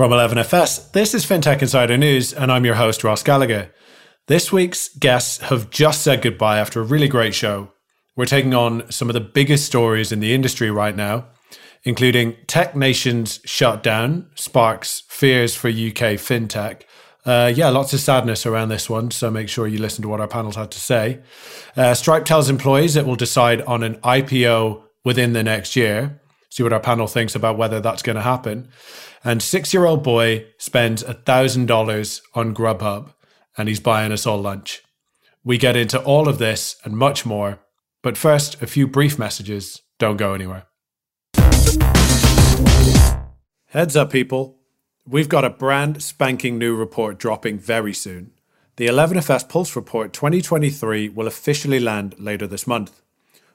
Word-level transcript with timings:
From 0.00 0.12
11FS, 0.12 0.92
this 0.92 1.12
is 1.12 1.26
FinTech 1.26 1.60
Insider 1.60 1.98
News, 1.98 2.32
and 2.32 2.50
I'm 2.50 2.64
your 2.64 2.76
host, 2.76 3.04
Ross 3.04 3.22
Gallagher. 3.22 3.70
This 4.28 4.50
week's 4.50 4.88
guests 4.96 5.36
have 5.40 5.68
just 5.68 6.00
said 6.00 6.22
goodbye 6.22 6.58
after 6.58 6.80
a 6.80 6.84
really 6.84 7.06
great 7.06 7.34
show. 7.34 7.72
We're 8.16 8.24
taking 8.24 8.54
on 8.54 8.90
some 8.90 9.10
of 9.10 9.12
the 9.12 9.20
biggest 9.20 9.66
stories 9.66 10.10
in 10.10 10.20
the 10.20 10.32
industry 10.32 10.70
right 10.70 10.96
now, 10.96 11.26
including 11.84 12.34
Tech 12.46 12.74
Nation's 12.74 13.40
shutdown, 13.44 14.30
sparks 14.36 15.02
fears 15.06 15.54
for 15.54 15.68
UK 15.68 16.16
fintech. 16.16 16.84
Uh, 17.26 17.52
yeah, 17.54 17.68
lots 17.68 17.92
of 17.92 18.00
sadness 18.00 18.46
around 18.46 18.70
this 18.70 18.88
one, 18.88 19.10
so 19.10 19.30
make 19.30 19.50
sure 19.50 19.66
you 19.66 19.80
listen 19.80 20.00
to 20.00 20.08
what 20.08 20.18
our 20.18 20.28
panels 20.28 20.56
had 20.56 20.70
to 20.70 20.80
say. 20.80 21.20
Uh, 21.76 21.92
Stripe 21.92 22.24
tells 22.24 22.48
employees 22.48 22.96
it 22.96 23.04
will 23.04 23.16
decide 23.16 23.60
on 23.64 23.82
an 23.82 23.96
IPO 23.96 24.82
within 25.04 25.34
the 25.34 25.42
next 25.42 25.76
year. 25.76 26.22
See 26.48 26.62
what 26.62 26.72
our 26.72 26.80
panel 26.80 27.06
thinks 27.06 27.34
about 27.34 27.58
whether 27.58 27.80
that's 27.80 28.02
going 28.02 28.16
to 28.16 28.22
happen 28.22 28.70
and 29.24 29.42
six 29.42 29.74
year 29.74 29.84
old 29.84 30.02
boy 30.02 30.46
spends 30.58 31.02
$1,000 31.02 32.20
on 32.34 32.54
Grubhub 32.54 33.12
and 33.56 33.68
he's 33.68 33.80
buying 33.80 34.12
us 34.12 34.26
all 34.26 34.40
lunch. 34.40 34.82
We 35.44 35.58
get 35.58 35.76
into 35.76 36.00
all 36.02 36.28
of 36.28 36.38
this 36.38 36.76
and 36.84 36.96
much 36.96 37.26
more, 37.26 37.60
but 38.02 38.16
first, 38.16 38.62
a 38.62 38.66
few 38.66 38.86
brief 38.86 39.18
messages. 39.18 39.82
Don't 39.98 40.16
go 40.16 40.34
anywhere. 40.34 40.66
Heads 43.68 43.96
up, 43.96 44.10
people. 44.10 44.58
We've 45.06 45.28
got 45.28 45.44
a 45.44 45.50
brand 45.50 46.02
spanking 46.02 46.58
new 46.58 46.74
report 46.74 47.18
dropping 47.18 47.58
very 47.58 47.94
soon. 47.94 48.32
The 48.76 48.86
11FS 48.86 49.48
Pulse 49.48 49.76
Report 49.76 50.12
2023 50.12 51.10
will 51.10 51.26
officially 51.26 51.80
land 51.80 52.14
later 52.18 52.46
this 52.46 52.66
month. 52.66 53.02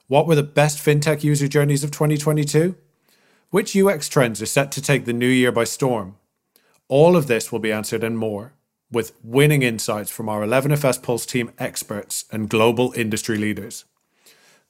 What 0.08 0.28
were 0.28 0.36
the 0.36 0.44
best 0.44 0.78
fintech 0.78 1.24
user 1.24 1.48
journeys 1.48 1.84
of 1.84 1.92
2022? 1.92 2.76
Which 3.50 3.76
UX 3.76 4.08
trends 4.10 4.42
are 4.42 4.48
set 4.48 4.72
to 4.74 4.82
take 4.82 5.06
the 5.06 5.14
new 5.14 5.28
year 5.28 5.52
by 5.52 5.66
storm? 5.66 6.16
All 6.88 7.16
of 7.16 7.28
this 7.28 7.52
will 7.52 7.60
be 7.60 7.72
answered 7.72 8.04
and 8.04 8.18
more 8.18 8.54
with 8.92 9.14
winning 9.24 9.62
insights 9.64 10.12
from 10.12 10.30
our 10.30 10.42
11FS 10.42 11.02
Pulse 11.02 11.26
team 11.26 11.52
experts 11.58 12.26
and 12.32 12.48
global 12.50 12.94
industry 12.96 13.38
leaders. 13.38 13.86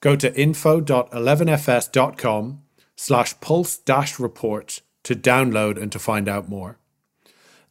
Go 0.00 0.16
to 0.16 0.34
info.11fs.com 0.34 2.62
slash 2.96 3.38
pulse 3.40 3.76
dash 3.76 4.18
report 4.18 4.80
to 5.04 5.14
download 5.14 5.80
and 5.80 5.92
to 5.92 5.98
find 5.98 6.28
out 6.28 6.48
more. 6.48 6.78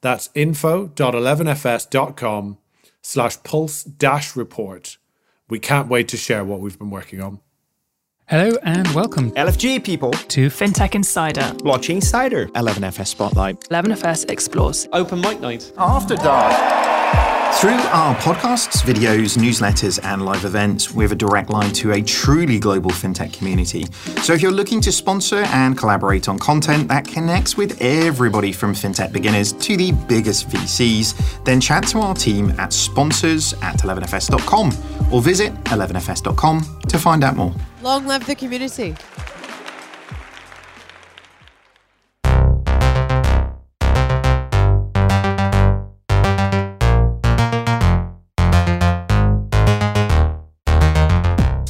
That's 0.01 0.29
info.11fs.com 0.35 2.57
slash 3.01 3.43
pulse 3.43 3.83
dash 3.83 4.35
report. 4.35 4.97
We 5.49 5.57
can't 5.59 5.89
wait 5.89 6.07
to 6.09 6.17
share 6.17 6.45
what 6.45 6.59
we've 6.59 6.79
been 6.79 6.89
working 6.89 7.21
on. 7.21 7.39
Hello 8.27 8.57
and 8.63 8.87
welcome, 8.95 9.29
LFG 9.33 9.83
people, 9.83 10.09
to 10.09 10.47
FinTech 10.47 10.95
Insider, 10.95 11.41
Blockchain 11.61 11.97
Insider, 11.97 12.47
11FS 12.47 13.05
Spotlight, 13.05 13.59
11FS 13.69 14.31
Explores, 14.31 14.87
Open 14.93 15.21
Mic 15.21 15.39
Night, 15.41 15.71
After 15.77 16.15
Dark. 16.15 16.51
Through 17.57 17.77
our 17.91 18.15
podcasts, 18.15 18.81
videos, 18.81 19.37
newsletters, 19.37 20.03
and 20.03 20.25
live 20.25 20.43
events, 20.43 20.91
we 20.91 21.03
have 21.03 21.11
a 21.11 21.15
direct 21.15 21.51
line 21.51 21.71
to 21.73 21.91
a 21.91 22.01
truly 22.01 22.57
global 22.57 22.89
fintech 22.89 23.31
community. 23.31 23.85
So 24.23 24.33
if 24.33 24.41
you're 24.41 24.51
looking 24.51 24.81
to 24.81 24.91
sponsor 24.91 25.43
and 25.49 25.77
collaborate 25.77 26.27
on 26.27 26.39
content 26.39 26.87
that 26.87 27.07
connects 27.07 27.55
with 27.55 27.79
everybody 27.79 28.51
from 28.51 28.73
fintech 28.73 29.13
beginners 29.13 29.53
to 29.53 29.77
the 29.77 29.91
biggest 29.91 30.49
VCs, 30.49 31.43
then 31.43 31.61
chat 31.61 31.85
to 31.89 31.99
our 31.99 32.15
team 32.15 32.49
at 32.59 32.73
sponsors 32.73 33.53
at 33.61 33.77
11fs.com 33.77 35.13
or 35.13 35.21
visit 35.21 35.53
11fs.com 35.65 36.79
to 36.89 36.97
find 36.97 37.23
out 37.23 37.35
more. 37.35 37.53
Long 37.85 38.07
live 38.07 38.25
the 38.25 38.33
community. 38.33 38.95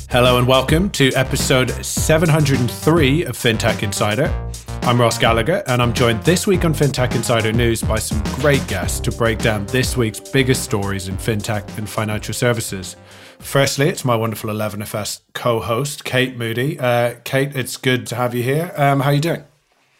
Hello 0.10 0.38
and 0.38 0.48
welcome 0.48 0.90
to 0.92 1.12
episode 1.16 1.72
703 1.84 3.26
of 3.26 3.36
FinTech 3.38 3.84
Insider. 3.84 4.34
I'm 4.84 5.02
Ross 5.02 5.18
Gallagher, 5.18 5.64
and 5.68 5.82
I'm 5.82 5.92
joined 5.92 6.24
this 6.24 6.48
week 6.48 6.64
on 6.64 6.74
FinTech 6.74 7.14
Insider 7.14 7.52
News 7.52 7.84
by 7.84 8.00
some 8.00 8.24
great 8.40 8.66
guests 8.70 9.02
to 9.02 9.12
break 9.12 9.40
down 9.40 9.66
this 9.66 9.98
week's 9.98 10.22
biggest 10.22 10.64
stories 10.64 11.10
in 11.10 11.18
fintech 11.18 11.78
and 11.78 11.90
financial 11.90 12.34
services. 12.34 12.96
Firstly, 13.40 13.90
it's 13.90 14.06
my 14.06 14.16
wonderful 14.16 14.50
11FS 14.50 15.22
co-host, 15.34 16.04
Kate 16.04 16.38
Moody. 16.38 16.80
Uh, 16.80 17.16
Kate, 17.24 17.56
it's 17.56 17.78
good 17.78 18.08
to 18.08 18.16
have 18.16 18.34
you 18.34 18.44
here. 18.44 18.74
Um, 18.76 19.02
how 19.02 19.10
are 19.10 19.14
you 19.14 19.22
doing? 19.22 19.44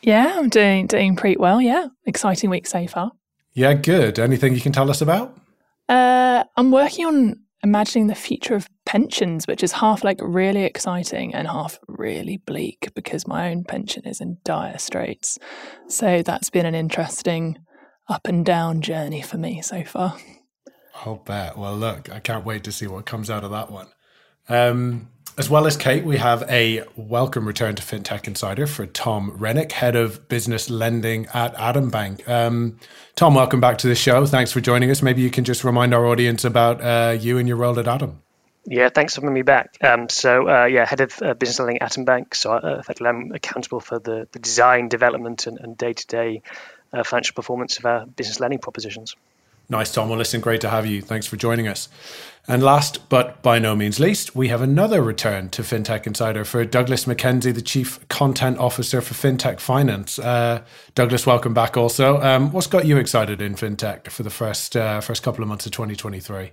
Yeah, 0.02 0.36
I'm 0.38 0.50
doing 0.50 0.88
doing 0.88 1.16
pretty 1.16 1.38
well. 1.38 1.62
Yeah, 1.62 1.88
exciting 2.06 2.50
week 2.50 2.68
so 2.68 2.86
far. 2.88 3.12
Yeah, 3.54 3.74
good. 3.74 4.20
Anything 4.20 4.54
you 4.54 4.62
can 4.62 4.72
tell 4.72 4.90
us 4.90 5.02
about? 5.02 5.36
Uh, 5.90 6.44
I'm 6.58 6.72
working 6.72 7.06
on 7.06 7.40
imagining 7.64 8.08
the 8.08 8.16
future 8.16 8.54
of 8.54 8.70
pensions, 8.86 9.48
which 9.48 9.64
is 9.64 9.72
half 9.72 10.04
like 10.04 10.20
really 10.22 10.64
exciting 10.64 11.34
and 11.34 11.48
half 11.48 11.80
really 11.88 12.38
bleak 12.38 12.92
because 12.94 13.28
my 13.28 13.50
own 13.50 13.64
pension 13.64 14.06
is 14.06 14.22
in 14.22 14.38
dire 14.44 14.78
straits. 14.78 15.40
So 15.88 16.22
that's 16.22 16.52
been 16.52 16.68
an 16.68 16.76
interesting 16.76 17.58
up 18.08 18.28
and 18.28 18.46
down 18.46 18.82
journey 18.82 19.24
for 19.24 19.38
me 19.38 19.62
so 19.62 19.84
far. 19.84 20.16
I'll 21.04 21.18
bet. 21.18 21.58
Well, 21.58 21.76
look, 21.76 22.10
I 22.10 22.20
can't 22.20 22.46
wait 22.46 22.64
to 22.64 22.72
see 22.72 22.88
what 22.88 23.06
comes 23.06 23.30
out 23.30 23.44
of 23.44 23.52
that 23.52 23.72
one. 23.72 23.88
Um, 24.48 25.10
as 25.38 25.50
well 25.50 25.68
as 25.68 25.76
Kate, 25.76 26.06
we 26.06 26.16
have 26.16 26.44
a 26.50 26.84
welcome 26.96 27.46
return 27.46 27.76
to 27.76 27.84
FinTech 27.84 28.26
Insider 28.26 28.66
for 28.68 28.86
Tom 28.86 29.32
Rennick, 29.32 29.74
Head 29.74 29.98
of 29.98 30.30
Business 30.30 30.70
Lending 30.70 31.28
at 31.34 31.54
Atom 31.56 31.90
Bank. 31.90 32.28
Um, 32.30 32.80
Tom, 33.16 33.36
welcome 33.36 33.60
back 33.60 33.80
to 33.80 33.88
the 33.88 33.96
show. 33.96 34.26
Thanks 34.26 34.54
for 34.54 34.62
joining 34.62 34.90
us. 34.92 35.02
Maybe 35.02 35.22
you 35.22 35.30
can 35.30 35.44
just 35.44 35.66
remind 35.66 35.94
our 35.94 36.06
audience 36.06 36.46
about 36.46 36.80
uh, 36.80 37.18
you 37.20 37.38
and 37.38 37.50
your 37.50 37.58
role 37.58 37.78
at 37.78 37.88
Atom. 37.88 38.22
Yeah, 38.66 38.88
thanks 38.88 39.16
for 39.16 39.22
having 39.22 39.34
me 39.34 39.42
back. 39.42 39.76
Um, 39.82 40.08
so, 40.08 40.48
uh, 40.48 40.66
yeah, 40.66 40.86
head 40.86 41.02
of 41.02 41.22
uh, 41.22 41.34
business 41.34 41.60
lending 41.60 41.82
at 41.82 41.92
Atom 41.92 42.06
Bank. 42.06 42.34
So, 42.34 42.54
uh, 42.54 42.78
effectively, 42.80 43.10
I'm 43.10 43.32
accountable 43.34 43.82
for 43.82 44.00
the, 44.00 44.30
the 44.32 44.40
design, 44.40 44.88
development, 44.88 45.48
and 45.48 45.78
day 45.78 45.92
to 45.92 46.08
day 46.08 46.42
financial 47.04 47.34
performance 47.34 47.78
of 47.78 47.86
our 47.86 48.06
business 48.06 48.40
lending 48.40 48.60
propositions. 48.60 49.18
Nice, 49.70 49.92
Tom. 49.92 50.10
Well, 50.10 50.18
listen, 50.18 50.42
great 50.42 50.62
to 50.62 50.70
have 50.70 50.86
you. 50.86 51.02
Thanks 51.02 51.26
for 51.26 51.38
joining 51.38 51.68
us. 51.68 51.90
And 52.48 52.62
last 52.62 53.10
but 53.10 53.42
by 53.42 53.58
no 53.58 53.76
means 53.76 54.00
least, 54.00 54.36
we 54.36 54.50
have 54.50 54.62
another 54.62 55.02
return 55.02 55.50
to 55.50 55.64
FinTech 55.64 56.06
Insider 56.06 56.46
for 56.46 56.64
Douglas 56.64 57.06
McKenzie, 57.06 57.54
the 57.54 57.62
Chief 57.62 58.08
Content 58.08 58.60
Officer 58.60 59.02
for 59.02 59.16
FinTech 59.16 59.60
Finance. 59.60 60.20
Uh, 60.20 60.62
Douglas, 60.94 61.26
welcome 61.26 61.56
back 61.56 61.76
also. 61.76 62.22
Um, 62.22 62.52
what's 62.52 62.68
got 62.68 62.86
you 62.86 62.98
excited 62.98 63.42
in 63.42 63.56
FinTech 63.56 64.10
for 64.10 64.22
the 64.22 64.30
first, 64.30 64.78
uh, 64.78 65.02
first 65.02 65.24
couple 65.24 65.42
of 65.42 65.48
months 65.48 65.66
of 65.66 65.72
2023? 65.72 66.52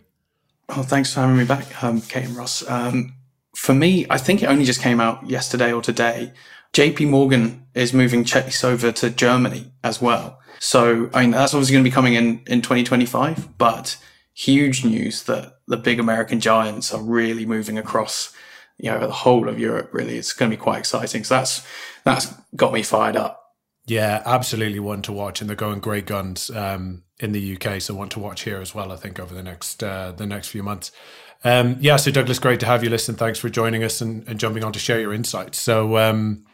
Oh, 0.71 0.83
thanks 0.83 1.13
for 1.13 1.21
having 1.21 1.37
me 1.37 1.45
back, 1.45 1.83
um, 1.85 2.01
Kate 2.01 2.25
and 2.25 2.37
Ross. 2.37 2.67
Um, 2.71 3.15
for 3.55 3.75
me, 3.75 4.07
I 4.09 4.17
think 4.17 4.43
it 4.43 4.47
only 4.47 4.65
just 4.65 4.81
came 4.81 4.99
out 4.99 5.29
yesterday 5.29 5.73
or 5.73 5.83
today. 5.83 6.33
JP 6.73 7.11
Morgan 7.11 7.67
is 7.75 7.93
moving 7.93 8.25
Chase 8.25 8.65
over 8.65 8.91
to 8.93 9.11
Germany 9.11 9.73
as 9.85 10.01
well. 10.01 10.41
So, 10.63 11.11
I 11.13 11.23
mean, 11.23 11.33
that's 11.33 11.55
obviously 11.55 11.73
going 11.73 11.85
to 11.85 11.91
be 11.91 11.93
coming 11.93 12.15
in 12.15 12.41
in 12.47 12.63
2025, 12.63 13.59
but 13.59 13.97
huge 14.33 14.85
news 14.85 15.25
that 15.25 15.59
the 15.67 15.77
big 15.77 15.99
American 15.99 16.39
giants 16.39 16.95
are 16.95 17.03
really 17.03 17.45
moving 17.45 17.79
across, 17.79 18.33
you 18.79 18.89
know, 18.89 19.01
the 19.01 19.11
whole 19.11 19.49
of 19.49 19.59
Europe. 19.59 19.91
Really, 19.93 20.17
it's 20.17 20.33
going 20.33 20.49
to 20.49 20.57
be 20.57 20.63
quite 20.63 20.79
exciting. 20.79 21.25
So 21.25 21.35
that's 21.35 21.67
that's 22.05 22.33
got 22.55 22.73
me 22.73 22.85
fired 22.85 23.17
up. 23.17 23.41
Yeah, 23.87 24.23
absolutely 24.25 24.79
one 24.79 25.03
to 25.03 25.13
watch, 25.13 25.41
and 25.41 25.51
they're 25.51 25.57
going 25.57 25.81
great 25.81 26.07
guns 26.07 26.49
um, 26.51 27.03
in 27.19 27.33
the 27.33 27.57
UK. 27.57 27.83
So 27.83 27.95
one 27.95 28.09
to 28.11 28.21
watch 28.21 28.43
here 28.43 28.61
as 28.61 28.73
well. 28.73 28.93
I 28.93 28.97
think 28.97 29.19
over 29.19 29.35
the 29.35 29.43
next 29.43 29.83
uh, 29.83 30.13
the 30.13 30.27
next 30.27 30.47
few 30.47 30.63
months. 30.63 30.93
Um, 31.43 31.77
yeah, 31.81 31.97
so 31.97 32.13
Douglas, 32.13 32.39
great 32.39 32.61
to 32.61 32.67
have 32.67 32.85
you. 32.85 32.91
Listen, 32.91 33.17
thanks 33.17 33.41
for 33.41 33.49
joining 33.49 33.83
us 33.83 34.01
and, 34.01 34.29
and 34.29 34.39
jumping 34.39 34.63
on 34.63 34.73
to 34.75 34.79
share 34.79 35.01
your 35.01 35.13
insights. 35.13 35.59
So 35.59 35.99
um, 35.99 36.45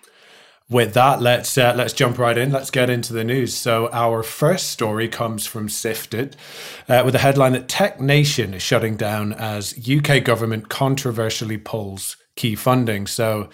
with 0.71 0.93
that, 0.95 1.23
let's 1.23 1.57
uh, 1.57 1.73
let's 1.77 1.95
jump 1.95 2.19
right 2.19 2.37
in. 2.37 2.53
Let's 2.53 2.71
get 2.71 2.91
into 2.91 3.13
the 3.13 3.25
news. 3.25 3.55
So 3.55 3.89
our 3.91 4.23
first 4.23 4.71
story 4.71 5.09
comes 5.09 5.47
from 5.47 5.69
Sifted, 5.69 6.37
uh, 6.89 7.03
with 7.05 7.15
a 7.15 7.21
headline 7.21 7.53
that 7.53 7.69
Tech 7.69 8.01
Nation 8.01 8.53
is 8.53 8.63
shutting 8.63 8.97
down 8.97 9.33
as 9.33 9.75
UK 9.89 10.23
government 10.23 10.69
controversially 10.69 11.57
pulls 11.57 12.17
key 12.39 12.55
funding. 12.55 13.07
So, 13.07 13.51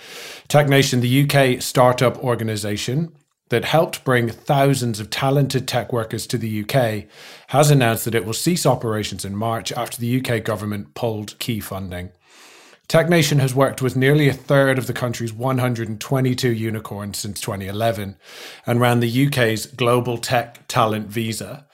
Tech 0.46 0.68
Nation, 0.68 1.00
the 1.00 1.22
UK 1.24 1.60
startup 1.62 2.22
organisation 2.22 3.12
that 3.48 3.64
helped 3.64 4.04
bring 4.04 4.28
thousands 4.28 5.00
of 5.00 5.10
talented 5.10 5.66
tech 5.66 5.92
workers 5.92 6.26
to 6.28 6.38
the 6.38 6.62
UK, 6.62 7.04
has 7.48 7.70
announced 7.70 8.04
that 8.04 8.14
it 8.14 8.24
will 8.24 8.32
cease 8.32 8.66
operations 8.66 9.24
in 9.24 9.36
March 9.36 9.72
after 9.72 9.98
the 9.98 10.20
UK 10.20 10.42
government 10.44 10.94
pulled 10.94 11.38
key 11.38 11.60
funding. 11.60 12.10
TechNation 12.88 13.40
has 13.40 13.54
worked 13.54 13.80
with 13.80 13.96
nearly 13.96 14.28
a 14.28 14.34
third 14.34 14.78
of 14.78 14.86
the 14.86 14.92
country's 14.92 15.32
122 15.32 16.52
unicorns 16.52 17.18
since 17.18 17.40
2011 17.40 18.16
and 18.66 18.80
ran 18.80 19.00
the 19.00 19.26
UK's 19.26 19.66
Global 19.66 20.18
Tech 20.18 20.66
Talent 20.68 21.08
Visa. 21.08 21.66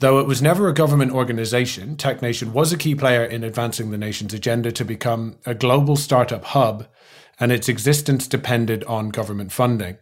Though 0.00 0.18
it 0.18 0.26
was 0.26 0.42
never 0.42 0.68
a 0.68 0.74
government 0.74 1.12
organisation, 1.12 1.96
TechNation 1.96 2.52
was 2.52 2.72
a 2.72 2.78
key 2.78 2.94
player 2.94 3.24
in 3.24 3.44
advancing 3.44 3.90
the 3.90 3.98
nation's 3.98 4.34
agenda 4.34 4.72
to 4.72 4.84
become 4.84 5.36
a 5.46 5.54
global 5.54 5.94
startup 5.94 6.44
hub, 6.46 6.86
and 7.38 7.52
its 7.52 7.68
existence 7.68 8.26
depended 8.26 8.82
on 8.84 9.10
government 9.10 9.52
funding. 9.52 9.98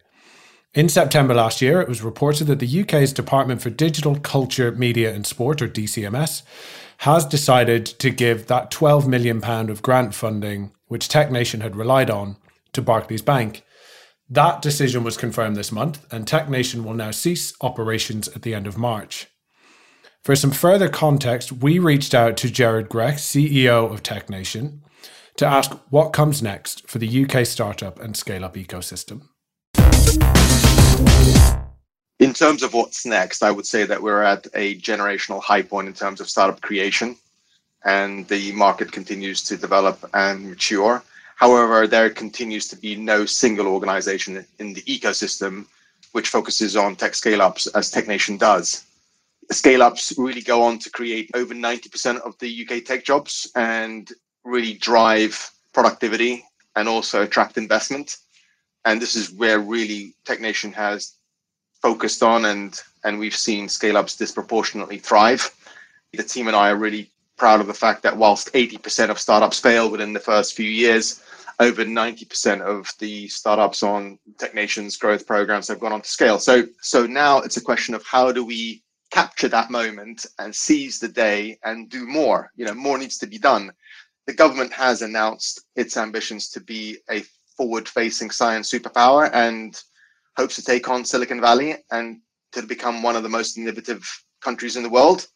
In 0.73 0.87
September 0.87 1.33
last 1.33 1.61
year, 1.61 1.81
it 1.81 1.89
was 1.89 2.01
reported 2.01 2.45
that 2.45 2.59
the 2.59 2.81
UK's 2.81 3.11
Department 3.11 3.61
for 3.61 3.69
Digital, 3.69 4.19
Culture, 4.19 4.71
Media 4.71 5.13
and 5.13 5.27
Sport, 5.27 5.61
or 5.61 5.67
DCMS, 5.67 6.43
has 6.99 7.25
decided 7.25 7.85
to 7.85 8.09
give 8.09 8.47
that 8.47 8.69
£12 8.71 9.07
million 9.07 9.41
of 9.43 9.81
grant 9.81 10.13
funding, 10.13 10.71
which 10.87 11.07
Tech 11.07 11.31
Nation 11.31 11.61
had 11.61 11.77
relied 11.77 12.09
on, 12.09 12.35
to 12.73 12.81
Barclays 12.81 13.21
Bank. 13.21 13.63
That 14.29 14.61
decision 14.61 15.05
was 15.05 15.15
confirmed 15.15 15.55
this 15.55 15.71
month, 15.71 16.05
and 16.11 16.27
Tech 16.27 16.49
Nation 16.49 16.83
will 16.83 16.93
now 16.93 17.11
cease 17.11 17.53
operations 17.61 18.27
at 18.27 18.41
the 18.41 18.53
end 18.53 18.67
of 18.67 18.77
March. 18.77 19.27
For 20.23 20.35
some 20.35 20.51
further 20.51 20.89
context, 20.89 21.53
we 21.53 21.79
reached 21.79 22.13
out 22.13 22.35
to 22.37 22.51
Gerard 22.51 22.89
Grech, 22.89 23.15
CEO 23.15 23.89
of 23.89 24.03
Tech 24.03 24.29
Nation, 24.29 24.83
to 25.37 25.45
ask 25.45 25.71
what 25.89 26.11
comes 26.11 26.41
next 26.41 26.85
for 26.89 26.99
the 26.99 27.25
UK 27.25 27.45
startup 27.45 27.97
and 28.01 28.17
scale 28.17 28.43
up 28.43 28.55
ecosystem. 28.55 29.21
In 32.29 32.35
terms 32.35 32.61
of 32.61 32.75
what's 32.75 33.07
next, 33.07 33.41
I 33.41 33.49
would 33.49 33.65
say 33.65 33.85
that 33.85 34.03
we're 34.03 34.21
at 34.21 34.45
a 34.53 34.75
generational 34.75 35.41
high 35.41 35.63
point 35.63 35.87
in 35.87 35.95
terms 35.95 36.21
of 36.21 36.29
startup 36.29 36.61
creation, 36.61 37.15
and 37.85 38.27
the 38.27 38.51
market 38.51 38.91
continues 38.91 39.41
to 39.45 39.57
develop 39.57 40.07
and 40.13 40.47
mature. 40.47 41.01
However, 41.37 41.87
there 41.87 42.11
continues 42.11 42.67
to 42.67 42.75
be 42.75 42.95
no 42.95 43.25
single 43.25 43.65
organization 43.65 44.45
in 44.59 44.75
the 44.75 44.83
ecosystem 44.83 45.65
which 46.11 46.29
focuses 46.29 46.75
on 46.75 46.95
tech 46.95 47.15
scale 47.15 47.41
ups 47.41 47.65
as 47.65 47.91
TechNation 47.91 48.37
does. 48.37 48.83
Scale 49.51 49.81
ups 49.81 50.13
really 50.15 50.41
go 50.41 50.61
on 50.61 50.77
to 50.77 50.91
create 50.91 51.31
over 51.33 51.55
90% 51.55 52.21
of 52.21 52.37
the 52.37 52.61
UK 52.61 52.85
tech 52.85 53.03
jobs 53.03 53.51
and 53.55 54.11
really 54.43 54.75
drive 54.75 55.49
productivity 55.73 56.45
and 56.75 56.87
also 56.87 57.23
attract 57.23 57.57
investment. 57.57 58.17
And 58.85 59.01
this 59.01 59.15
is 59.15 59.31
where 59.31 59.59
really 59.59 60.13
TechNation 60.25 60.73
has 60.73 61.15
focused 61.81 62.23
on 62.23 62.45
and 62.45 62.81
and 63.03 63.17
we've 63.17 63.35
seen 63.35 63.69
scale 63.69 63.97
ups 63.97 64.15
disproportionately 64.15 64.97
thrive. 64.97 65.49
The 66.13 66.23
team 66.23 66.47
and 66.47 66.55
I 66.55 66.69
are 66.69 66.75
really 66.75 67.09
proud 67.37 67.61
of 67.61 67.67
the 67.67 67.73
fact 67.73 68.03
that 68.03 68.17
whilst 68.17 68.51
80% 68.53 69.09
of 69.09 69.19
startups 69.19 69.59
fail 69.59 69.89
within 69.89 70.11
the 70.11 70.19
first 70.19 70.55
few 70.55 70.69
years, 70.69 71.23
over 71.59 71.85
90% 71.85 72.61
of 72.61 72.89
the 72.99 73.27
startups 73.27 73.83
on 73.83 74.19
TechNation's 74.37 74.97
growth 74.97 75.25
programs 75.25 75.67
have 75.67 75.79
gone 75.79 75.93
on 75.93 76.01
to 76.01 76.09
scale. 76.09 76.39
So, 76.39 76.67
so 76.81 77.05
now 77.05 77.39
it's 77.39 77.57
a 77.57 77.61
question 77.61 77.95
of 77.95 78.03
how 78.05 78.31
do 78.31 78.43
we 78.45 78.83
capture 79.11 79.47
that 79.49 79.71
moment 79.71 80.25
and 80.37 80.53
seize 80.53 80.99
the 80.99 81.07
day 81.07 81.57
and 81.63 81.89
do 81.89 82.05
more? 82.05 82.51
You 82.55 82.65
know, 82.65 82.73
more 82.73 82.97
needs 82.97 83.17
to 83.19 83.27
be 83.27 83.37
done. 83.37 83.71
The 84.25 84.33
government 84.33 84.71
has 84.73 85.01
announced 85.01 85.61
its 85.75 85.97
ambitions 85.97 86.49
to 86.49 86.59
be 86.59 86.97
a 87.09 87.23
forward-facing 87.57 88.31
science 88.31 88.71
superpower 88.71 89.29
and 89.33 89.81
hopes 90.39 90.55
to 90.55 90.63
take 90.63 90.89
on 90.89 91.05
Silicon 91.05 91.41
Valley 91.41 91.75
and 91.91 92.21
to 92.53 92.61
become 92.63 93.03
one 93.03 93.15
of 93.15 93.23
the 93.23 93.35
most 93.37 93.57
innovative 93.57 94.03
countries 94.41 94.75
in 94.77 94.83
the 94.83 94.89
world. 94.97 95.27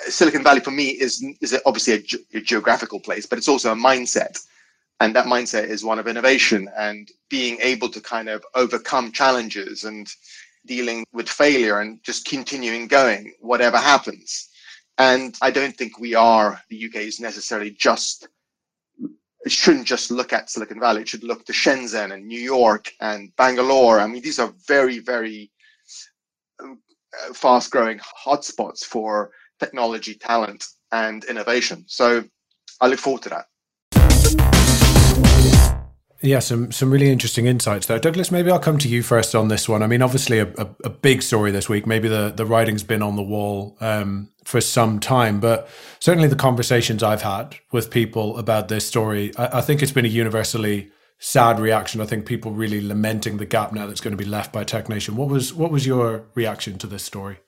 Uh, 0.00 0.10
Silicon 0.10 0.44
Valley 0.44 0.60
for 0.60 0.70
me 0.80 0.88
is 1.06 1.24
is 1.40 1.58
obviously 1.66 1.94
a, 1.94 2.02
ge- 2.10 2.26
a 2.34 2.40
geographical 2.40 3.00
place, 3.00 3.26
but 3.26 3.38
it's 3.38 3.48
also 3.48 3.72
a 3.72 3.82
mindset 3.90 4.34
and 5.00 5.14
that 5.14 5.26
mindset 5.26 5.68
is 5.68 5.84
one 5.84 5.98
of 5.98 6.08
innovation 6.08 6.68
and 6.78 7.10
being 7.28 7.58
able 7.60 7.88
to 7.88 8.00
kind 8.00 8.28
of 8.28 8.44
overcome 8.54 9.12
challenges 9.12 9.84
and 9.84 10.08
dealing 10.66 11.04
with 11.12 11.28
failure 11.28 11.80
and 11.80 12.02
just 12.02 12.26
continuing 12.26 12.88
going 12.88 13.32
whatever 13.40 13.76
happens 13.76 14.48
and 14.98 15.36
i 15.42 15.50
don't 15.50 15.76
think 15.76 15.98
we 15.98 16.14
are 16.14 16.60
the 16.70 16.86
uk 16.86 16.96
is 16.96 17.20
necessarily 17.20 17.70
just 17.70 18.28
it 19.46 19.52
shouldn't 19.52 19.86
just 19.86 20.10
look 20.10 20.32
at 20.32 20.50
silicon 20.50 20.80
valley 20.80 21.02
it 21.02 21.08
should 21.08 21.22
look 21.22 21.46
to 21.46 21.52
shenzhen 21.52 22.12
and 22.12 22.26
new 22.26 22.40
york 22.40 22.92
and 23.00 23.34
bangalore. 23.36 24.00
I 24.00 24.06
mean 24.08 24.20
these 24.20 24.40
are 24.40 24.52
very 24.66 24.98
very 24.98 25.50
uh, 26.62 26.74
fast 27.32 27.70
growing 27.70 28.00
hotspots 28.26 28.84
for 28.84 29.30
technology 29.60 30.14
talent 30.14 30.66
and 30.92 31.24
innovation. 31.24 31.84
So 31.86 32.24
i 32.80 32.88
look 32.88 32.98
forward 32.98 33.22
to 33.22 33.28
that 33.30 33.46
yeah, 36.26 36.40
some 36.40 36.72
some 36.72 36.90
really 36.90 37.10
interesting 37.10 37.46
insights 37.46 37.86
there. 37.86 37.98
Douglas, 37.98 38.30
maybe 38.30 38.50
I'll 38.50 38.58
come 38.58 38.78
to 38.78 38.88
you 38.88 39.02
first 39.02 39.34
on 39.34 39.48
this 39.48 39.68
one. 39.68 39.82
I 39.82 39.86
mean, 39.86 40.02
obviously 40.02 40.38
a, 40.38 40.46
a, 40.58 40.68
a 40.84 40.90
big 40.90 41.22
story 41.22 41.50
this 41.50 41.68
week. 41.68 41.86
Maybe 41.86 42.08
the, 42.08 42.32
the 42.34 42.46
writing's 42.46 42.82
been 42.82 43.02
on 43.02 43.16
the 43.16 43.22
wall 43.22 43.76
um, 43.80 44.30
for 44.44 44.60
some 44.60 45.00
time, 45.00 45.40
but 45.40 45.68
certainly 46.00 46.28
the 46.28 46.36
conversations 46.36 47.02
I've 47.02 47.22
had 47.22 47.56
with 47.72 47.90
people 47.90 48.38
about 48.38 48.68
this 48.68 48.86
story, 48.86 49.32
I, 49.36 49.58
I 49.58 49.60
think 49.60 49.82
it's 49.82 49.92
been 49.92 50.04
a 50.04 50.08
universally 50.08 50.90
sad 51.18 51.58
reaction. 51.58 52.00
I 52.00 52.06
think 52.06 52.26
people 52.26 52.52
really 52.52 52.80
lamenting 52.80 53.38
the 53.38 53.46
gap 53.46 53.72
now 53.72 53.86
that's 53.86 54.00
going 54.00 54.16
to 54.16 54.22
be 54.22 54.28
left 54.28 54.52
by 54.52 54.64
TechNation. 54.64 55.10
What 55.10 55.28
was 55.28 55.54
what 55.54 55.70
was 55.70 55.86
your 55.86 56.24
reaction 56.34 56.78
to 56.78 56.86
this 56.86 57.04
story? 57.04 57.38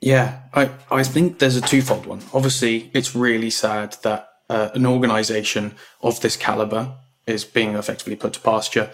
Yeah, 0.00 0.42
I, 0.54 0.70
I 0.90 1.02
think 1.04 1.38
there's 1.38 1.56
a 1.56 1.60
twofold 1.60 2.06
one. 2.06 2.22
Obviously, 2.32 2.90
it's 2.94 3.14
really 3.14 3.50
sad 3.50 3.96
that 4.02 4.28
uh, 4.48 4.70
an 4.74 4.86
organization 4.86 5.74
of 6.02 6.20
this 6.20 6.36
caliber 6.36 6.94
is 7.26 7.44
being 7.44 7.74
effectively 7.74 8.16
put 8.16 8.32
to 8.34 8.40
pasture. 8.40 8.90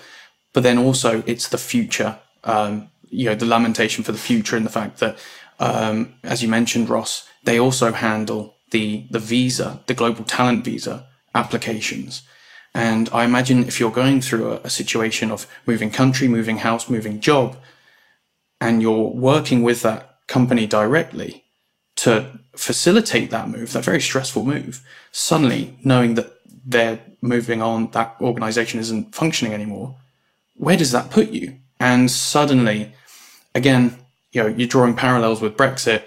But 0.53 0.63
then 0.63 0.79
also 0.79 1.23
it's 1.27 1.49
the 1.49 1.59
future, 1.59 2.19
um, 2.45 2.91
you 3.09 3.27
know, 3.27 3.35
the 3.35 3.47
lamentation 3.47 4.05
for 4.05 4.13
the 4.13 4.19
future 4.19 4.57
and 4.57 4.67
the 4.67 4.71
fact 4.71 4.99
that, 5.01 5.19
um, 5.59 6.15
as 6.23 6.43
you 6.43 6.49
mentioned, 6.49 6.89
Ross, 6.89 7.29
they 7.45 7.59
also 7.59 7.93
handle 7.93 8.57
the 8.71 9.07
the 9.11 9.19
visa, 9.19 9.81
the 9.87 9.95
global 9.95 10.25
talent 10.25 10.65
visa 10.65 11.07
applications. 11.35 12.23
And 12.75 13.09
I 13.13 13.25
imagine 13.25 13.65
if 13.65 13.81
you're 13.81 13.91
going 13.91 14.21
through 14.21 14.53
a, 14.53 14.57
a 14.65 14.71
situation 14.71 15.31
of 15.31 15.47
moving 15.67 15.91
country, 15.91 16.29
moving 16.29 16.59
house, 16.59 16.91
moving 16.91 17.21
job, 17.21 17.57
and 18.61 18.83
you're 18.83 19.09
working 19.09 19.63
with 19.63 19.83
that 19.83 20.19
company 20.27 20.67
directly 20.67 21.45
to 21.97 22.39
facilitate 22.55 23.31
that 23.31 23.49
move, 23.49 23.73
that 23.73 23.85
very 23.85 24.01
stressful 24.01 24.45
move, 24.45 24.85
suddenly 25.13 25.79
knowing 25.85 26.15
that 26.15 26.33
they're 26.67 27.01
moving 27.23 27.63
on, 27.63 27.91
that 27.93 28.17
organization 28.21 28.81
isn't 28.81 29.15
functioning 29.15 29.55
anymore, 29.55 29.97
where 30.57 30.77
does 30.77 30.93
that 30.93 31.11
put 31.11 31.31
you? 31.31 31.59
And 31.79 32.11
suddenly, 32.11 32.93
again, 33.55 33.97
you 34.33 34.43
know, 34.43 34.49
you're 34.49 34.69
drawing 34.69 34.97
parallels 34.97 35.41
with 35.41 35.57
Brexit. 35.57 36.03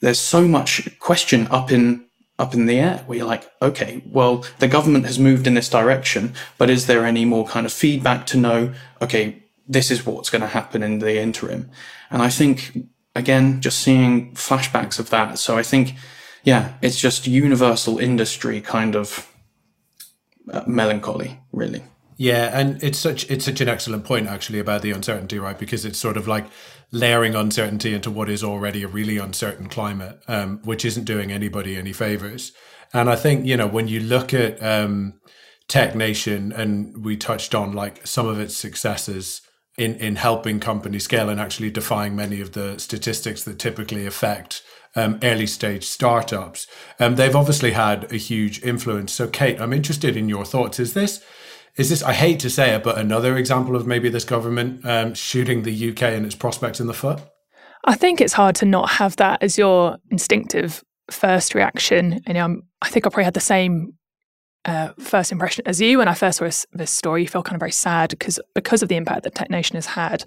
There's 0.00 0.20
so 0.20 0.46
much 0.46 0.98
question 0.98 1.46
up 1.48 1.72
in 1.72 2.06
up 2.38 2.54
in 2.54 2.64
the 2.64 2.78
air 2.78 3.02
where 3.06 3.18
you're 3.18 3.26
like, 3.26 3.50
okay, 3.60 4.02
well, 4.06 4.46
the 4.60 4.66
government 4.66 5.04
has 5.04 5.18
moved 5.18 5.46
in 5.46 5.52
this 5.52 5.68
direction, 5.68 6.32
but 6.56 6.70
is 6.70 6.86
there 6.86 7.04
any 7.04 7.26
more 7.26 7.46
kind 7.46 7.66
of 7.66 7.72
feedback 7.72 8.24
to 8.26 8.38
know, 8.38 8.72
okay, 9.02 9.42
this 9.68 9.90
is 9.90 10.06
what's 10.06 10.30
going 10.30 10.40
to 10.40 10.48
happen 10.48 10.82
in 10.82 11.00
the 11.00 11.20
interim? 11.20 11.70
And 12.10 12.22
I 12.22 12.30
think, 12.30 12.78
again, 13.14 13.60
just 13.60 13.80
seeing 13.80 14.32
flashbacks 14.34 14.98
of 14.98 15.10
that. 15.10 15.38
So 15.38 15.58
I 15.58 15.62
think, 15.62 15.96
yeah, 16.42 16.72
it's 16.80 16.98
just 16.98 17.26
universal 17.26 17.98
industry 17.98 18.62
kind 18.62 18.96
of 18.96 19.29
melancholy, 20.66 21.40
really. 21.52 21.82
Yeah, 22.16 22.50
and 22.52 22.82
it's 22.82 22.98
such 22.98 23.30
it's 23.30 23.46
such 23.46 23.62
an 23.62 23.68
excellent 23.70 24.04
point 24.04 24.26
actually 24.26 24.58
about 24.58 24.82
the 24.82 24.90
uncertainty, 24.90 25.38
right? 25.38 25.58
Because 25.58 25.86
it's 25.86 25.98
sort 25.98 26.18
of 26.18 26.28
like 26.28 26.46
layering 26.90 27.34
uncertainty 27.34 27.94
into 27.94 28.10
what 28.10 28.28
is 28.28 28.44
already 28.44 28.82
a 28.82 28.88
really 28.88 29.16
uncertain 29.16 29.70
climate, 29.70 30.22
um, 30.28 30.60
which 30.64 30.84
isn't 30.84 31.04
doing 31.04 31.32
anybody 31.32 31.76
any 31.76 31.94
favors. 31.94 32.52
And 32.92 33.08
I 33.08 33.16
think 33.16 33.46
you 33.46 33.56
know 33.56 33.66
when 33.66 33.88
you 33.88 34.00
look 34.00 34.34
at 34.34 34.62
um, 34.62 35.14
TechNation, 35.68 36.54
and 36.54 37.02
we 37.02 37.16
touched 37.16 37.54
on 37.54 37.72
like 37.72 38.06
some 38.06 38.26
of 38.26 38.38
its 38.38 38.54
successes 38.54 39.40
in 39.78 39.94
in 39.94 40.16
helping 40.16 40.60
companies 40.60 41.04
scale 41.04 41.30
and 41.30 41.40
actually 41.40 41.70
defying 41.70 42.14
many 42.14 42.42
of 42.42 42.52
the 42.52 42.78
statistics 42.78 43.44
that 43.44 43.58
typically 43.58 44.04
affect 44.04 44.62
um, 44.96 45.18
early 45.22 45.46
stage 45.46 45.84
startups. 45.84 46.66
Um, 46.98 47.16
they've 47.16 47.36
obviously 47.36 47.72
had 47.72 48.12
a 48.12 48.16
huge 48.16 48.62
influence. 48.62 49.12
So, 49.12 49.28
Kate, 49.28 49.60
I'm 49.60 49.72
interested 49.72 50.16
in 50.16 50.28
your 50.28 50.44
thoughts. 50.44 50.78
Is 50.80 50.94
this 50.94 51.24
is 51.76 51.88
this 51.88 52.02
I 52.02 52.12
hate 52.12 52.40
to 52.40 52.50
say 52.50 52.74
it, 52.74 52.82
but 52.82 52.98
another 52.98 53.36
example 53.36 53.76
of 53.76 53.86
maybe 53.86 54.08
this 54.08 54.24
government 54.24 54.84
um, 54.84 55.14
shooting 55.14 55.62
the 55.62 55.90
UK 55.90 56.02
and 56.02 56.26
its 56.26 56.34
prospects 56.34 56.80
in 56.80 56.86
the 56.86 56.94
foot? 56.94 57.20
I 57.84 57.94
think 57.94 58.20
it's 58.20 58.34
hard 58.34 58.56
to 58.56 58.66
not 58.66 58.90
have 58.90 59.16
that 59.16 59.42
as 59.42 59.56
your 59.56 59.96
instinctive 60.10 60.84
first 61.10 61.54
reaction. 61.54 62.20
And 62.26 62.36
um, 62.36 62.62
I 62.82 62.88
think 62.88 63.06
I 63.06 63.08
probably 63.08 63.24
had 63.24 63.34
the 63.34 63.40
same 63.40 63.94
uh, 64.66 64.90
first 64.98 65.32
impression 65.32 65.66
as 65.66 65.80
you 65.80 65.98
when 65.98 66.08
I 66.08 66.14
first 66.14 66.38
saw 66.38 66.44
this, 66.44 66.66
this 66.72 66.90
story. 66.90 67.22
You 67.22 67.28
feel 67.28 67.42
kind 67.42 67.56
of 67.56 67.60
very 67.60 67.72
sad 67.72 68.10
because 68.10 68.38
because 68.54 68.82
of 68.82 68.88
the 68.88 68.96
impact 68.96 69.22
that 69.22 69.34
Tech 69.34 69.50
Nation 69.50 69.76
has 69.76 69.86
had. 69.86 70.24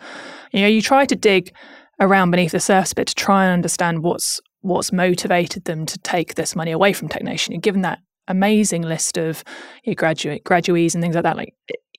You 0.52 0.62
know, 0.62 0.68
you 0.68 0.82
try 0.82 1.06
to 1.06 1.16
dig 1.16 1.54
around 2.00 2.32
beneath 2.32 2.52
the 2.52 2.60
surface 2.60 2.94
bit 2.94 3.08
to 3.08 3.16
try 3.16 3.46
and 3.46 3.54
understand 3.54 4.02
what's 4.02 4.42
what's 4.64 4.92
motivated 4.92 5.66
them 5.66 5.86
to 5.86 5.98
take 6.00 6.36
this 6.36 6.56
money 6.56 6.72
away 6.72 6.94
from 6.94 7.10
TechNation. 7.10 7.50
You're 7.50 7.60
given 7.60 7.82
that 7.82 8.00
amazing 8.28 8.82
list 8.82 9.18
of 9.18 9.44
you 9.84 9.92
know, 9.92 9.96
graduate 9.96 10.44
graduates 10.44 10.96
and 10.96 11.04
things 11.04 11.16
like 11.16 11.24
that. 11.24 11.38
Like, 11.38 11.54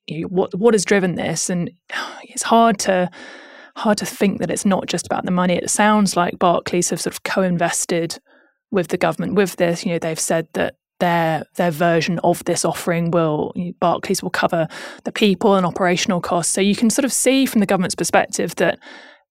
you 0.06 0.22
know, 0.22 0.28
what 0.28 0.54
what 0.54 0.74
has 0.74 0.84
driven 0.84 1.14
this? 1.14 1.48
And 1.50 1.70
it's 2.22 2.42
hard 2.42 2.78
to 2.80 3.10
hard 3.76 3.98
to 3.98 4.06
think 4.06 4.38
that 4.38 4.50
it's 4.50 4.64
not 4.64 4.86
just 4.86 5.06
about 5.06 5.24
the 5.24 5.30
money. 5.30 5.54
It 5.54 5.70
sounds 5.70 6.16
like 6.16 6.38
Barclays 6.38 6.90
have 6.90 7.00
sort 7.00 7.14
of 7.14 7.22
co-invested 7.24 8.18
with 8.70 8.88
the 8.88 8.96
government 8.96 9.34
with 9.34 9.56
this. 9.56 9.84
You 9.84 9.92
know, 9.92 9.98
they've 9.98 10.18
said 10.18 10.48
that 10.54 10.76
their 11.00 11.44
their 11.56 11.70
version 11.70 12.18
of 12.20 12.44
this 12.44 12.64
offering 12.64 13.10
will 13.10 13.52
Barclays 13.80 14.22
will 14.22 14.30
cover 14.30 14.68
the 15.04 15.12
people 15.12 15.54
and 15.54 15.66
operational 15.66 16.20
costs. 16.20 16.52
So 16.52 16.60
you 16.60 16.76
can 16.76 16.88
sort 16.88 17.04
of 17.04 17.12
see 17.12 17.46
from 17.46 17.60
the 17.60 17.66
government's 17.66 17.96
perspective 17.96 18.54
that 18.56 18.78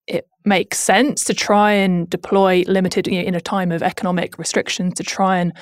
it 0.07 0.27
makes 0.45 0.79
sense 0.79 1.23
to 1.25 1.33
try 1.33 1.71
and 1.71 2.09
deploy 2.09 2.63
limited 2.67 3.07
you 3.07 3.21
know, 3.21 3.27
in 3.27 3.35
a 3.35 3.41
time 3.41 3.71
of 3.71 3.81
economic 3.81 4.37
restrictions 4.37 4.93
to 4.95 5.03
try 5.03 5.37
and 5.37 5.53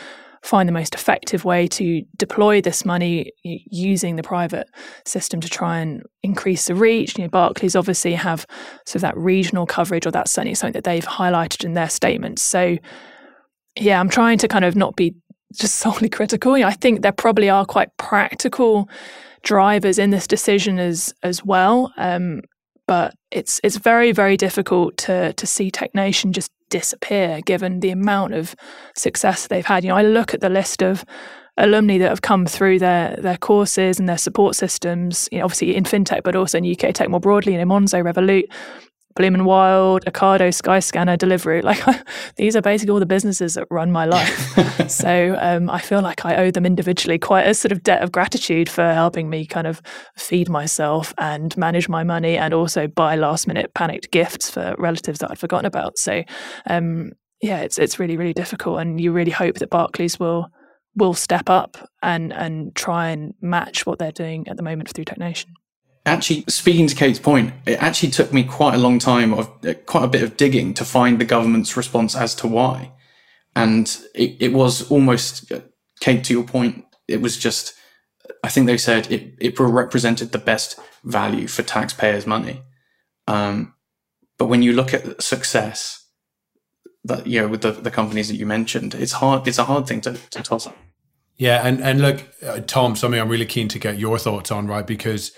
find 0.41 0.67
the 0.67 0.73
most 0.73 0.95
effective 0.95 1.45
way 1.45 1.67
to 1.67 2.01
deploy 2.17 2.61
this 2.61 2.83
money 2.83 3.31
using 3.43 4.15
the 4.15 4.23
private 4.23 4.67
system 5.05 5.39
to 5.39 5.47
try 5.47 5.79
and 5.79 6.03
increase 6.23 6.65
the 6.65 6.75
reach. 6.75 7.17
You 7.17 7.25
know, 7.25 7.29
Barclays 7.29 7.75
obviously 7.75 8.15
have 8.15 8.47
sort 8.85 8.95
of 8.95 9.01
that 9.01 9.17
regional 9.17 9.67
coverage, 9.67 10.07
or 10.07 10.11
that's 10.11 10.31
certainly 10.31 10.55
something 10.55 10.73
that 10.73 10.83
they've 10.83 11.05
highlighted 11.05 11.63
in 11.63 11.73
their 11.73 11.89
statements. 11.89 12.41
So, 12.41 12.77
yeah, 13.79 13.99
I'm 13.99 14.09
trying 14.09 14.39
to 14.39 14.47
kind 14.47 14.65
of 14.65 14.75
not 14.75 14.95
be 14.95 15.13
just 15.53 15.75
solely 15.79 16.09
critical. 16.09 16.57
You 16.57 16.63
know, 16.63 16.69
I 16.69 16.73
think 16.73 17.01
there 17.01 17.11
probably 17.11 17.49
are 17.49 17.65
quite 17.65 17.95
practical 17.97 18.89
drivers 19.43 19.99
in 19.99 20.09
this 20.09 20.25
decision 20.25 20.79
as 20.79 21.13
as 21.21 21.45
well. 21.45 21.93
Um, 21.97 22.41
but 22.91 23.15
it's 23.31 23.61
it's 23.63 23.77
very 23.77 24.11
very 24.11 24.35
difficult 24.35 24.97
to 24.97 25.31
to 25.31 25.47
see 25.47 25.71
Tech 25.71 25.95
Nation 25.95 26.33
just 26.33 26.51
disappear 26.69 27.39
given 27.39 27.79
the 27.79 27.89
amount 27.89 28.33
of 28.33 28.53
success 28.97 29.47
they've 29.47 29.65
had. 29.65 29.85
You 29.85 29.91
know, 29.91 29.95
I 29.95 30.01
look 30.01 30.33
at 30.33 30.41
the 30.41 30.49
list 30.49 30.83
of 30.83 31.05
alumni 31.55 31.97
that 31.99 32.09
have 32.09 32.21
come 32.21 32.45
through 32.45 32.79
their 32.79 33.15
their 33.15 33.37
courses 33.37 33.97
and 33.97 34.09
their 34.09 34.17
support 34.17 34.57
systems, 34.57 35.29
you 35.31 35.37
know, 35.37 35.45
obviously 35.45 35.73
in 35.73 35.85
fintech, 35.85 36.23
but 36.23 36.35
also 36.35 36.57
in 36.57 36.69
UK 36.69 36.93
tech 36.93 37.07
more 37.09 37.21
broadly, 37.21 37.53
you 37.53 37.59
know, 37.59 37.65
Monzo, 37.65 38.03
Revolut, 38.03 38.51
Bloom 39.15 39.35
and 39.35 39.45
Wild, 39.45 40.05
Ocado, 40.05 40.49
Skyscanner, 40.49 41.17
Deliveroo. 41.17 41.61
Like 41.71 42.05
these 42.35 42.55
are 42.55 42.61
basically 42.61 42.91
all 42.91 42.99
the 42.99 43.05
businesses 43.05 43.53
that 43.53 43.65
run 43.69 43.91
my 43.91 44.05
life. 44.05 44.89
so 44.89 45.37
um, 45.39 45.69
I 45.69 45.79
feel 45.79 46.01
like 46.01 46.25
I 46.25 46.35
owe 46.35 46.51
them 46.51 46.65
individually 46.65 47.17
quite 47.17 47.47
a 47.47 47.53
sort 47.53 47.71
of 47.71 47.83
debt 47.83 48.01
of 48.01 48.11
gratitude 48.11 48.67
for 48.67 48.93
helping 48.93 49.29
me 49.29 49.45
kind 49.45 49.67
of 49.67 49.81
feed 50.17 50.49
myself 50.49 51.13
and 51.17 51.55
manage 51.55 51.87
my 51.87 52.03
money, 52.03 52.37
and 52.37 52.53
also 52.53 52.87
buy 52.87 53.15
last 53.15 53.47
minute 53.47 53.73
panicked 53.73 54.11
gifts 54.11 54.49
for 54.49 54.75
relatives 54.77 55.19
that 55.19 55.31
I'd 55.31 55.39
forgotten 55.39 55.65
about. 55.65 55.97
So 55.97 56.23
um, 56.67 57.11
yeah, 57.41 57.61
it's 57.61 57.79
it's 57.79 57.99
really 57.99 58.17
really 58.17 58.33
difficult, 58.33 58.79
and 58.81 58.99
you 58.99 59.11
really 59.11 59.31
hope 59.31 59.55
that 59.59 59.69
Barclays 59.69 60.19
will 60.19 60.47
will 60.95 61.13
step 61.13 61.49
up 61.49 61.77
and 62.01 62.33
and 62.33 62.75
try 62.75 63.09
and 63.09 63.33
match 63.41 63.85
what 63.85 63.99
they're 63.99 64.11
doing 64.11 64.47
at 64.47 64.57
the 64.57 64.63
moment 64.63 64.89
through 64.89 65.05
Technation 65.05 65.53
actually 66.05 66.43
speaking 66.47 66.87
to 66.87 66.95
kate's 66.95 67.19
point 67.19 67.53
it 67.65 67.81
actually 67.81 68.09
took 68.09 68.33
me 68.33 68.43
quite 68.43 68.73
a 68.73 68.77
long 68.77 68.97
time 68.99 69.33
of 69.33 69.49
uh, 69.65 69.73
quite 69.85 70.03
a 70.03 70.07
bit 70.07 70.23
of 70.23 70.35
digging 70.37 70.73
to 70.73 70.83
find 70.83 71.19
the 71.19 71.25
government's 71.25 71.77
response 71.77 72.15
as 72.15 72.33
to 72.35 72.47
why. 72.47 72.91
And 73.55 73.85
it, 74.15 74.37
it 74.39 74.53
was 74.53 74.89
almost 74.89 75.51
uh, 75.51 75.59
kate 75.99 76.23
to 76.23 76.33
your 76.33 76.43
point 76.43 76.85
it 77.07 77.21
was 77.21 77.37
just 77.37 77.73
i 78.43 78.49
think 78.49 78.65
they 78.65 78.77
said 78.77 79.11
it, 79.11 79.35
it 79.39 79.59
represented 79.59 80.31
the 80.31 80.37
best 80.37 80.79
value 81.03 81.47
for 81.47 81.63
taxpayers 81.63 82.25
money. 82.27 82.61
Um, 83.27 83.75
but 84.37 84.47
when 84.47 84.63
you 84.63 84.73
look 84.73 84.93
at 84.93 85.21
success 85.21 86.03
that 87.03 87.27
you 87.27 87.41
know 87.41 87.47
with 87.47 87.61
the, 87.61 87.71
the 87.71 87.91
companies 87.91 88.27
that 88.27 88.35
you 88.35 88.45
mentioned 88.45 88.95
it's 88.95 89.13
hard 89.13 89.47
it's 89.47 89.59
a 89.59 89.65
hard 89.65 89.87
thing 89.87 90.01
to, 90.01 90.13
to 90.13 90.41
toss 90.41 90.67
up. 90.67 90.77
Yeah 91.37 91.61
and 91.65 91.81
and 91.81 92.01
look 92.01 92.23
uh, 92.43 92.59
tom 92.61 92.95
something 92.95 93.19
i'm 93.19 93.29
really 93.29 93.45
keen 93.45 93.67
to 93.69 93.79
get 93.79 93.99
your 93.99 94.17
thoughts 94.17 94.51
on 94.51 94.67
right 94.67 94.85
because 94.85 95.31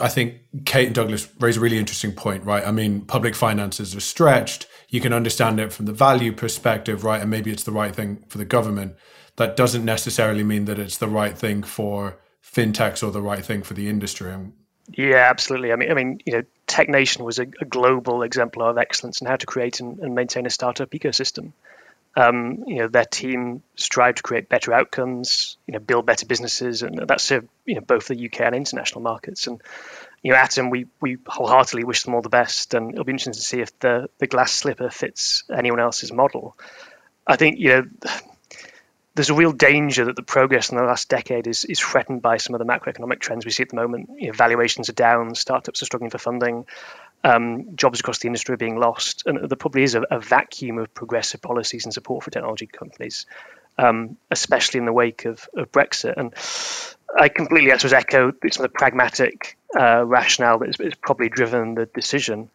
I 0.00 0.08
think 0.08 0.40
Kate 0.64 0.86
and 0.86 0.94
Douglas 0.94 1.28
raise 1.38 1.56
a 1.56 1.60
really 1.60 1.78
interesting 1.78 2.12
point, 2.12 2.44
right? 2.44 2.66
I 2.66 2.72
mean, 2.72 3.02
public 3.02 3.34
finances 3.34 3.94
are 3.94 4.00
stretched. 4.00 4.66
You 4.88 5.00
can 5.00 5.12
understand 5.12 5.60
it 5.60 5.72
from 5.72 5.86
the 5.86 5.92
value 5.92 6.32
perspective, 6.32 7.04
right? 7.04 7.20
And 7.20 7.30
maybe 7.30 7.52
it's 7.52 7.62
the 7.62 7.72
right 7.72 7.94
thing 7.94 8.24
for 8.28 8.38
the 8.38 8.44
government. 8.44 8.96
That 9.36 9.56
doesn't 9.56 9.84
necessarily 9.84 10.44
mean 10.44 10.64
that 10.64 10.78
it's 10.78 10.98
the 10.98 11.08
right 11.08 11.36
thing 11.36 11.62
for 11.62 12.18
fintechs 12.42 13.06
or 13.06 13.10
the 13.10 13.22
right 13.22 13.44
thing 13.44 13.62
for 13.62 13.74
the 13.74 13.88
industry. 13.88 14.34
Yeah, 14.92 15.26
absolutely. 15.30 15.72
I 15.72 15.76
mean, 15.76 15.90
I 15.90 15.94
mean, 15.94 16.20
you 16.26 16.32
know, 16.34 16.42
TechNation 16.66 17.24
was 17.24 17.38
a, 17.38 17.46
a 17.60 17.64
global 17.64 18.22
exemplar 18.22 18.70
of 18.70 18.78
excellence 18.78 19.20
in 19.20 19.26
how 19.26 19.36
to 19.36 19.46
create 19.46 19.80
and, 19.80 19.98
and 20.00 20.14
maintain 20.14 20.46
a 20.46 20.50
startup 20.50 20.90
ecosystem. 20.90 21.52
Um, 22.16 22.64
you 22.66 22.76
know, 22.76 22.88
their 22.88 23.04
team 23.04 23.62
strive 23.74 24.16
to 24.16 24.22
create 24.22 24.48
better 24.48 24.72
outcomes, 24.72 25.56
you 25.66 25.72
know, 25.72 25.80
build 25.80 26.06
better 26.06 26.26
businesses, 26.26 26.82
and 26.82 26.98
that 27.08 27.20
served 27.20 27.48
you 27.64 27.74
know 27.74 27.80
both 27.80 28.06
the 28.06 28.26
UK 28.26 28.42
and 28.42 28.54
international 28.54 29.00
markets. 29.00 29.46
And 29.48 29.60
you 30.22 30.30
know, 30.30 30.38
Atom, 30.38 30.70
we 30.70 30.86
we 31.00 31.18
wholeheartedly 31.26 31.84
wish 31.84 32.04
them 32.04 32.14
all 32.14 32.22
the 32.22 32.28
best, 32.28 32.74
and 32.74 32.92
it'll 32.92 33.04
be 33.04 33.12
interesting 33.12 33.32
to 33.32 33.40
see 33.40 33.60
if 33.60 33.76
the 33.80 34.08
the 34.18 34.26
glass 34.26 34.52
slipper 34.52 34.90
fits 34.90 35.44
anyone 35.52 35.80
else's 35.80 36.12
model. 36.12 36.56
I 37.26 37.36
think 37.36 37.58
you 37.58 37.68
know. 37.68 37.84
There's 39.16 39.30
a 39.30 39.34
real 39.34 39.52
danger 39.52 40.06
that 40.06 40.16
the 40.16 40.24
progress 40.24 40.70
in 40.70 40.76
the 40.76 40.82
last 40.82 41.08
decade 41.08 41.46
is, 41.46 41.64
is 41.64 41.78
threatened 41.78 42.20
by 42.20 42.38
some 42.38 42.52
of 42.52 42.58
the 42.58 42.64
macroeconomic 42.64 43.20
trends 43.20 43.44
we 43.44 43.52
see 43.52 43.62
at 43.62 43.68
the 43.68 43.76
moment. 43.76 44.10
You 44.18 44.26
know, 44.26 44.32
valuations 44.32 44.88
are 44.88 44.92
down, 44.92 45.36
startups 45.36 45.80
are 45.80 45.84
struggling 45.84 46.10
for 46.10 46.18
funding, 46.18 46.66
um, 47.24 47.74
jobs 47.74 48.00
across 48.00 48.18
the 48.18 48.26
industry 48.26 48.52
are 48.52 48.58
being 48.58 48.78
lost, 48.78 49.24
and 49.26 49.48
there 49.48 49.56
probably 49.56 49.82
is 49.82 49.94
a, 49.94 50.02
a 50.02 50.20
vacuum 50.20 50.78
of 50.78 50.92
progressive 50.92 51.40
policies 51.40 51.84
and 51.84 51.94
support 51.94 52.22
for 52.22 52.30
technology 52.30 52.66
companies, 52.66 53.26
um, 53.78 54.16
especially 54.30 54.78
in 54.78 54.84
the 54.84 54.92
wake 54.92 55.24
of, 55.24 55.48
of, 55.56 55.72
Brexit. 55.72 56.14
And 56.18 56.34
I 57.18 57.30
completely, 57.30 57.72
I 57.72 57.78
suppose, 57.78 57.94
echo 57.94 58.32
some 58.50 58.64
of 58.64 58.70
the 58.70 58.78
pragmatic 58.78 59.56
uh, 59.74 60.04
rationale 60.04 60.58
that 60.58 60.76
has 60.78 60.94
probably 61.00 61.30
driven 61.30 61.74
the 61.74 61.86
decision. 61.86 62.50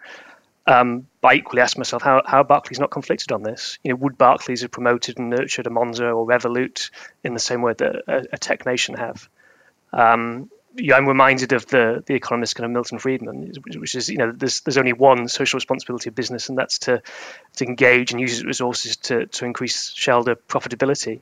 Um, 0.68 1.08
but 1.22 1.30
I 1.30 1.34
equally 1.36 1.64
ask 1.64 1.76
myself 1.78 2.04
how, 2.04 2.22
how 2.24 2.44
Barclays 2.44 2.80
not 2.80 2.92
conflicted 2.92 3.32
on 3.32 3.42
this. 3.42 3.80
You 3.84 3.90
know, 3.90 3.96
would 3.96 4.20
Barclays 4.20 4.62
have 4.62 4.70
promoted 4.70 5.18
and 5.18 5.32
nurtured 5.32 5.66
a 5.66 5.72
Monzo 5.72 6.16
or 6.16 6.28
Revolut 6.28 6.92
in 7.24 7.34
the 7.34 7.40
same 7.40 7.64
way 7.64 7.74
that 7.74 8.04
a, 8.08 8.28
a 8.34 8.38
Tech 8.38 8.68
Nation 8.68 8.94
have? 8.94 9.28
Um, 9.92 10.52
yeah, 10.80 10.96
I'm 10.96 11.08
reminded 11.08 11.54
of 11.54 11.66
the 11.68 12.04
the 12.06 12.16
economist 12.16 12.56
kind 12.56 12.66
of 12.66 12.72
Milton 12.72 13.00
Friedman, 13.00 13.54
which 13.78 13.96
is 13.96 14.10
you 14.10 14.18
know 14.18 14.32
there's 14.32 14.62
there's 14.62 14.78
only 14.78 14.94
one 14.94 15.28
social 15.28 15.58
responsibility 15.58 16.10
of 16.10 16.16
business, 16.16 16.50
and 16.50 16.58
that's 16.58 16.80
to 16.80 17.02
to 17.58 17.66
engage 17.66 18.12
and 18.12 18.20
use 18.20 18.34
its 18.34 18.46
resources 18.46 18.98
to 18.98 19.26
to 19.28 19.46
increase 19.46 19.92
shareholder 19.92 20.36
profitability. 20.36 21.22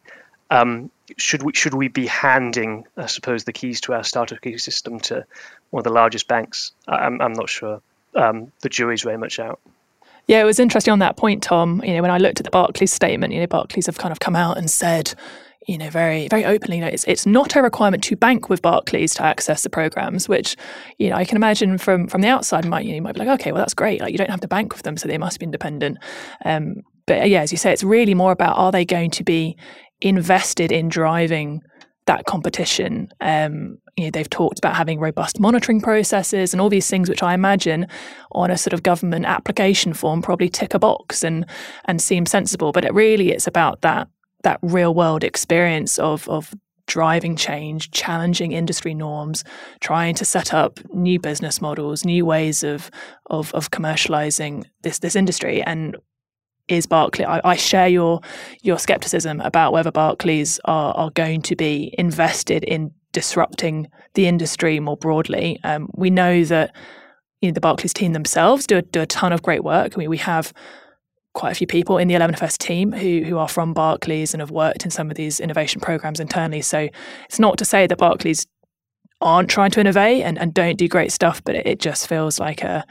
Um, 0.50 0.92
should 1.18 1.44
we 1.44 1.54
should 1.54 1.74
we 1.74 1.88
be 1.88 2.08
handing, 2.08 2.86
I 2.96 3.08
suppose, 3.08 3.44
the 3.44 3.54
keys 3.54 3.82
to 3.82 3.94
our 3.94 4.04
startup 4.04 4.40
ecosystem 4.42 5.02
to 5.04 5.26
one 5.72 5.82
of 5.82 5.84
the 5.84 5.94
largest 5.94 6.28
banks? 6.28 6.72
I'm 6.88 7.22
I'm 7.22 7.34
not 7.34 7.50
sure. 7.50 7.82
Um, 8.16 8.52
the 8.62 8.70
jury's 8.70 9.04
very 9.04 9.18
much 9.18 9.40
out. 9.40 9.60
Yeah, 10.28 10.42
it 10.42 10.46
was 10.46 10.60
interesting 10.60 10.92
on 10.92 11.00
that 11.00 11.16
point, 11.16 11.42
Tom. 11.42 11.82
You 11.84 11.94
know, 11.94 12.02
when 12.02 12.12
I 12.12 12.18
looked 12.18 12.40
at 12.40 12.44
the 12.44 12.52
Barclays 12.52 12.92
statement, 12.92 13.34
you 13.34 13.40
know, 13.40 13.48
Barclays 13.48 13.86
have 13.86 13.98
kind 13.98 14.12
of 14.12 14.20
come 14.20 14.36
out 14.36 14.58
and 14.58 14.70
said 14.70 15.14
you 15.68 15.78
know, 15.78 15.90
very, 15.90 16.30
very 16.30 16.46
openly, 16.46 16.78
you 16.78 16.82
know, 16.82 16.90
it's, 16.90 17.04
it's 17.04 17.26
not 17.26 17.56
a 17.58 17.62
requirement 17.62 18.02
to 18.06 18.16
bank 18.16 18.48
with 18.50 18.62
Barclays 18.62 19.14
to 19.16 19.24
access 19.24 19.64
the 19.64 19.70
programs, 19.70 20.30
which, 20.30 20.56
you 20.98 21.10
know, 21.10 21.18
I 21.18 21.26
can 21.26 21.36
imagine 21.36 21.78
from 21.78 22.08
from 22.08 22.22
the 22.22 22.30
outside 22.30 22.66
might, 22.66 22.86
you, 22.86 22.92
know, 22.92 22.96
you 22.96 23.02
might 23.02 23.16
be 23.16 23.20
like, 23.20 23.40
okay, 23.42 23.52
well, 23.52 23.60
that's 23.60 23.74
great. 23.74 24.00
Like 24.00 24.14
you 24.14 24.18
don't 24.18 24.30
have 24.30 24.42
to 24.42 24.48
bank 24.48 24.74
with 24.74 24.84
them, 24.84 24.96
so 24.96 25.08
they 25.10 25.18
must 25.18 25.40
be 25.40 25.44
independent. 25.44 25.98
Um, 26.46 26.76
but 27.06 27.30
yeah, 27.30 27.42
as 27.42 27.52
you 27.52 27.58
say, 27.58 27.74
it's 27.74 27.84
really 27.84 28.14
more 28.14 28.32
about 28.32 28.58
are 28.58 28.72
they 28.72 28.86
going 28.86 29.12
to 29.12 29.24
be 29.26 29.58
invested 30.00 30.72
in 30.72 30.88
driving 30.88 31.62
that 32.06 32.26
competition. 32.26 33.10
Um, 33.20 33.78
you 33.98 34.06
know, 34.06 34.12
they've 34.12 34.30
talked 34.30 34.60
about 34.60 34.78
having 34.78 35.02
robust 35.02 35.38
monitoring 35.38 35.82
processes 35.82 36.54
and 36.54 36.62
all 36.62 36.70
these 36.70 36.90
things, 36.90 37.10
which 37.10 37.24
I 37.24 37.34
imagine 37.34 37.88
on 38.32 38.52
a 38.52 38.58
sort 38.58 38.72
of 38.72 38.84
government 38.84 39.26
application 39.26 39.94
form 39.94 40.22
probably 40.22 40.48
tick 40.48 40.74
a 40.74 40.80
box 40.80 41.24
and 41.24 41.46
and 41.86 42.02
seem 42.02 42.26
sensible. 42.26 42.72
But 42.72 42.86
it 42.86 42.94
really 42.94 43.32
it's 43.32 43.48
about 43.48 43.82
that 43.82 44.08
that 44.44 44.60
real 44.62 44.94
world 44.94 45.24
experience 45.24 45.98
of 46.00 46.28
of 46.30 46.54
driving 46.88 47.36
change, 47.36 47.92
challenging 47.92 48.54
industry 48.54 48.94
norms, 48.94 49.44
trying 49.82 50.16
to 50.16 50.26
set 50.26 50.54
up 50.54 50.80
new 50.94 51.20
business 51.20 51.62
models, 51.62 52.06
new 52.06 52.26
ways 52.26 52.64
of 52.64 52.90
of, 53.28 53.54
of 53.54 53.72
commercializing 53.72 54.66
this 54.82 55.00
this 55.00 55.16
industry. 55.16 55.62
And 55.62 55.98
is 56.68 56.86
Barclays? 56.86 57.28
I, 57.28 57.42
I, 57.44 57.56
share 57.56 57.88
your 57.88 58.22
your 58.62 58.80
skepticism 58.80 59.42
about 59.42 59.72
whether 59.72 59.92
Barclays 59.92 60.60
are, 60.66 60.94
are 60.96 61.12
going 61.12 61.42
to 61.44 61.56
be 61.56 61.94
invested 61.98 62.64
in 62.64 62.92
disrupting 63.14 63.88
the 64.16 64.28
industry 64.28 64.80
more 64.80 64.98
broadly. 64.98 65.60
Um, 65.64 65.90
we 65.94 66.10
know 66.10 66.44
that 66.46 66.76
you 67.42 67.50
know, 67.50 67.54
the 67.54 67.62
Barclays 67.62 67.94
team 67.94 68.14
themselves 68.14 68.66
do, 68.68 68.82
do 68.82 69.02
a 69.02 69.06
ton 69.06 69.32
of 69.32 69.44
great 69.44 69.64
work. 69.64 69.94
I 69.96 69.98
mean, 69.98 70.10
we 70.10 70.18
have 70.18 70.54
quite 71.38 71.52
a 71.52 71.56
few 71.56 71.68
people 71.68 72.00
in 72.00 72.08
the 72.08 72.16
11FS 72.16 72.58
team 72.58 72.92
who 72.92 73.24
who 73.24 73.38
are 73.38 73.48
from 73.48 73.72
Barclays 73.72 74.34
and 74.34 74.42
have 74.42 74.50
worked 74.50 74.84
in 74.84 74.92
some 74.92 75.12
of 75.12 75.16
these 75.16 75.40
innovation 75.40 75.80
programs 75.80 76.20
internally. 76.20 76.64
So 76.64 76.90
it's 77.26 77.40
not 77.40 77.60
to 77.60 77.66
say 77.66 77.86
that 77.86 77.98
Barclays 78.00 78.48
aren't 79.22 79.48
trying 79.48 79.70
to 79.72 79.80
innovate 79.80 80.24
and, 80.24 80.40
and 80.40 80.52
don't 80.52 80.78
do 80.78 80.88
great 80.88 81.12
stuff, 81.12 81.44
but 81.44 81.56
it, 81.56 81.68
it 81.68 81.80
just 81.80 82.08
feels 82.08 82.40
like 82.40 82.64
a, 82.64 82.84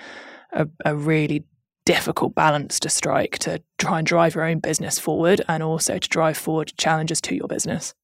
a, 0.52 0.68
a 0.84 0.94
really 0.94 1.44
difficult 1.84 2.36
balance 2.36 2.78
to 2.80 2.88
strike 2.88 3.38
to 3.38 3.60
try 3.78 3.98
and 3.98 4.06
drive 4.06 4.36
your 4.36 4.44
own 4.44 4.60
business 4.60 4.98
forward 4.98 5.40
and 5.48 5.62
also 5.62 5.98
to 5.98 6.08
drive 6.08 6.36
forward 6.36 6.72
challenges 6.76 7.20
to 7.20 7.34
your 7.34 7.48
business. 7.48 7.94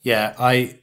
Yeah, 0.00 0.34
I 0.38 0.78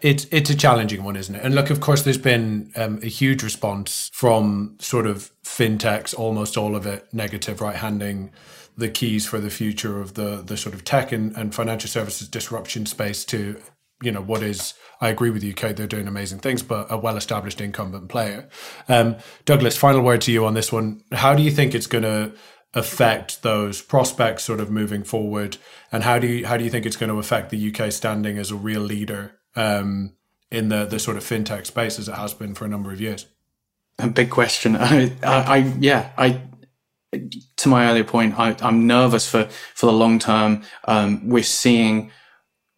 it's 0.00 0.26
it's 0.30 0.50
a 0.50 0.56
challenging 0.56 1.04
one, 1.04 1.16
isn't 1.16 1.34
it? 1.34 1.44
And 1.44 1.54
look, 1.54 1.70
of 1.70 1.80
course, 1.80 2.02
there's 2.02 2.18
been 2.18 2.72
um, 2.76 2.98
a 3.02 3.06
huge 3.06 3.42
response 3.42 4.10
from 4.12 4.76
sort 4.80 5.06
of 5.06 5.30
fintechs, 5.44 6.18
almost 6.18 6.56
all 6.56 6.74
of 6.74 6.86
it 6.86 7.06
negative, 7.12 7.60
right? 7.60 7.76
Handing 7.76 8.30
the 8.76 8.88
keys 8.88 9.26
for 9.26 9.38
the 9.38 9.50
future 9.50 10.00
of 10.00 10.14
the 10.14 10.42
the 10.44 10.56
sort 10.56 10.74
of 10.74 10.84
tech 10.84 11.12
and, 11.12 11.36
and 11.36 11.54
financial 11.54 11.88
services 11.88 12.28
disruption 12.28 12.86
space 12.86 13.24
to 13.26 13.60
you 14.02 14.10
know 14.10 14.22
what 14.22 14.42
is 14.42 14.74
I 15.00 15.10
agree 15.10 15.30
with 15.30 15.44
you, 15.44 15.52
Kate. 15.52 15.76
They're 15.76 15.86
doing 15.86 16.08
amazing 16.08 16.38
things, 16.40 16.62
but 16.62 16.86
a 16.90 16.96
well-established 16.96 17.60
incumbent 17.60 18.08
player. 18.08 18.48
Um, 18.88 19.16
Douglas, 19.44 19.76
final 19.76 20.02
word 20.02 20.20
to 20.22 20.32
you 20.32 20.44
on 20.46 20.54
this 20.54 20.72
one. 20.72 21.02
How 21.12 21.34
do 21.34 21.42
you 21.42 21.50
think 21.50 21.74
it's 21.74 21.86
going 21.86 22.04
to 22.04 22.32
affect 22.74 23.42
those 23.42 23.82
prospects, 23.82 24.44
sort 24.44 24.60
of 24.60 24.70
moving 24.70 25.02
forward, 25.02 25.56
and 25.92 26.04
how 26.04 26.18
do 26.18 26.26
you 26.26 26.46
how 26.46 26.56
do 26.56 26.64
you 26.64 26.70
think 26.70 26.86
it's 26.86 26.96
going 26.96 27.10
to 27.10 27.18
affect 27.18 27.50
the 27.50 27.74
UK 27.74 27.92
standing 27.92 28.38
as 28.38 28.50
a 28.50 28.56
real 28.56 28.80
leader 28.80 29.39
um, 29.60 30.12
in 30.50 30.68
the 30.68 30.84
the 30.86 30.98
sort 30.98 31.16
of 31.16 31.24
fintech 31.24 31.66
space 31.66 31.98
as 31.98 32.08
it 32.08 32.14
has 32.14 32.34
been 32.34 32.54
for 32.54 32.64
a 32.64 32.68
number 32.68 32.90
of 32.90 33.00
years? 33.00 33.26
A 33.98 34.08
big 34.08 34.30
question. 34.30 34.76
I, 34.76 35.12
I, 35.22 35.56
I 35.56 35.56
yeah, 35.78 36.12
I 36.16 36.42
to 37.56 37.68
my 37.68 37.88
earlier 37.90 38.04
point, 38.04 38.38
I, 38.38 38.56
am 38.60 38.86
nervous 38.86 39.28
for 39.28 39.44
for 39.74 39.86
the 39.86 39.92
long 39.92 40.18
term. 40.18 40.62
Um, 40.84 41.28
we're 41.28 41.42
seeing 41.42 42.10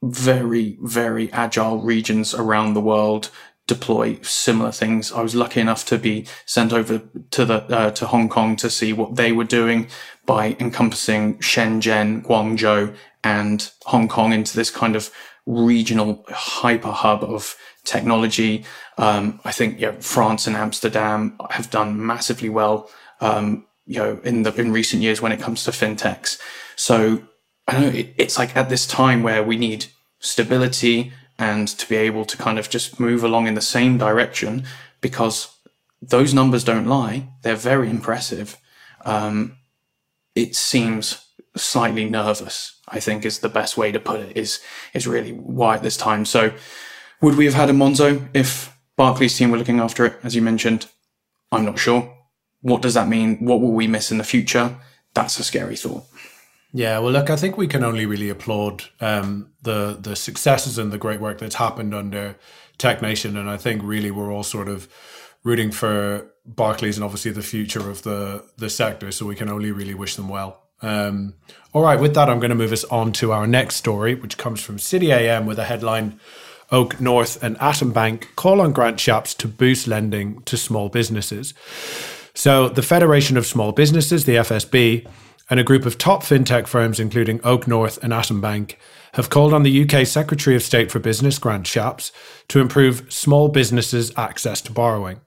very 0.02 0.78
very 0.82 1.32
agile 1.32 1.80
regions 1.80 2.34
around 2.34 2.74
the 2.74 2.80
world 2.80 3.30
deploy 3.68 4.18
similar 4.22 4.72
things. 4.72 5.12
I 5.12 5.22
was 5.22 5.34
lucky 5.34 5.60
enough 5.60 5.84
to 5.86 5.98
be 5.98 6.26
sent 6.46 6.72
over 6.72 7.00
to 7.30 7.44
the 7.44 7.58
uh, 7.74 7.90
to 7.92 8.06
Hong 8.06 8.28
Kong 8.28 8.56
to 8.56 8.68
see 8.68 8.92
what 8.92 9.16
they 9.16 9.32
were 9.32 9.44
doing 9.44 9.88
by 10.26 10.56
encompassing 10.58 11.38
Shenzhen, 11.38 12.24
Guangzhou, 12.24 12.94
and 13.22 13.70
Hong 13.84 14.08
Kong 14.08 14.32
into 14.32 14.56
this 14.56 14.70
kind 14.70 14.96
of 14.96 15.10
regional 15.46 16.25
hyper 16.28 16.92
hub 16.92 17.25
of 17.25 17.56
technology. 17.84 18.64
Um, 18.99 19.40
I 19.44 19.52
think 19.52 20.02
France 20.02 20.46
and 20.46 20.56
Amsterdam 20.56 21.37
have 21.50 21.70
done 21.70 22.04
massively 22.04 22.49
well. 22.49 22.90
Um, 23.20 23.66
you 23.87 23.99
know, 23.99 24.20
in 24.22 24.44
the 24.44 24.54
in 24.54 24.72
recent 24.72 25.02
years 25.02 25.20
when 25.20 25.32
it 25.32 25.40
comes 25.40 25.64
to 25.64 25.70
fintechs. 25.70 26.38
So 26.76 27.22
I 27.66 27.80
know 27.80 27.88
it, 27.88 28.14
it's 28.16 28.38
like 28.38 28.56
at 28.56 28.68
this 28.68 28.87
time 28.87 29.22
where 29.22 29.42
we 29.42 29.56
need 29.56 29.87
stability 30.20 31.12
and 31.38 31.66
to 31.66 31.88
be 31.88 31.96
able 31.96 32.25
to 32.25 32.37
kind 32.37 32.58
of 32.58 32.70
just 32.70 33.00
move 33.00 33.25
along 33.25 33.49
in 33.49 33.54
the 33.54 33.61
same 33.61 33.99
direction 33.99 34.64
because 35.00 35.52
those 36.00 36.32
numbers 36.32 36.64
don't 36.64 36.87
lie. 36.87 37.28
They're 37.42 37.56
very 37.56 37.90
impressive. 37.90 38.56
Um, 39.04 39.56
it 40.34 40.54
seems 40.54 41.26
slightly 41.56 42.08
nervous, 42.08 42.80
I 42.92 43.00
think 43.00 43.25
is 43.25 43.40
the 43.40 43.49
best 43.49 43.76
way 43.76 43.90
to 43.90 43.99
put 43.99 44.20
it, 44.20 44.37
is, 44.37 44.61
is 44.94 45.06
really 45.06 45.32
why 45.32 45.76
at 45.76 45.82
this 45.82 45.96
time. 45.96 46.25
So 46.25 46.52
would 47.20 47.37
we 47.37 47.46
have 47.46 47.54
had 47.54 47.70
a 47.70 47.72
Monzo 47.72 48.28
if 48.34 48.76
Barclays 48.96 49.37
team 49.37 49.50
were 49.50 49.58
looking 49.58 49.80
after 49.80 50.04
it, 50.06 50.14
as 50.22 50.37
you 50.37 50.42
mentioned? 50.42 50.87
I'm 51.50 51.64
not 51.64 51.78
sure. 51.78 52.16
What 52.61 52.82
does 52.82 52.94
that 52.94 53.08
mean? 53.08 53.38
What 53.44 53.61
will 53.61 53.72
we 53.72 53.87
miss 53.87 54.12
in 54.12 54.18
the 54.18 54.25
future? 54.25 54.76
That's 55.14 55.38
a 55.38 55.44
scary 55.44 55.76
thought. 55.76 56.04
Yeah, 56.72 56.99
well, 57.00 57.12
look, 57.12 57.28
I 57.28 57.37
think 57.37 57.56
we 57.56 57.66
can 57.66 57.84
only 57.84 58.06
really 58.06 58.30
applaud 58.30 58.84
um, 59.00 59.52
the 59.61 59.99
the 60.00 60.16
successes 60.16 60.78
and 60.78 60.90
the 60.90 60.99
great 60.99 61.20
work 61.20 61.38
that's 61.38 61.56
happened 61.56 61.94
under 61.94 62.37
Tech 62.78 63.02
Nation, 63.02 63.37
and 63.37 63.50
I 63.50 63.58
think 63.58 63.82
really 63.82 64.11
we're 64.11 64.32
all 64.32 64.42
sort 64.42 64.68
of 64.68 64.88
rooting 65.44 65.70
for 65.70 66.32
Barclays 66.46 66.96
and 66.96 67.04
obviously 67.04 67.30
the 67.30 67.42
future 67.42 67.90
of 67.90 68.02
the 68.02 68.44
the 68.56 68.70
sector. 68.70 69.12
So 69.12 69.26
we 69.26 69.37
can 69.37 69.50
only 69.50 69.70
really 69.70 69.94
wish 69.94 70.16
them 70.16 70.28
well. 70.28 70.62
Um, 70.82 71.34
all 71.72 71.82
right, 71.82 71.98
with 71.98 72.14
that, 72.14 72.28
I'm 72.28 72.38
going 72.38 72.50
to 72.50 72.54
move 72.54 72.72
us 72.72 72.84
on 72.84 73.12
to 73.12 73.32
our 73.32 73.46
next 73.46 73.76
story, 73.76 74.14
which 74.14 74.36
comes 74.36 74.60
from 74.60 74.78
City 74.78 75.10
AM 75.10 75.46
with 75.46 75.58
a 75.58 75.64
headline: 75.64 76.20
OakNorth 76.70 77.42
and 77.42 77.56
Atom 77.60 77.92
Bank 77.92 78.30
call 78.36 78.60
on 78.60 78.72
grant 78.72 78.98
shapps 78.98 79.36
to 79.38 79.48
boost 79.48 79.86
lending 79.86 80.42
to 80.42 80.56
small 80.56 80.88
businesses. 80.88 81.54
So 82.34 82.68
the 82.68 82.82
Federation 82.82 83.36
of 83.36 83.46
Small 83.46 83.72
Businesses, 83.72 84.24
the 84.24 84.36
FSB 84.36 85.06
and 85.50 85.60
a 85.60 85.64
group 85.64 85.84
of 85.84 85.98
top 85.98 86.22
fintech 86.22 86.66
firms, 86.66 86.98
including 86.98 87.38
OakNorth 87.40 88.02
and 88.02 88.12
Atom 88.12 88.40
Bank, 88.40 88.78
have 89.14 89.28
called 89.28 89.52
on 89.52 89.62
the 89.62 89.82
UK 89.82 90.06
Secretary 90.06 90.56
of 90.56 90.62
State 90.62 90.90
for 90.90 90.98
Business, 90.98 91.38
Grant 91.38 91.66
Shapps, 91.66 92.10
to 92.48 92.60
improve 92.60 93.12
small 93.12 93.48
businesses' 93.48 94.12
access 94.16 94.62
to 94.62 94.72
borrowing. 94.72 95.20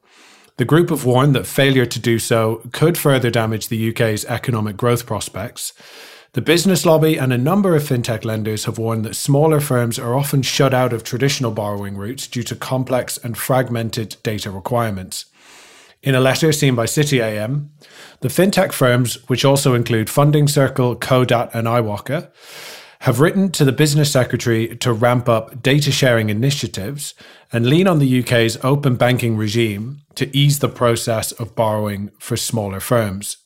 The 0.58 0.66
group 0.66 0.90
have 0.90 1.04
warned 1.04 1.36
that 1.36 1.48
failure 1.48 1.86
to 1.86 2.00
do 2.00 2.18
so 2.18 2.62
could 2.72 2.98
further 2.98 3.30
damage 3.30 3.68
the 3.68 3.90
UK's 3.90 4.24
economic 4.26 4.78
growth 4.78 5.06
prospects. 5.06 5.74
The 6.32 6.42
business 6.42 6.86
lobby 6.86 7.18
and 7.18 7.34
a 7.34 7.38
number 7.38 7.76
of 7.76 7.84
fintech 7.84 8.24
lenders 8.24 8.64
have 8.64 8.78
warned 8.78 9.04
that 9.04 9.16
smaller 9.16 9.60
firms 9.60 10.00
are 10.00 10.16
often 10.16 10.42
shut 10.42 10.74
out 10.74 10.94
of 10.94 11.04
traditional 11.04 11.52
borrowing 11.52 11.98
routes 11.98 12.26
due 12.28 12.44
to 12.44 12.56
complex 12.56 13.18
and 13.18 13.38
fragmented 13.38 14.16
data 14.24 14.50
requirements. 14.50 15.26
In 16.02 16.16
a 16.16 16.22
letter 16.22 16.54
seen 16.54 16.76
by 16.76 16.86
City 16.86 17.22
AM, 17.22 17.72
the 18.22 18.30
fintech 18.30 18.72
firms, 18.72 19.28
which 19.28 19.44
also 19.44 19.74
include 19.74 20.10
Funding 20.10 20.48
Circle, 20.48 20.96
Codat, 20.98 21.54
and 21.54 21.68
iwoca, 21.68 22.32
have 23.00 23.20
written 23.20 23.52
to 23.52 23.66
the 23.66 23.72
Business 23.72 24.12
Secretary 24.12 24.76
to 24.78 24.94
ramp 24.94 25.28
up 25.28 25.62
data 25.62 25.92
sharing 25.92 26.30
initiatives 26.30 27.14
and 27.52 27.66
lean 27.66 27.88
on 27.88 28.00
the 28.00 28.20
UK's 28.22 28.58
open 28.64 28.96
banking 28.96 29.38
regime 29.38 30.02
to 30.16 30.36
ease 30.36 30.60
the 30.60 30.70
process 30.70 31.32
of 31.34 31.56
borrowing 31.56 32.12
for 32.20 32.38
smaller 32.38 32.80
firms. 32.80 33.38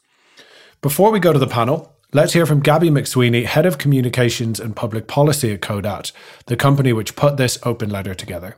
Before 0.81 1.11
we 1.11 1.19
go 1.19 1.33
to 1.33 1.39
the 1.39 1.47
panel, 1.47 1.97
let's 2.13 2.33
hear 2.33 2.45
from 2.45 2.61
Gabby 2.61 2.89
McSweeney, 2.89 3.45
Head 3.45 3.65
of 3.65 3.77
Communications 3.77 4.59
and 4.59 4.75
Public 4.75 5.07
Policy 5.07 5.51
at 5.51 5.61
Codat, 5.61 6.11
the 6.45 6.55
company 6.55 6.93
which 6.93 7.15
put 7.15 7.37
this 7.37 7.59
open 7.63 7.89
letter 7.89 8.15
together. 8.15 8.55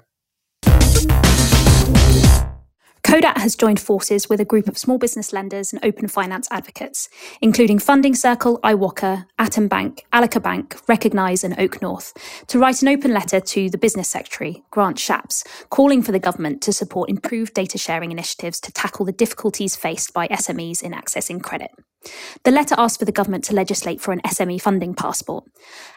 Codat 3.11 3.39
has 3.39 3.57
joined 3.57 3.81
forces 3.81 4.29
with 4.29 4.39
a 4.39 4.45
group 4.45 4.69
of 4.69 4.77
small 4.77 4.97
business 4.97 5.33
lenders 5.33 5.73
and 5.73 5.83
open 5.83 6.07
finance 6.07 6.47
advocates, 6.49 7.09
including 7.41 7.77
Funding 7.77 8.15
Circle, 8.15 8.57
iwoca, 8.63 9.25
Atom 9.37 9.67
Bank, 9.67 10.05
Allica 10.13 10.39
Bank, 10.39 10.77
Recognise, 10.87 11.43
and 11.43 11.53
OakNorth, 11.57 12.15
to 12.47 12.57
write 12.57 12.81
an 12.81 12.87
open 12.87 13.13
letter 13.13 13.41
to 13.41 13.69
the 13.69 13.77
Business 13.77 14.07
Secretary, 14.07 14.63
Grant 14.71 14.95
Shapps, 14.95 15.45
calling 15.69 16.01
for 16.01 16.13
the 16.13 16.19
government 16.19 16.61
to 16.61 16.71
support 16.71 17.09
improved 17.09 17.53
data 17.53 17.77
sharing 17.77 18.13
initiatives 18.13 18.61
to 18.61 18.71
tackle 18.71 19.05
the 19.05 19.11
difficulties 19.11 19.75
faced 19.75 20.13
by 20.13 20.29
SMEs 20.29 20.81
in 20.81 20.93
accessing 20.93 21.43
credit. 21.43 21.71
The 22.43 22.51
letter 22.51 22.75
asked 22.77 22.99
for 22.99 23.05
the 23.05 23.11
government 23.11 23.43
to 23.45 23.53
legislate 23.53 24.01
for 24.01 24.11
an 24.11 24.21
SME 24.21 24.61
funding 24.61 24.95
passport, 24.95 25.45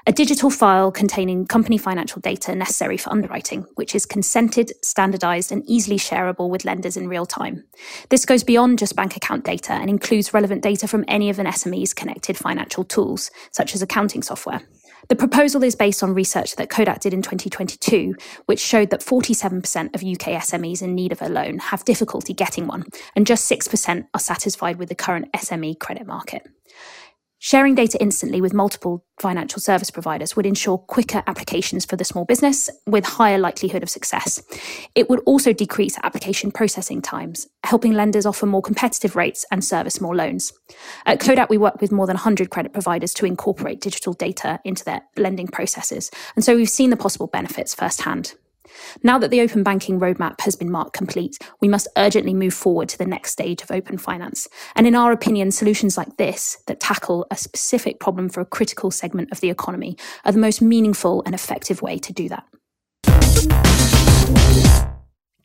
a 0.07 0.13
digital 0.13 0.51
file 0.51 0.93
containing 0.93 1.47
company 1.47 1.79
financial 1.79 2.21
data 2.21 2.55
necessary 2.55 2.97
for 2.97 3.11
underwriting, 3.11 3.67
which 3.77 3.95
is 3.95 4.05
consented, 4.05 4.73
standardized, 4.83 5.51
and 5.51 5.65
easily 5.67 5.97
shareable 5.97 6.51
with 6.51 6.65
lenders 6.65 6.97
in 6.97 7.09
real 7.09 7.27
time. 7.27 7.65
This 8.11 8.27
goes 8.27 8.45
beyond 8.45 8.79
just 8.79 8.97
bank 8.97 9.17
account 9.17 9.45
data 9.45 9.73
and 9.73 9.89
includes 9.89 10.35
relevant 10.35 10.63
data 10.63 10.87
from 10.87 11.05
any 11.09 11.31
of 11.31 11.39
an 11.39 11.47
SME's 11.47 11.95
connected 11.95 12.37
financial 12.37 12.85
tools, 12.85 13.31
such 13.51 13.75
as 13.75 13.83
accounting 13.83 14.23
software. 14.23 14.61
The 15.09 15.17
proposal 15.17 15.63
is 15.63 15.77
based 15.77 16.03
on 16.03 16.15
research 16.15 16.57
that 16.57 16.71
Codat 16.71 17.01
did 17.01 17.13
in 17.13 17.23
2022, 17.23 18.15
which 18.47 18.61
showed 18.61 18.91
that 18.91 19.01
47% 19.01 19.95
of 19.95 20.03
UK 20.03 20.41
SMEs 20.41 20.83
in 20.83 20.95
need 20.95 21.13
of 21.13 21.21
a 21.21 21.29
loan 21.29 21.59
have 21.59 21.85
difficulty 21.85 22.33
getting 22.33 22.67
one, 22.67 22.85
and 23.15 23.27
just 23.27 23.51
6% 23.51 24.07
are 24.15 24.21
satisfied 24.21 24.79
with 24.79 24.89
the 24.89 24.95
current 24.95 25.31
SME 25.33 25.79
credit 25.79 26.07
market. 26.07 26.47
Sharing 27.45 27.75
data 27.75 28.01
instantly 28.01 28.41
with 28.41 28.55
multiple 28.55 29.05
financial 29.19 29.61
service 29.61 29.91
providers 29.91 30.35
would 30.35 30.47
ensure 30.47 30.79
quicker 30.79 31.23
applications 31.27 31.85
for 31.85 31.95
the 31.95 32.03
small 32.03 32.25
business 32.25 32.71
with 32.87 33.05
higher 33.05 33.37
likelihood 33.37 33.83
of 33.83 33.91
success. 33.91 34.43
It 34.95 35.11
would 35.11 35.21
also 35.27 35.53
decrease 35.53 35.99
application 36.03 36.51
processing 36.51 37.03
times, 37.03 37.47
helping 37.63 37.93
lenders 37.93 38.25
offer 38.25 38.47
more 38.47 38.63
competitive 38.63 39.15
rates 39.15 39.45
and 39.51 39.63
service 39.63 40.01
more 40.01 40.17
loans. 40.17 40.55
At 41.05 41.21
Codat, 41.21 41.51
we 41.51 41.59
work 41.59 41.83
with 41.83 41.93
more 41.93 42.07
than 42.07 42.15
100 42.15 42.49
credit 42.49 42.73
providers 42.73 43.13
to 43.13 43.27
incorporate 43.27 43.83
digital 43.83 44.15
data 44.15 44.59
into 44.65 44.83
their 44.83 45.03
lending 45.19 45.49
processes. 45.49 46.11
And 46.37 46.43
so 46.43 46.57
we've 46.57 46.71
seen 46.71 46.89
the 46.89 46.97
possible 46.97 47.27
benefits 47.27 47.75
firsthand. 47.75 48.37
Now 49.03 49.19
that 49.19 49.31
the 49.31 49.41
open 49.41 49.63
banking 49.63 50.01
roadmap 50.01 50.41
has 50.41 50.57
been 50.57 50.71
marked 50.71 50.93
complete, 50.93 51.39
we 51.61 51.69
must 51.69 51.89
urgently 51.97 52.35
move 52.35 52.55
forward 52.55 52.89
to 52.91 52.99
the 52.99 53.07
next 53.07 53.33
stage 53.33 53.63
of 53.63 53.71
open 53.71 53.99
finance. 53.99 54.49
And 54.75 54.87
in 54.87 54.95
our 54.95 55.13
opinion, 55.13 55.51
solutions 55.51 55.97
like 55.97 56.17
this 56.17 56.59
that 56.67 56.81
tackle 56.81 57.27
a 57.31 57.37
specific 57.37 58.01
problem 58.01 58.29
for 58.29 58.41
a 58.41 58.47
critical 58.47 58.91
segment 58.91 59.31
of 59.33 59.41
the 59.41 59.51
economy 59.51 59.97
are 60.25 60.33
the 60.33 60.39
most 60.39 60.63
meaningful 60.63 61.23
and 61.27 61.35
effective 61.35 61.83
way 61.83 61.99
to 61.99 62.13
do 62.13 62.29
that. 62.29 62.45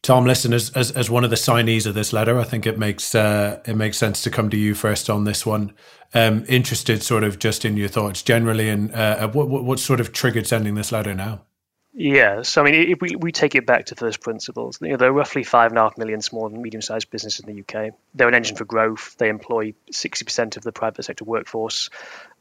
Tom, 0.01 0.25
listen, 0.25 0.53
as, 0.53 0.71
as, 0.71 0.91
as 0.91 1.09
one 1.09 1.23
of 1.23 1.29
the 1.29 1.35
signees 1.35 1.85
of 1.85 1.93
this 1.93 2.13
letter, 2.13 2.39
I 2.39 2.43
think 2.43 2.65
it 2.65 2.79
makes 2.79 3.13
uh, 3.13 3.61
it 3.65 3.75
makes 3.75 3.97
sense 3.97 4.23
to 4.23 4.31
come 4.31 4.49
to 4.49 4.57
you 4.57 4.73
first 4.73 5.09
on 5.09 5.25
this 5.25 5.45
one. 5.45 5.73
Um, 6.13 6.45
interested, 6.47 7.03
sort 7.03 7.23
of, 7.23 7.37
just 7.37 7.65
in 7.65 7.77
your 7.77 7.89
thoughts 7.89 8.23
generally, 8.23 8.69
and 8.69 8.91
uh, 8.93 9.27
what, 9.27 9.47
what 9.49 9.77
sort 9.77 9.99
of 9.99 10.11
triggered 10.11 10.47
sending 10.47 10.73
this 10.73 10.91
letter 10.91 11.13
now? 11.13 11.45
Yeah, 11.91 12.43
so 12.43 12.61
I 12.61 12.65
mean, 12.65 12.91
if 12.91 13.01
we, 13.01 13.15
we 13.15 13.31
take 13.31 13.55
it 13.55 13.65
back 13.65 13.87
to 13.87 13.95
first 13.95 14.21
principles, 14.21 14.79
you 14.79 14.89
know, 14.89 14.97
there 14.97 15.09
are 15.09 15.13
roughly 15.13 15.43
five 15.43 15.71
and 15.71 15.79
a 15.79 15.81
half 15.81 15.97
million 15.97 16.21
small 16.21 16.45
and 16.45 16.61
medium-sized 16.61 17.09
businesses 17.09 17.43
in 17.43 17.53
the 17.53 17.61
UK. 17.61 17.93
They're 18.13 18.27
an 18.27 18.35
engine 18.35 18.55
for 18.55 18.65
growth. 18.65 19.15
They 19.17 19.27
employ 19.27 19.73
60% 19.91 20.55
of 20.55 20.63
the 20.63 20.71
private 20.71 21.03
sector 21.03 21.25
workforce. 21.25 21.89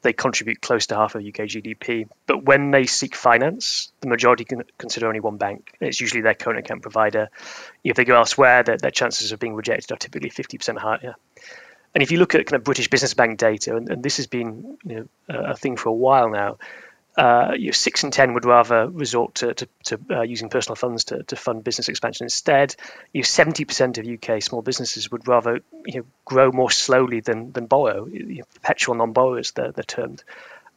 They 0.03 0.13
contribute 0.13 0.61
close 0.61 0.87
to 0.89 0.97
half 0.97 1.15
of 1.15 1.23
UK 1.23 1.49
GDP. 1.49 2.09
But 2.27 2.45
when 2.45 2.71
they 2.73 2.85
seek 2.85 3.17
finance, 3.17 3.91
the 4.01 4.09
majority 4.09 4.45
can 4.45 4.65
consider 4.77 5.09
only 5.09 5.21
one 5.21 5.39
bank. 5.39 5.73
It's 5.81 6.01
usually 6.01 6.21
their 6.21 6.35
current 6.35 6.59
account 6.59 6.83
provider. 6.83 7.31
If 7.83 7.97
they 7.97 8.05
go 8.05 8.17
elsewhere, 8.17 8.63
their, 8.65 8.77
their 8.77 8.91
chances 8.91 9.33
of 9.33 9.41
being 9.41 9.55
rejected 9.55 9.91
are 9.93 9.97
typically 9.97 10.31
50% 10.31 10.77
higher. 10.77 11.15
And 11.95 12.03
if 12.03 12.13
you 12.13 12.19
look 12.19 12.35
at 12.35 12.45
kind 12.45 12.61
of 12.61 12.65
British 12.65 12.89
Business 12.91 13.15
Bank 13.15 13.39
data, 13.39 13.75
and, 13.75 13.89
and 13.89 14.03
this 14.03 14.19
has 14.19 14.27
been 14.27 14.77
you 14.85 15.09
know, 15.29 15.35
a 15.35 15.57
thing 15.57 15.77
for 15.77 15.89
a 15.89 15.95
while 15.95 16.29
now, 16.29 16.59
uh, 17.19 17.55
you 17.59 17.67
know, 17.67 17.73
six 17.73 18.05
in 18.05 18.13
ten 18.13 18.33
would 18.35 18.45
rather 18.45 18.89
resort 18.89 19.35
to, 19.35 19.53
to, 19.53 19.69
to 19.83 20.01
uh, 20.11 20.23
using 20.23 20.49
personal 20.49 20.77
funds 20.77 21.05
to, 21.05 21.25
to 21.25 21.35
fund 21.35 21.65
business 21.65 21.89
expansion 21.89 22.27
instead. 22.27 22.77
You 23.13 23.25
seventy 23.25 23.65
percent 23.65 23.99
of 23.99 24.07
UK 24.07 24.41
small 24.41 24.63
businesses 24.63 25.11
would 25.11 25.27
rather 25.27 25.59
you 25.85 26.01
know, 26.01 26.07
grow 26.25 26.53
more 26.53 26.71
slowly 26.71 27.19
than 27.19 27.51
than 27.51 27.67
borrow. 27.67 28.07
You 28.07 28.39
know, 28.39 28.45
perpetual 28.55 28.95
non-borrowers, 28.95 29.51
they're, 29.51 29.73
they're 29.73 29.83
termed. 29.83 30.23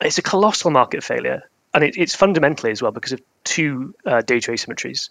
It's 0.01 0.17
a 0.17 0.23
colossal 0.23 0.71
market 0.71 1.03
failure, 1.03 1.43
and 1.73 1.83
it, 1.83 1.95
it's 1.97 2.15
fundamentally 2.15 2.71
as 2.71 2.81
well 2.81 2.91
because 2.91 3.13
of 3.13 3.21
two 3.43 3.95
uh, 4.05 4.21
data 4.21 4.51
asymmetries. 4.51 5.09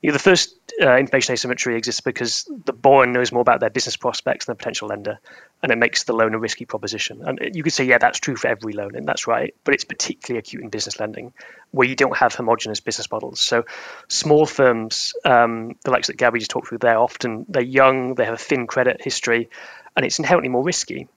You 0.00 0.08
know, 0.08 0.14
the 0.14 0.18
first 0.18 0.56
uh, 0.80 0.96
information 0.96 1.34
asymmetry 1.34 1.76
exists 1.76 2.00
because 2.00 2.50
the 2.64 2.72
borrower 2.72 3.06
knows 3.06 3.30
more 3.30 3.42
about 3.42 3.60
their 3.60 3.70
business 3.70 3.96
prospects 3.96 4.46
than 4.46 4.54
the 4.54 4.56
potential 4.56 4.88
lender, 4.88 5.18
and 5.62 5.70
it 5.70 5.76
makes 5.76 6.04
the 6.04 6.14
loan 6.14 6.34
a 6.34 6.38
risky 6.38 6.64
proposition. 6.64 7.22
And 7.26 7.54
you 7.54 7.62
could 7.62 7.72
say, 7.72 7.84
yeah, 7.84 7.98
that's 7.98 8.18
true 8.20 8.36
for 8.36 8.48
every 8.48 8.72
loan, 8.72 8.94
and 8.94 9.06
that's 9.06 9.26
right, 9.26 9.54
but 9.64 9.74
it's 9.74 9.84
particularly 9.84 10.38
acute 10.38 10.62
in 10.62 10.70
business 10.70 10.98
lending, 10.98 11.34
where 11.72 11.86
you 11.86 11.96
don't 11.96 12.16
have 12.16 12.34
homogenous 12.34 12.80
business 12.80 13.10
models. 13.10 13.40
So, 13.40 13.64
small 14.08 14.46
firms, 14.46 15.14
um, 15.24 15.76
the 15.84 15.90
likes 15.90 16.06
that 16.06 16.16
Gabby 16.16 16.38
just 16.38 16.50
talked 16.50 16.68
through, 16.68 16.78
they're 16.78 16.98
often 16.98 17.44
they're 17.48 17.62
young, 17.62 18.14
they 18.14 18.24
have 18.24 18.34
a 18.34 18.38
thin 18.38 18.66
credit 18.66 19.02
history, 19.02 19.50
and 19.96 20.06
it's 20.06 20.18
inherently 20.18 20.48
more 20.48 20.64
risky. 20.64 21.08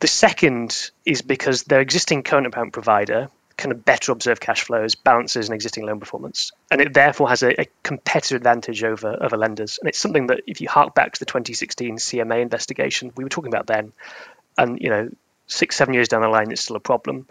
The 0.00 0.06
second 0.06 0.92
is 1.04 1.22
because 1.22 1.64
their 1.64 1.80
existing 1.80 2.22
current 2.22 2.46
account 2.46 2.72
provider 2.72 3.30
kind 3.58 3.72
of 3.72 3.84
better 3.84 4.12
observe 4.12 4.40
cash 4.40 4.62
flows, 4.62 4.94
balances, 4.94 5.48
and 5.48 5.54
existing 5.54 5.84
loan 5.84 5.98
performance. 6.00 6.52
And 6.70 6.80
it 6.80 6.94
therefore 6.94 7.28
has 7.28 7.42
a, 7.42 7.60
a, 7.60 7.66
competitive 7.82 8.36
advantage 8.36 8.84
over, 8.84 9.18
over 9.20 9.36
lenders. 9.36 9.78
And 9.78 9.88
it's 9.88 9.98
something 9.98 10.28
that 10.28 10.42
if 10.46 10.60
you 10.60 10.68
hark 10.68 10.94
back 10.94 11.12
to 11.12 11.18
the 11.18 11.26
2016 11.26 11.96
CMA 11.96 12.40
investigation, 12.40 13.12
we 13.16 13.24
were 13.24 13.30
talking 13.30 13.52
about 13.52 13.66
then, 13.66 13.92
and 14.56 14.80
you 14.80 14.88
know, 14.88 15.10
six, 15.48 15.76
seven 15.76 15.92
years 15.92 16.08
down 16.08 16.22
the 16.22 16.28
line, 16.28 16.52
it's 16.52 16.62
still 16.62 16.76
a 16.76 16.80
problem. 16.80 17.26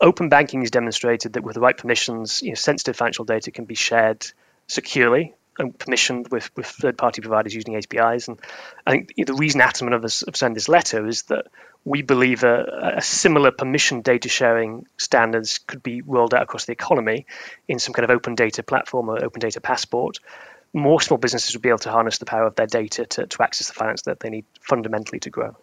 Open 0.00 0.30
banking 0.30 0.60
has 0.60 0.70
demonstrated 0.70 1.34
that 1.34 1.42
with 1.42 1.54
the 1.54 1.60
right 1.60 1.76
permissions, 1.76 2.42
you 2.42 2.50
know, 2.50 2.54
sensitive 2.54 2.96
financial 2.96 3.24
data 3.26 3.50
can 3.50 3.66
be 3.66 3.74
shared 3.74 4.26
securely 4.66 5.34
permissioned 5.58 6.30
with, 6.30 6.54
with 6.56 6.66
third-party 6.66 7.22
providers 7.22 7.54
using 7.54 7.76
APIs. 7.76 8.28
And 8.28 8.38
I 8.86 8.92
think 8.92 9.12
the 9.16 9.34
reason 9.34 9.60
Atom 9.60 9.88
and 9.88 9.94
others 9.94 10.22
have 10.26 10.36
sent 10.36 10.54
this 10.54 10.68
letter 10.68 11.06
is 11.06 11.22
that 11.24 11.46
we 11.84 12.02
believe 12.02 12.42
a, 12.42 12.94
a, 12.96 13.02
similar 13.02 13.52
permission 13.52 14.02
data 14.02 14.28
sharing 14.28 14.86
standards 14.98 15.58
could 15.58 15.82
be 15.82 16.02
rolled 16.02 16.34
out 16.34 16.42
across 16.42 16.64
the 16.64 16.72
economy 16.72 17.26
in 17.68 17.78
some 17.78 17.94
kind 17.94 18.04
of 18.04 18.10
open 18.10 18.34
data 18.34 18.62
platform 18.62 19.08
or 19.08 19.24
open 19.24 19.40
data 19.40 19.60
passport. 19.60 20.18
More 20.72 21.00
small 21.00 21.16
businesses 21.16 21.54
would 21.54 21.62
be 21.62 21.68
able 21.68 21.78
to 21.78 21.90
harness 21.90 22.18
the 22.18 22.26
power 22.26 22.44
of 22.44 22.56
their 22.56 22.66
data 22.66 23.06
to, 23.06 23.26
to 23.26 23.42
access 23.42 23.68
the 23.68 23.74
finance 23.74 24.02
that 24.02 24.18
they 24.18 24.30
need 24.30 24.44
fundamentally 24.60 25.20
to 25.20 25.30
grow. 25.30 25.56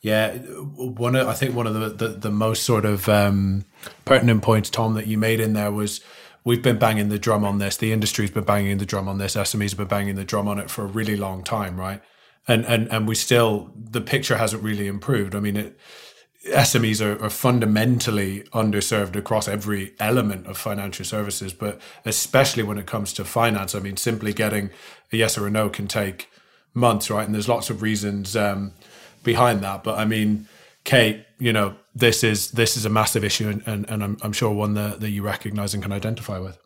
Yeah, 0.00 0.32
one 0.38 1.14
of, 1.14 1.28
I 1.28 1.34
think 1.34 1.54
one 1.54 1.66
of 1.66 1.74
the, 1.74 1.90
the, 1.90 2.08
the 2.14 2.30
most 2.30 2.64
sort 2.64 2.84
of 2.84 3.08
um, 3.08 3.64
pertinent 4.06 4.42
points, 4.42 4.70
Tom, 4.70 4.94
that 4.94 5.06
you 5.06 5.18
made 5.18 5.40
in 5.40 5.52
there 5.52 5.70
was 5.70 6.00
we've 6.44 6.62
been 6.62 6.78
banging 6.78 7.08
the 7.08 7.18
drum 7.18 7.44
on 7.44 7.58
this. 7.58 7.76
The 7.76 7.92
industry's 7.92 8.30
been 8.30 8.44
banging 8.44 8.78
the 8.78 8.86
drum 8.86 9.08
on 9.08 9.18
this. 9.18 9.36
SMEs 9.36 9.70
have 9.70 9.78
been 9.78 9.88
banging 9.88 10.16
the 10.16 10.24
drum 10.24 10.48
on 10.48 10.58
it 10.58 10.70
for 10.70 10.82
a 10.84 10.88
really 10.88 11.16
long 11.16 11.42
time, 11.44 11.78
right? 11.78 12.02
and 12.48 12.64
and 12.66 12.90
and 12.90 13.06
we 13.06 13.14
still 13.14 13.70
the 13.76 14.00
picture 14.00 14.36
hasn't 14.36 14.62
really 14.62 14.86
improved. 14.86 15.34
I 15.34 15.40
mean, 15.40 15.56
it, 15.56 15.78
SMEs 16.48 17.04
are, 17.04 17.22
are, 17.22 17.30
fundamentally 17.30 18.44
underserved 18.54 19.14
across 19.14 19.46
every 19.46 19.92
element 20.00 20.46
of 20.46 20.56
financial 20.56 21.04
services, 21.04 21.52
but 21.52 21.78
especially 22.06 22.62
when 22.62 22.78
it 22.78 22.86
comes 22.86 23.12
to 23.14 23.26
finance. 23.26 23.74
I 23.74 23.80
mean, 23.80 23.98
simply 23.98 24.32
getting 24.32 24.70
a 25.12 25.18
yes 25.18 25.36
or 25.36 25.46
a 25.46 25.50
no 25.50 25.68
can 25.68 25.86
take 25.86 26.30
months, 26.72 27.10
right? 27.10 27.26
And 27.26 27.34
there's 27.34 27.48
lots 27.48 27.68
of 27.68 27.82
reasons 27.82 28.36
um, 28.36 28.72
behind 29.22 29.60
that. 29.60 29.84
But 29.84 29.98
I 29.98 30.06
mean, 30.06 30.48
Kate, 30.84 31.26
you 31.40 31.52
know, 31.52 31.74
this 31.94 32.22
is 32.22 32.52
this 32.52 32.76
is 32.76 32.84
a 32.84 32.90
massive 32.90 33.24
issue, 33.24 33.48
and, 33.48 33.62
and, 33.66 33.88
and 33.90 34.04
I'm, 34.04 34.16
I'm 34.22 34.32
sure 34.32 34.52
one 34.52 34.74
that, 34.74 35.00
that 35.00 35.10
you 35.10 35.22
recognise 35.22 35.74
and 35.74 35.82
can 35.82 35.92
identify 35.92 36.38
with. 36.38 36.58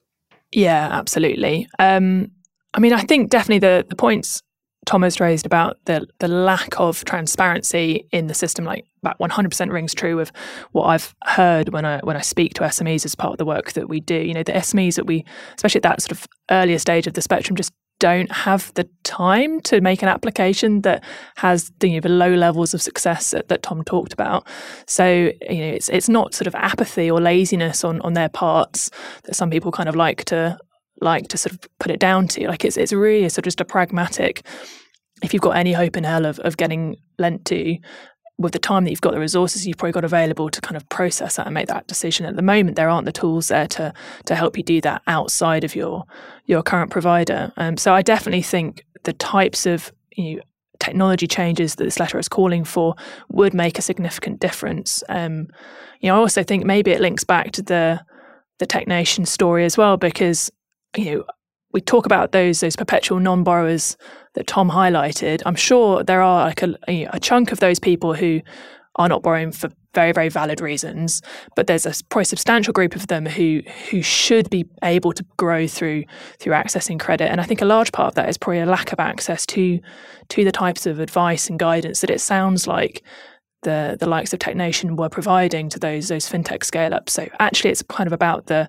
Yeah, 0.53 0.89
absolutely. 0.91 1.69
Um, 1.79 2.33
I 2.75 2.81
mean, 2.81 2.93
I 2.93 3.03
think 3.03 3.31
definitely 3.31 3.61
the 3.61 3.87
the 3.89 3.97
points 3.97 4.43
Thomas 4.85 5.21
raised 5.21 5.47
about 5.47 5.79
the 5.85 6.07
the 6.19 6.29
lack 6.29 6.79
of 6.79 7.05
transparency 7.05 8.07
in 8.11 8.27
the 8.27 8.35
system, 8.35 8.65
like 8.65 8.85
that 9.03 9.19
100% 9.19 9.73
rings 9.73 9.95
true 9.95 10.21
of 10.21 10.33
what 10.73 10.87
I've 10.87 11.15
heard 11.25 11.71
when 11.71 11.85
I 11.85 12.01
when 12.01 12.17
I 12.17 12.21
speak 12.21 12.55
to 12.55 12.63
SMEs 12.63 13.05
as 13.05 13.15
part 13.15 13.33
of 13.33 13.39
the 13.39 13.45
work 13.45 13.73
that 13.73 13.89
we 13.89 14.01
do. 14.01 14.17
You 14.17 14.35
know, 14.35 14.43
the 14.43 14.53
SMEs 14.53 14.97
that 14.97 15.07
we, 15.07 15.25
especially 15.57 15.79
at 15.79 15.85
that 15.85 16.03
sort 16.03 16.13
of 16.13 16.27
earlier 16.51 16.79
stage 16.79 17.07
of 17.07 17.15
the 17.15 17.23
spectrum, 17.23 17.57
just 17.57 17.73
don't 18.05 18.31
have 18.31 18.71
the 18.75 18.87
time 19.03 19.63
to 19.63 19.81
make 19.81 20.03
an 20.03 20.11
application 20.11 20.83
that 20.83 21.03
has 21.37 21.73
the, 21.79 21.89
you 21.89 21.95
know, 21.95 22.01
the 22.01 22.11
low 22.11 22.35
levels 22.35 22.75
of 22.75 22.83
success 22.83 23.31
that, 23.31 23.49
that, 23.49 23.63
Tom 23.63 23.83
talked 23.83 24.13
about. 24.13 24.47
So 24.87 25.33
you 25.49 25.61
know, 25.61 25.73
it's 25.79 25.89
it's 25.89 26.11
not 26.11 26.35
sort 26.35 26.47
of 26.47 26.55
apathy 26.55 27.11
or 27.11 27.19
laziness 27.19 27.83
on 27.83 28.03
on 28.03 28.13
their 28.13 28.29
parts 28.29 28.91
that 29.23 29.35
some 29.35 29.49
people 29.49 29.73
kind 29.73 29.89
of 29.89 29.97
like 29.97 30.27
to 30.27 30.59
like 31.01 31.29
to 31.29 31.39
sort 31.39 31.55
of 31.55 31.61
put 31.81 31.91
it 31.91 31.99
down 31.99 32.29
to. 32.29 32.47
Like 32.47 32.63
it's 32.63 32.77
it's 32.77 32.93
really 32.93 33.27
sort 33.31 33.39
of 33.39 33.45
just 33.45 33.63
a 33.63 33.65
pragmatic. 33.65 34.45
If 35.23 35.33
you've 35.33 35.41
got 35.49 35.57
any 35.57 35.73
hope 35.73 35.97
in 35.97 36.05
hell 36.05 36.27
of, 36.27 36.39
of 36.41 36.59
getting 36.59 36.97
lent 37.19 37.47
to, 37.47 37.79
with 38.37 38.53
the 38.53 38.59
time 38.59 38.85
that 38.85 38.91
you've 38.91 39.01
got, 39.01 39.13
the 39.13 39.21
resources 39.21 39.67
you've 39.67 39.77
probably 39.77 39.93
got 39.93 40.05
available 40.05 40.51
to 40.51 40.61
kind 40.61 40.77
of 40.77 40.89
process 40.89 41.37
that 41.37 41.47
and 41.47 41.55
make 41.55 41.69
that 41.69 41.87
decision. 41.87 42.27
At 42.27 42.37
the 42.37 42.43
moment, 42.43 42.77
there 42.77 42.89
aren't 42.89 43.07
the 43.07 43.13
tools 43.13 43.49
there 43.49 43.69
to 43.69 43.93
to 44.27 44.35
help 44.35 44.57
you 44.57 44.65
do 44.65 44.81
that 44.81 45.03
outside 45.07 45.65
of 45.65 45.77
your 45.77 46.05
your 46.47 46.63
current 46.63 46.91
provider. 46.91 47.53
Um, 47.57 47.77
so 47.77 47.95
I 47.95 48.03
definitely 48.03 48.43
think 48.43 48.85
the 49.05 49.13
types 49.13 49.67
of 49.67 49.93
you 50.17 50.37
know, 50.37 50.43
technology 50.81 51.27
changes 51.27 51.77
that 51.77 51.85
this 51.85 52.01
letter 52.01 52.19
is 52.19 52.29
calling 52.29 52.65
for 52.65 52.97
would 53.29 53.55
make 53.55 53.79
a 53.79 53.83
significant 53.83 54.41
difference. 54.41 55.05
Um, 55.09 55.49
you 56.01 56.09
know, 56.09 56.17
I 56.17 56.19
also 56.19 56.43
think 56.43 56.65
maybe 56.65 56.91
it 56.91 57.01
links 57.01 57.25
back 57.25 57.53
to 57.53 57.63
the 57.63 58.01
the 58.59 58.67
TechNation 58.67 59.27
story 59.27 59.65
as 59.65 59.77
well 59.77 59.97
because 59.97 60.51
you 60.97 61.05
know, 61.07 61.25
we 61.73 61.81
talk 61.81 62.07
about 62.07 62.33
those 62.33 62.61
those 62.61 62.77
perpetual 62.77 63.21
non-borrowers 63.21 63.97
that 64.35 64.47
Tom 64.47 64.71
highlighted. 64.71 65.43
I'm 65.47 65.55
sure 65.55 66.03
there 66.03 66.23
are 66.23 66.47
like 66.47 66.63
a, 66.63 66.77
a 67.13 67.21
chunk 67.21 67.53
of 67.53 67.61
those 67.61 67.79
people 67.79 68.15
who 68.15 68.41
are 68.97 69.09
not 69.09 69.23
borrowing 69.23 69.51
for 69.51 69.71
very 69.95 70.13
very 70.13 70.29
valid 70.29 70.61
reasons, 70.61 71.23
but 71.55 71.67
there's 71.67 71.87
a 71.87 71.95
probably 72.11 72.25
substantial 72.25 72.73
group 72.73 72.97
of 72.97 73.07
them 73.07 73.27
who 73.27 73.63
who 73.91 74.03
should 74.03 74.51
be 74.51 74.67
able 74.83 75.13
to 75.13 75.25
grow 75.37 75.67
through 75.67 76.05
through 76.39 76.53
accessing 76.53 76.99
credit. 76.99 77.31
And 77.31 77.41
I 77.41 77.45
think 77.45 77.63
a 77.63 77.65
large 77.65 77.93
part 77.93 78.09
of 78.09 78.15
that 78.17 78.29
is 78.29 78.37
probably 78.37 78.61
a 78.61 78.67
lack 78.67 78.93
of 78.93 79.01
access 79.01 79.47
to 79.47 79.81
to 80.31 80.45
the 80.45 80.53
types 80.53 80.87
of 80.87 80.99
advice 81.01 81.49
and 81.49 81.59
guidance 81.59 82.01
that 82.01 82.11
it 82.11 82.21
sounds 82.21 82.67
like 82.67 83.03
the 83.63 83.97
the 83.99 84.09
likes 84.09 84.33
of 84.33 84.39
TechNation 84.41 84.97
were 84.97 85.09
providing 85.09 85.69
to 85.71 85.79
those 85.79 86.09
those 86.09 86.29
fintech 86.29 86.65
scale 86.65 86.95
ups. 86.95 87.13
So 87.13 87.29
actually, 87.39 87.71
it's 87.71 87.83
kind 87.83 88.07
of 88.07 88.13
about 88.13 88.47
the 88.47 88.69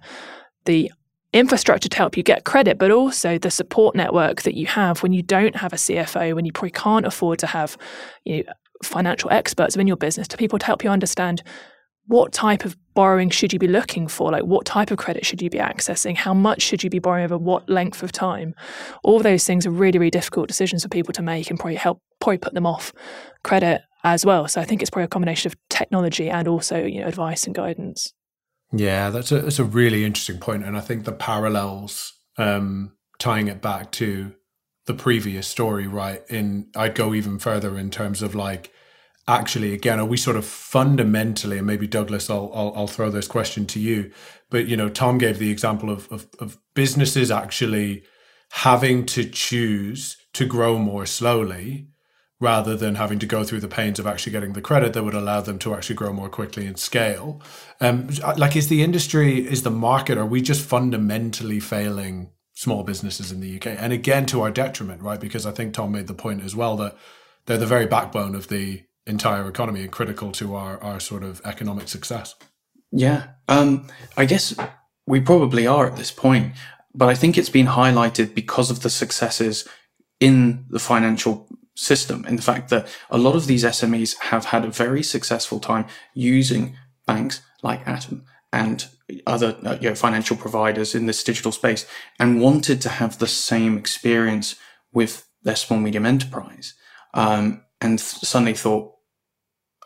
the 0.65 0.91
infrastructure 1.35 1.89
to 1.89 1.97
help 1.97 2.17
you 2.17 2.23
get 2.23 2.45
credit, 2.45 2.77
but 2.77 2.91
also 2.91 3.37
the 3.37 3.51
support 3.51 3.95
network 3.95 4.43
that 4.43 4.55
you 4.55 4.65
have 4.67 5.03
when 5.03 5.13
you 5.13 5.21
don't 5.21 5.55
have 5.57 5.73
a 5.73 5.77
CFO, 5.77 6.33
when 6.33 6.45
you 6.45 6.51
probably 6.51 6.71
can't 6.71 7.05
afford 7.05 7.39
to 7.39 7.47
have 7.47 7.77
you 8.23 8.43
know, 8.43 8.53
financial 8.83 9.29
experts 9.31 9.75
within 9.75 9.87
your 9.87 9.97
business, 9.97 10.27
to 10.29 10.37
people 10.37 10.57
to 10.59 10.65
help 10.65 10.83
you 10.83 10.89
understand 10.89 11.43
what 12.07 12.31
type 12.31 12.65
of 12.65 12.77
borrowing 12.93 13.29
should 13.29 13.51
you 13.51 13.59
be 13.59 13.67
looking 13.67 14.07
for? 14.07 14.31
Like, 14.31 14.43
what 14.43 14.65
type 14.65 14.91
of 14.91 14.97
credit 14.97 15.25
should 15.25 15.41
you 15.41 15.49
be 15.49 15.57
accessing? 15.57 16.15
How 16.15 16.33
much 16.33 16.61
should 16.61 16.83
you 16.83 16.89
be 16.89 16.99
borrowing 16.99 17.25
over 17.25 17.37
what 17.37 17.67
length 17.67 18.03
of 18.03 18.11
time? 18.11 18.53
All 19.03 19.19
those 19.19 19.45
things 19.45 19.65
are 19.65 19.71
really, 19.71 19.97
really 19.97 20.11
difficult 20.11 20.47
decisions 20.47 20.83
for 20.83 20.89
people 20.89 21.13
to 21.13 21.23
make 21.23 21.49
and 21.49 21.59
probably 21.59 21.75
help 21.75 21.99
probably 22.21 22.37
put 22.37 22.53
them 22.53 22.65
off 22.65 22.93
credit 23.43 23.81
as 24.03 24.25
well. 24.25 24.47
So 24.47 24.61
I 24.61 24.65
think 24.65 24.81
it's 24.81 24.89
probably 24.89 25.05
a 25.05 25.09
combination 25.09 25.49
of 25.49 25.55
technology 25.69 26.29
and 26.29 26.47
also 26.47 26.83
you 26.83 27.01
know 27.01 27.07
advice 27.07 27.45
and 27.45 27.55
guidance. 27.55 28.13
Yeah, 28.75 29.09
that's 29.09 29.31
a 29.31 29.41
that's 29.41 29.59
a 29.59 29.63
really 29.63 30.03
interesting 30.03 30.39
point, 30.39 30.63
and 30.65 30.77
I 30.77 30.81
think 30.81 31.05
the 31.05 31.11
parallels 31.13 32.13
um, 32.37 32.93
tying 33.19 33.47
it 33.47 33.61
back 33.61 33.91
to 33.93 34.33
the 34.85 34.93
previous 34.93 35.47
story, 35.47 35.87
right? 35.87 36.21
In 36.29 36.67
I'd 36.75 36.95
go 36.95 37.13
even 37.13 37.39
further 37.39 37.77
in 37.77 37.89
terms 37.89 38.21
of 38.21 38.35
like 38.35 38.71
actually 39.27 39.73
again 39.73 39.99
are 39.99 40.05
we 40.05 40.17
sort 40.17 40.35
of 40.37 40.45
fundamentally 40.45 41.57
and 41.57 41.65
maybe 41.65 41.87
douglas 41.87 42.29
I'll, 42.29 42.51
I'll, 42.53 42.73
I'll 42.75 42.87
throw 42.87 43.09
this 43.09 43.27
question 43.27 43.65
to 43.67 43.79
you 43.79 44.11
but 44.51 44.67
you 44.67 44.77
know 44.77 44.87
tom 44.87 45.17
gave 45.17 45.39
the 45.39 45.49
example 45.49 45.89
of, 45.89 46.07
of, 46.11 46.27
of 46.39 46.59
businesses 46.75 47.31
actually 47.31 48.03
having 48.51 49.03
to 49.07 49.27
choose 49.27 50.17
to 50.33 50.45
grow 50.45 50.77
more 50.77 51.07
slowly 51.07 51.87
rather 52.39 52.75
than 52.75 52.95
having 52.95 53.19
to 53.19 53.25
go 53.25 53.43
through 53.43 53.61
the 53.61 53.67
pains 53.67 53.97
of 53.97 54.05
actually 54.05 54.31
getting 54.31 54.53
the 54.53 54.61
credit 54.61 54.93
that 54.93 55.03
would 55.03 55.13
allow 55.13 55.39
them 55.39 55.57
to 55.57 55.73
actually 55.73 55.95
grow 55.95 56.11
more 56.11 56.29
quickly 56.29 56.65
and 56.65 56.77
scale. 56.77 57.41
Um, 57.79 58.09
like, 58.37 58.55
is 58.55 58.67
the 58.67 58.83
industry, 58.83 59.39
is 59.39 59.63
the 59.63 59.71
market, 59.71 60.17
are 60.17 60.25
we 60.25 60.41
just 60.41 60.65
fundamentally 60.65 61.59
failing 61.59 62.31
small 62.53 62.83
businesses 62.83 63.31
in 63.31 63.39
the 63.39 63.55
UK? 63.55 63.67
And 63.67 63.93
again, 63.93 64.25
to 64.27 64.41
our 64.41 64.51
detriment, 64.51 65.01
right? 65.01 65.19
Because 65.19 65.45
I 65.45 65.51
think 65.51 65.73
Tom 65.73 65.93
made 65.93 66.07
the 66.07 66.13
point 66.13 66.43
as 66.43 66.55
well 66.55 66.75
that 66.77 66.97
they're 67.45 67.57
the 67.57 67.65
very 67.65 67.85
backbone 67.85 68.35
of 68.35 68.49
the 68.49 68.83
entire 69.07 69.47
economy 69.47 69.81
and 69.81 69.91
critical 69.91 70.31
to 70.33 70.55
our, 70.55 70.81
our 70.81 70.99
sort 70.99 71.23
of 71.23 71.41
economic 71.45 71.87
success. 71.87 72.35
Yeah. 72.91 73.27
Um, 73.47 73.87
I 74.17 74.25
guess 74.25 74.55
we 75.07 75.21
probably 75.21 75.67
are 75.67 75.87
at 75.87 75.95
this 75.95 76.11
point, 76.11 76.53
but 76.93 77.07
I 77.07 77.15
think 77.15 77.37
it's 77.37 77.49
been 77.49 77.67
highlighted 77.67 78.33
because 78.33 78.71
of 78.71 78.81
the 78.81 78.89
successes 78.89 79.67
in 80.19 80.65
the 80.69 80.79
financial 80.79 81.47
system 81.75 82.25
in 82.25 82.37
the 82.37 82.41
fact 82.41 82.69
that 82.69 82.87
a 83.09 83.17
lot 83.17 83.35
of 83.35 83.47
these 83.47 83.63
SMEs 83.63 84.17
have 84.19 84.45
had 84.45 84.65
a 84.65 84.71
very 84.71 85.03
successful 85.03 85.59
time 85.59 85.85
using 86.13 86.75
banks 87.05 87.41
like 87.61 87.85
Atom 87.87 88.25
and 88.51 88.87
other 89.27 89.57
uh, 89.65 89.77
you 89.81 89.89
know, 89.89 89.95
financial 89.95 90.37
providers 90.37 90.95
in 90.95 91.05
this 91.05 91.23
digital 91.23 91.51
space 91.51 91.85
and 92.19 92.41
wanted 92.41 92.81
to 92.81 92.89
have 92.89 93.19
the 93.19 93.27
same 93.27 93.77
experience 93.77 94.55
with 94.93 95.27
their 95.43 95.55
small 95.55 95.79
medium 95.79 96.05
enterprise 96.05 96.73
um, 97.13 97.61
and 97.81 97.99
suddenly 97.99 98.53
thought 98.53 98.93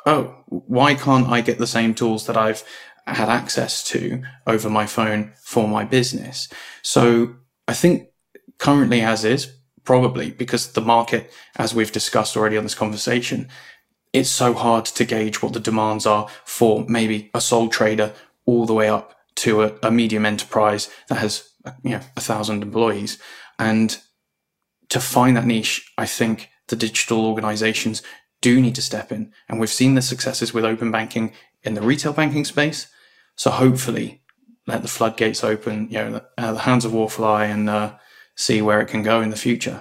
oh 0.05 0.43
why 0.47 0.95
can't 0.95 1.27
i 1.27 1.41
get 1.41 1.57
the 1.57 1.67
same 1.67 1.93
tools 1.93 2.25
that 2.27 2.37
i've 2.37 2.63
had 3.05 3.27
access 3.27 3.83
to 3.83 4.21
over 4.45 4.69
my 4.69 4.85
phone 4.85 5.33
for 5.43 5.67
my 5.67 5.83
business? 5.83 6.47
So 6.81 7.35
i 7.67 7.73
think 7.73 8.09
currently 8.59 9.01
as 9.01 9.25
is 9.25 9.58
probably 9.83 10.31
because 10.31 10.71
the 10.73 10.81
market 10.81 11.31
as 11.57 11.73
we've 11.73 11.91
discussed 11.91 12.35
already 12.35 12.57
on 12.57 12.63
this 12.63 12.75
conversation 12.75 13.47
it's 14.13 14.29
so 14.29 14.53
hard 14.53 14.85
to 14.85 15.05
gauge 15.05 15.41
what 15.41 15.53
the 15.53 15.59
demands 15.59 16.05
are 16.05 16.27
for 16.45 16.85
maybe 16.87 17.29
a 17.33 17.41
sole 17.41 17.69
trader 17.69 18.13
all 18.45 18.65
the 18.65 18.73
way 18.73 18.89
up 18.89 19.15
to 19.35 19.63
a, 19.63 19.73
a 19.83 19.91
medium 19.91 20.25
enterprise 20.25 20.89
that 21.07 21.19
has 21.19 21.49
you 21.83 21.91
know 21.91 22.01
a 22.17 22.21
thousand 22.21 22.63
employees. 22.63 23.19
And 23.57 23.97
to 24.89 24.99
find 24.99 25.37
that 25.37 25.45
niche 25.45 25.91
i 25.99 26.05
think 26.07 26.49
the 26.69 26.75
digital 26.75 27.27
organizations 27.27 28.01
do 28.41 28.61
need 28.61 28.75
to 28.75 28.81
step 28.81 29.11
in. 29.11 29.31
And 29.47 29.59
we've 29.59 29.69
seen 29.69 29.95
the 29.95 30.01
successes 30.01 30.53
with 30.53 30.63
open 30.63 30.91
banking 30.91 31.33
in 31.63 31.73
the 31.73 31.81
retail 31.81 32.13
banking 32.13 32.45
space. 32.45 32.87
So 33.35 33.51
hopefully 33.51 34.21
let 34.65 34.81
the 34.81 34.87
floodgates 34.87 35.43
open 35.43 35.87
you 35.89 35.97
know 35.97 36.11
the, 36.11 36.25
uh, 36.37 36.53
the 36.53 36.59
hands 36.59 36.85
of 36.85 36.93
war 36.93 37.09
fly 37.09 37.45
and 37.45 37.69
uh, 37.69 37.93
see 38.39 38.61
where 38.61 38.79
it 38.81 38.87
can 38.87 39.03
go 39.03 39.21
in 39.21 39.29
the 39.29 39.43
future 39.47 39.79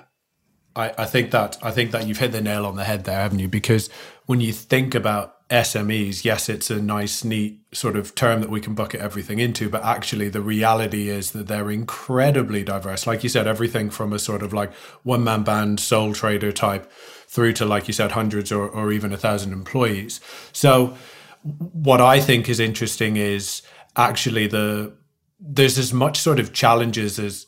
I, 0.78 0.94
I 0.96 1.04
think 1.06 1.32
that 1.32 1.58
I 1.62 1.72
think 1.72 1.90
that 1.90 2.06
you've 2.06 2.18
hit 2.18 2.32
the 2.32 2.40
nail 2.40 2.64
on 2.64 2.76
the 2.76 2.84
head 2.84 3.04
there, 3.04 3.20
haven't 3.20 3.40
you? 3.40 3.48
Because 3.48 3.90
when 4.26 4.40
you 4.40 4.52
think 4.52 4.94
about 4.94 5.48
SMEs, 5.48 6.24
yes, 6.24 6.48
it's 6.48 6.70
a 6.70 6.80
nice, 6.80 7.24
neat 7.24 7.60
sort 7.72 7.96
of 7.96 8.14
term 8.14 8.40
that 8.42 8.50
we 8.50 8.60
can 8.60 8.74
bucket 8.74 9.00
everything 9.00 9.40
into, 9.40 9.68
but 9.68 9.82
actually 9.82 10.28
the 10.28 10.40
reality 10.40 11.08
is 11.08 11.32
that 11.32 11.48
they're 11.48 11.70
incredibly 11.70 12.62
diverse. 12.62 13.06
Like 13.06 13.22
you 13.22 13.28
said, 13.28 13.46
everything 13.46 13.90
from 13.90 14.12
a 14.12 14.18
sort 14.18 14.42
of 14.42 14.52
like 14.52 14.72
one 15.02 15.24
man 15.24 15.42
band, 15.42 15.80
sole 15.80 16.14
trader 16.14 16.52
type 16.52 16.90
through 17.26 17.54
to, 17.54 17.64
like 17.64 17.88
you 17.88 17.94
said, 17.94 18.12
hundreds 18.12 18.52
or, 18.52 18.68
or 18.68 18.92
even 18.92 19.12
a 19.12 19.16
thousand 19.16 19.52
employees. 19.52 20.20
So, 20.52 20.96
what 21.42 22.00
I 22.00 22.20
think 22.20 22.48
is 22.48 22.60
interesting 22.60 23.16
is 23.16 23.62
actually 23.96 24.46
the 24.46 24.92
there's 25.40 25.78
as 25.78 25.92
much 25.92 26.18
sort 26.18 26.38
of 26.38 26.52
challenges 26.52 27.18
as 27.18 27.47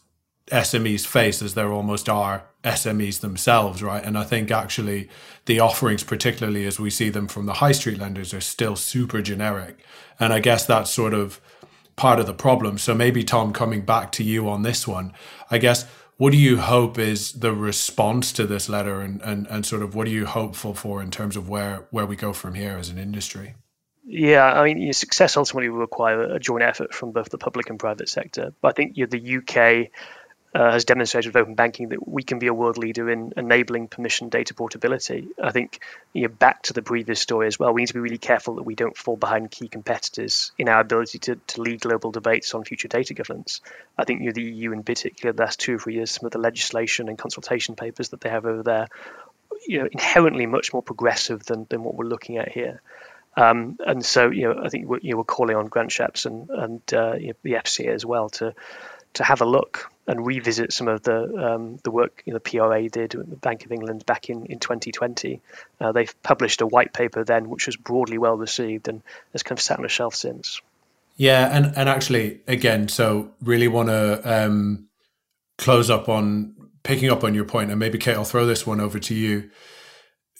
SMEs 0.50 1.06
face 1.06 1.42
as 1.42 1.54
there 1.54 1.72
almost 1.72 2.08
are 2.08 2.44
SMEs 2.64 3.20
themselves, 3.20 3.82
right? 3.82 4.04
And 4.04 4.18
I 4.18 4.24
think 4.24 4.50
actually 4.50 5.08
the 5.46 5.60
offerings, 5.60 6.04
particularly 6.04 6.66
as 6.66 6.78
we 6.78 6.90
see 6.90 7.08
them 7.08 7.28
from 7.28 7.46
the 7.46 7.54
high 7.54 7.72
street 7.72 7.98
lenders, 7.98 8.34
are 8.34 8.40
still 8.40 8.76
super 8.76 9.22
generic. 9.22 9.78
And 10.18 10.32
I 10.32 10.40
guess 10.40 10.66
that's 10.66 10.90
sort 10.90 11.14
of 11.14 11.40
part 11.96 12.20
of 12.20 12.26
the 12.26 12.34
problem. 12.34 12.78
So 12.78 12.94
maybe, 12.94 13.24
Tom, 13.24 13.52
coming 13.52 13.82
back 13.82 14.12
to 14.12 14.24
you 14.24 14.48
on 14.48 14.62
this 14.62 14.86
one, 14.86 15.12
I 15.50 15.58
guess 15.58 15.86
what 16.18 16.32
do 16.32 16.36
you 16.36 16.58
hope 16.58 16.98
is 16.98 17.32
the 17.32 17.54
response 17.54 18.32
to 18.32 18.46
this 18.46 18.68
letter 18.68 19.00
and, 19.00 19.22
and, 19.22 19.46
and 19.46 19.64
sort 19.64 19.82
of 19.82 19.94
what 19.94 20.06
are 20.06 20.10
you 20.10 20.26
hopeful 20.26 20.74
for 20.74 21.02
in 21.02 21.10
terms 21.10 21.36
of 21.36 21.48
where, 21.48 21.86
where 21.90 22.04
we 22.04 22.16
go 22.16 22.34
from 22.34 22.54
here 22.54 22.76
as 22.76 22.90
an 22.90 22.98
industry? 22.98 23.54
Yeah, 24.04 24.44
I 24.44 24.64
mean, 24.64 24.92
success 24.92 25.36
ultimately 25.36 25.68
will 25.68 25.78
require 25.78 26.22
a 26.22 26.38
joint 26.38 26.62
effort 26.62 26.92
from 26.92 27.12
both 27.12 27.30
the 27.30 27.38
public 27.38 27.70
and 27.70 27.78
private 27.78 28.08
sector. 28.08 28.52
But 28.60 28.68
I 28.68 28.72
think 28.72 28.96
you 28.96 29.06
the 29.06 29.36
UK 29.38 29.90
uh, 30.52 30.72
has 30.72 30.84
demonstrated 30.84 31.32
with 31.32 31.40
open 31.40 31.54
banking 31.54 31.90
that 31.90 32.08
we 32.08 32.22
can 32.22 32.40
be 32.40 32.48
a 32.48 32.54
world 32.54 32.76
leader 32.76 33.08
in 33.08 33.32
enabling 33.36 33.86
permission 33.86 34.28
data 34.28 34.52
portability. 34.52 35.28
I 35.40 35.52
think 35.52 35.80
you 36.12 36.22
know, 36.22 36.28
back 36.28 36.62
to 36.64 36.72
the 36.72 36.82
previous 36.82 37.20
story 37.20 37.46
as 37.46 37.58
well, 37.58 37.72
we 37.72 37.82
need 37.82 37.88
to 37.88 37.94
be 37.94 38.00
really 38.00 38.18
careful 38.18 38.56
that 38.56 38.64
we 38.64 38.74
don't 38.74 38.96
fall 38.96 39.16
behind 39.16 39.50
key 39.50 39.68
competitors 39.68 40.50
in 40.58 40.68
our 40.68 40.80
ability 40.80 41.20
to, 41.20 41.36
to 41.36 41.62
lead 41.62 41.80
global 41.80 42.10
debates 42.10 42.52
on 42.54 42.64
future 42.64 42.88
data 42.88 43.14
governance. 43.14 43.60
I 43.96 44.04
think 44.04 44.20
you 44.20 44.26
know, 44.26 44.32
the 44.32 44.42
EU 44.42 44.72
in 44.72 44.82
particular, 44.82 45.32
the 45.32 45.42
last 45.42 45.60
two 45.60 45.76
or 45.76 45.78
three 45.78 45.94
years, 45.94 46.10
some 46.10 46.26
of 46.26 46.32
the 46.32 46.38
legislation 46.38 47.08
and 47.08 47.16
consultation 47.16 47.76
papers 47.76 48.08
that 48.08 48.20
they 48.20 48.30
have 48.30 48.44
over 48.44 48.64
there, 48.64 48.88
you 49.68 49.78
know, 49.78 49.88
inherently 49.92 50.46
much 50.46 50.72
more 50.72 50.82
progressive 50.82 51.44
than, 51.44 51.66
than 51.70 51.84
what 51.84 51.94
we're 51.94 52.06
looking 52.06 52.38
at 52.38 52.50
here. 52.50 52.82
Um, 53.36 53.78
and 53.86 54.04
so, 54.04 54.30
you 54.30 54.48
know, 54.48 54.60
I 54.64 54.68
think 54.68 54.88
we're, 54.88 54.98
you 55.00 55.16
we're 55.16 55.24
calling 55.24 55.54
on 55.54 55.66
Grant 55.66 55.90
Shapps 55.90 56.26
and, 56.26 56.50
and 56.50 56.82
uh, 56.92 57.14
you 57.14 57.28
know, 57.28 57.34
the 57.42 57.52
FCA 57.52 57.94
as 57.94 58.04
well 58.04 58.28
to 58.30 58.54
to 59.14 59.24
have 59.24 59.40
a 59.40 59.44
look 59.44 59.90
and 60.06 60.26
revisit 60.26 60.72
some 60.72 60.88
of 60.88 61.02
the 61.02 61.22
um, 61.36 61.78
the 61.84 61.90
work 61.90 62.22
you 62.24 62.32
know, 62.32 62.40
the 62.42 62.50
PRA 62.50 62.88
did 62.88 63.12
the 63.12 63.36
Bank 63.36 63.64
of 63.64 63.72
England 63.72 64.04
back 64.06 64.28
in, 64.28 64.46
in 64.46 64.58
2020. 64.58 65.40
Uh, 65.80 65.92
they've 65.92 66.22
published 66.22 66.60
a 66.60 66.66
white 66.66 66.92
paper 66.92 67.24
then, 67.24 67.48
which 67.48 67.66
was 67.66 67.76
broadly 67.76 68.18
well 68.18 68.36
received 68.36 68.88
and 68.88 69.02
has 69.32 69.42
kind 69.42 69.58
of 69.58 69.62
sat 69.62 69.78
on 69.78 69.82
the 69.82 69.88
shelf 69.88 70.14
since. 70.14 70.60
Yeah, 71.16 71.48
and 71.52 71.72
and 71.76 71.88
actually, 71.88 72.40
again, 72.48 72.88
so 72.88 73.32
really 73.42 73.68
want 73.68 73.88
to 73.88 74.20
um, 74.24 74.88
close 75.58 75.90
up 75.90 76.08
on 76.08 76.54
picking 76.82 77.10
up 77.10 77.24
on 77.24 77.34
your 77.34 77.44
point, 77.44 77.70
and 77.70 77.78
maybe 77.78 77.98
Kate, 77.98 78.16
I'll 78.16 78.24
throw 78.24 78.46
this 78.46 78.66
one 78.66 78.80
over 78.80 78.98
to 78.98 79.14
you 79.14 79.50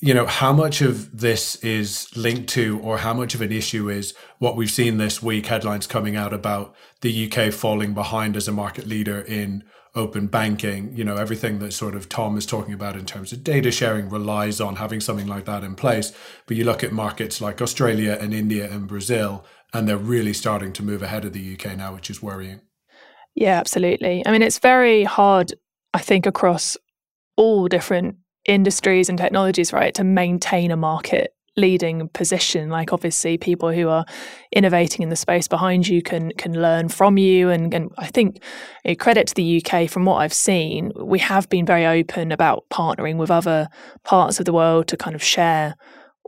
you 0.01 0.15
know 0.15 0.27
how 0.27 0.53
much 0.53 0.81
of 0.81 1.21
this 1.21 1.57
is 1.57 2.09
linked 2.17 2.49
to 2.49 2.81
or 2.81 2.99
how 2.99 3.13
much 3.13 3.35
of 3.35 3.43
an 3.43 3.53
issue 3.53 3.89
is 3.89 4.15
what 4.39 4.57
we've 4.57 4.71
seen 4.71 4.97
this 4.97 5.23
week 5.23 5.47
headlines 5.47 5.87
coming 5.87 6.17
out 6.17 6.33
about 6.33 6.75
the 7.03 7.31
UK 7.31 7.53
falling 7.53 7.93
behind 7.93 8.37
as 8.37 8.49
a 8.49 8.53
market 8.53 8.87
leader 8.87 9.21
in 9.21 9.63
open 9.95 10.27
banking 10.27 10.97
you 10.97 11.05
know 11.05 11.17
everything 11.17 11.59
that 11.59 11.73
sort 11.73 11.95
of 11.95 12.09
Tom 12.09 12.39
is 12.39 12.47
talking 12.47 12.73
about 12.73 12.97
in 12.97 13.05
terms 13.05 13.33
of 13.33 13.45
data 13.45 13.71
sharing 13.71 14.09
relies 14.09 14.61
on 14.61 14.77
having 14.77 15.01
something 15.01 15.27
like 15.27 15.45
that 15.45 15.65
in 15.65 15.75
place. 15.75 16.13
But 16.47 16.57
you 16.57 16.65
look 16.65 16.83
at 16.83 16.93
markets 16.93 17.41
like 17.41 17.61
Australia 17.61 18.17
and 18.21 18.33
India 18.33 18.71
and 18.71 18.87
Brazil 18.87 19.45
and 19.73 19.89
they're 19.89 19.97
really 19.97 20.33
starting 20.33 20.73
to 20.75 20.83
move 20.83 21.03
ahead 21.03 21.25
of 21.25 21.33
the 21.33 21.55
UK 21.55 21.77
now 21.77 21.95
which 21.95 22.09
is 22.09 22.23
worrying. 22.23 22.61
Yeah 23.35 23.59
absolutely. 23.59 24.25
I 24.27 24.33
mean 24.33 24.43
it's 24.43 24.59
very 24.59 25.05
hard 25.05 25.53
i 25.93 25.99
think 25.99 26.25
across 26.25 26.77
all 27.37 27.67
different 27.67 28.17
industries 28.47 29.09
and 29.09 29.19
technologies, 29.19 29.73
right, 29.73 29.95
to 29.95 30.05
maintain 30.05 30.71
a 30.71 30.77
market 30.77 31.35
leading 31.57 32.09
position. 32.09 32.71
Like 32.71 32.93
obviously 32.93 33.37
people 33.37 33.73
who 33.73 33.89
are 33.89 34.05
innovating 34.53 35.03
in 35.03 35.09
the 35.09 35.17
space 35.17 35.49
behind 35.49 35.89
you 35.89 36.03
can 36.03 36.31
can 36.39 36.53
learn 36.61 36.89
from 36.89 37.19
you. 37.19 37.51
And, 37.51 37.75
and 37.75 37.91
I 37.99 38.07
think 38.07 38.43
credit 38.99 39.27
to 39.29 39.35
the 39.35 39.63
UK 39.63 39.89
from 39.91 40.05
what 40.05 40.17
I've 40.17 40.33
seen 40.33 40.93
we 40.97 41.19
have 41.19 41.49
been 41.49 41.67
very 41.67 41.87
open 41.87 42.33
about 42.33 42.65
partnering 42.73 43.17
with 43.17 43.31
other 43.31 43.69
parts 44.05 44.39
of 44.39 44.47
the 44.47 44.53
world 44.53 44.87
to 44.89 44.97
kind 44.97 45.15
of 45.15 45.23
share 45.23 45.75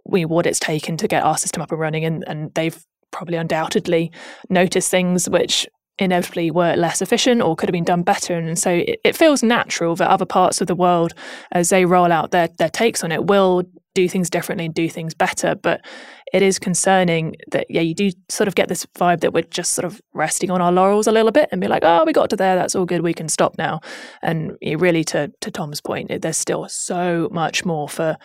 we, 0.05 0.25
what 0.25 0.47
it's 0.47 0.59
taken 0.59 0.97
to 0.97 1.09
get 1.09 1.23
our 1.23 1.39
system 1.39 1.63
up 1.63 1.71
and 1.71 1.81
running. 1.81 2.05
And, 2.05 2.25
and 2.27 2.53
they've 2.55 2.85
probably 3.13 3.37
undoubtedly 3.37 4.11
noticed 4.49 4.91
things 4.91 5.29
which 5.29 5.67
inevitably 6.03 6.51
were 6.51 6.75
less 6.77 7.01
efficient 7.01 7.43
or 7.43 7.57
could 7.57 7.69
have 7.69 7.73
been 7.73 7.85
done 7.85 8.03
better. 8.03 8.37
And 8.37 8.59
so 8.59 8.71
it, 8.71 9.01
it, 9.05 9.17
feels 9.17 9.43
natural 9.43 9.97
that 9.97 10.11
other 10.11 10.27
parts 10.27 10.61
of 10.61 10.67
the 10.67 10.75
world, 10.75 11.15
as 11.53 11.69
they 11.69 11.85
roll 11.85 12.11
out 12.11 12.31
their, 12.31 12.49
their 12.59 12.71
takes 12.71 13.03
on 13.05 13.13
it, 13.13 13.25
will 13.25 13.65
do 13.95 14.09
things 14.09 14.31
differently 14.31 14.67
and 14.67 14.75
do 14.75 14.89
things 14.89 15.15
better. 15.15 15.55
But 15.55 15.85
it 16.33 16.43
is 16.43 16.59
concerning 16.59 17.37
that, 17.51 17.67
yeah, 17.69 17.83
you 17.83 17.95
do 17.95 18.11
sort 18.29 18.49
of 18.49 18.55
get 18.55 18.69
this 18.69 18.87
vibe 18.99 19.21
that 19.21 19.35
we're 19.35 19.43
just 19.43 19.75
sort 19.75 19.85
of 19.85 20.01
resting 20.15 20.51
on 20.51 20.63
our 20.63 20.73
laurels 20.73 21.07
a 21.07 21.13
little 21.13 21.31
bit 21.31 21.49
and 21.53 21.61
be 21.61 21.69
like, 21.69 21.83
oh, 21.85 22.05
we 22.05 22.13
got 22.13 22.31
to 22.31 22.37
there, 22.37 22.57
that's 22.57 22.75
all 22.75 22.87
good, 22.87 23.03
we 23.03 23.13
can 23.13 23.29
stop 23.29 23.57
now. 23.59 23.81
And 24.23 24.57
really, 24.63 25.05
to, 25.05 25.31
to 25.43 25.51
Tom's 25.51 25.83
point, 25.83 26.23
there's 26.23 26.39
still 26.39 26.67
so 26.69 27.29
much 27.31 27.65
more 27.65 27.89
for 27.89 28.17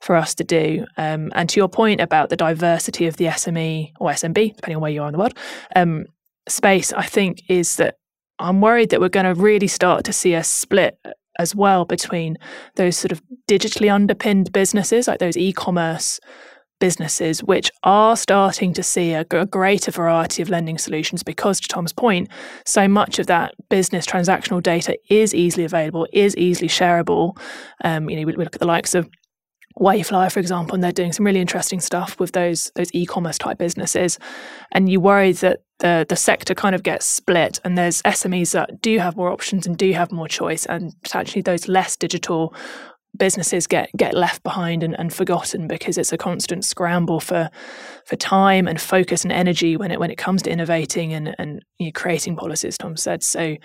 for 0.00 0.16
us 0.16 0.34
to 0.34 0.44
do. 0.44 0.84
Um, 0.98 1.32
and 1.34 1.48
to 1.48 1.58
your 1.58 1.68
point 1.68 2.02
about 2.02 2.28
the 2.28 2.36
diversity 2.36 3.06
of 3.06 3.16
the 3.16 3.24
SME 3.24 3.92
or 3.98 4.10
SMB, 4.10 4.56
depending 4.56 4.76
on 4.76 4.82
where 4.82 4.90
you 4.90 5.02
are 5.02 5.08
in 5.08 5.12
the 5.12 5.18
world, 5.18 5.38
um, 5.74 6.04
space, 6.48 6.92
I 6.92 7.04
think, 7.04 7.42
is 7.48 7.76
that 7.76 7.96
I'm 8.38 8.60
worried 8.60 8.90
that 8.90 9.00
we're 9.00 9.08
going 9.08 9.32
to 9.32 9.40
really 9.40 9.68
start 9.68 10.04
to 10.04 10.12
see 10.12 10.34
a 10.34 10.44
split 10.44 10.98
as 11.38 11.54
well 11.54 11.84
between 11.84 12.36
those 12.76 12.96
sort 12.96 13.12
of 13.12 13.22
digitally 13.48 13.92
underpinned 13.92 14.52
businesses, 14.52 15.08
like 15.08 15.18
those 15.18 15.36
e 15.36 15.52
commerce 15.52 16.20
businesses, 16.80 17.42
which 17.42 17.70
are 17.82 18.16
starting 18.16 18.72
to 18.74 18.82
see 18.82 19.12
a, 19.12 19.24
a, 19.30 19.46
greater 19.46 19.90
variety 19.90 20.42
of 20.42 20.50
lending 20.50 20.76
solutions 20.76 21.22
because, 21.22 21.60
to 21.60 21.68
Tom's 21.68 21.92
point, 21.92 22.28
so 22.66 22.88
much 22.88 23.18
of 23.18 23.26
that 23.28 23.54
business 23.70 24.06
transactional 24.06 24.62
data 24.62 24.96
is 25.08 25.34
easily 25.34 25.64
available, 25.64 26.06
is 26.12 26.36
easily 26.36 26.68
shareable. 26.68 27.38
Um, 27.84 28.10
you 28.10 28.16
know, 28.16 28.26
we, 28.26 28.36
we 28.36 28.44
look 28.44 28.56
at 28.56 28.60
the 28.60 28.66
likes 28.66 28.94
of 28.94 29.08
Wayflyer, 29.78 30.30
for 30.30 30.40
example, 30.40 30.74
and 30.74 30.84
they're 30.84 30.92
doing 30.92 31.12
some 31.12 31.26
really 31.26 31.40
interesting 31.40 31.80
stuff 31.80 32.20
with 32.20 32.32
those 32.32 32.70
those 32.76 32.92
e-commerce 32.92 33.38
type 33.38 33.58
businesses. 33.58 34.18
And 34.70 34.88
you 34.88 35.00
worry 35.00 35.32
that 35.32 35.60
the 35.80 36.06
the 36.08 36.16
sector 36.16 36.54
kind 36.54 36.74
of 36.74 36.82
gets 36.82 37.06
split, 37.06 37.60
and 37.64 37.76
there's 37.76 38.02
SMEs 38.02 38.52
that 38.52 38.80
do 38.80 38.98
have 38.98 39.16
more 39.16 39.30
options 39.30 39.66
and 39.66 39.76
do 39.76 39.92
have 39.92 40.12
more 40.12 40.28
choice, 40.28 40.66
and 40.66 40.94
potentially 41.02 41.42
those 41.42 41.68
less 41.68 41.96
digital 41.96 42.54
businesses 43.16 43.66
get 43.66 43.90
get 43.96 44.14
left 44.14 44.42
behind 44.42 44.82
and, 44.82 44.98
and 44.98 45.12
forgotten 45.12 45.68
because 45.68 45.96
it's 45.98 46.12
a 46.12 46.18
constant 46.18 46.64
scramble 46.64 47.20
for 47.20 47.50
for 48.06 48.16
time 48.16 48.66
and 48.66 48.80
focus 48.80 49.24
and 49.24 49.32
energy 49.32 49.76
when 49.76 49.90
it 49.90 50.00
when 50.00 50.10
it 50.10 50.18
comes 50.18 50.42
to 50.42 50.50
innovating 50.50 51.12
and 51.12 51.34
and 51.38 51.62
you 51.78 51.86
know, 51.86 51.92
creating 51.94 52.36
policies. 52.36 52.76
Tom 52.78 52.96
said 52.96 53.22
so. 53.22 53.56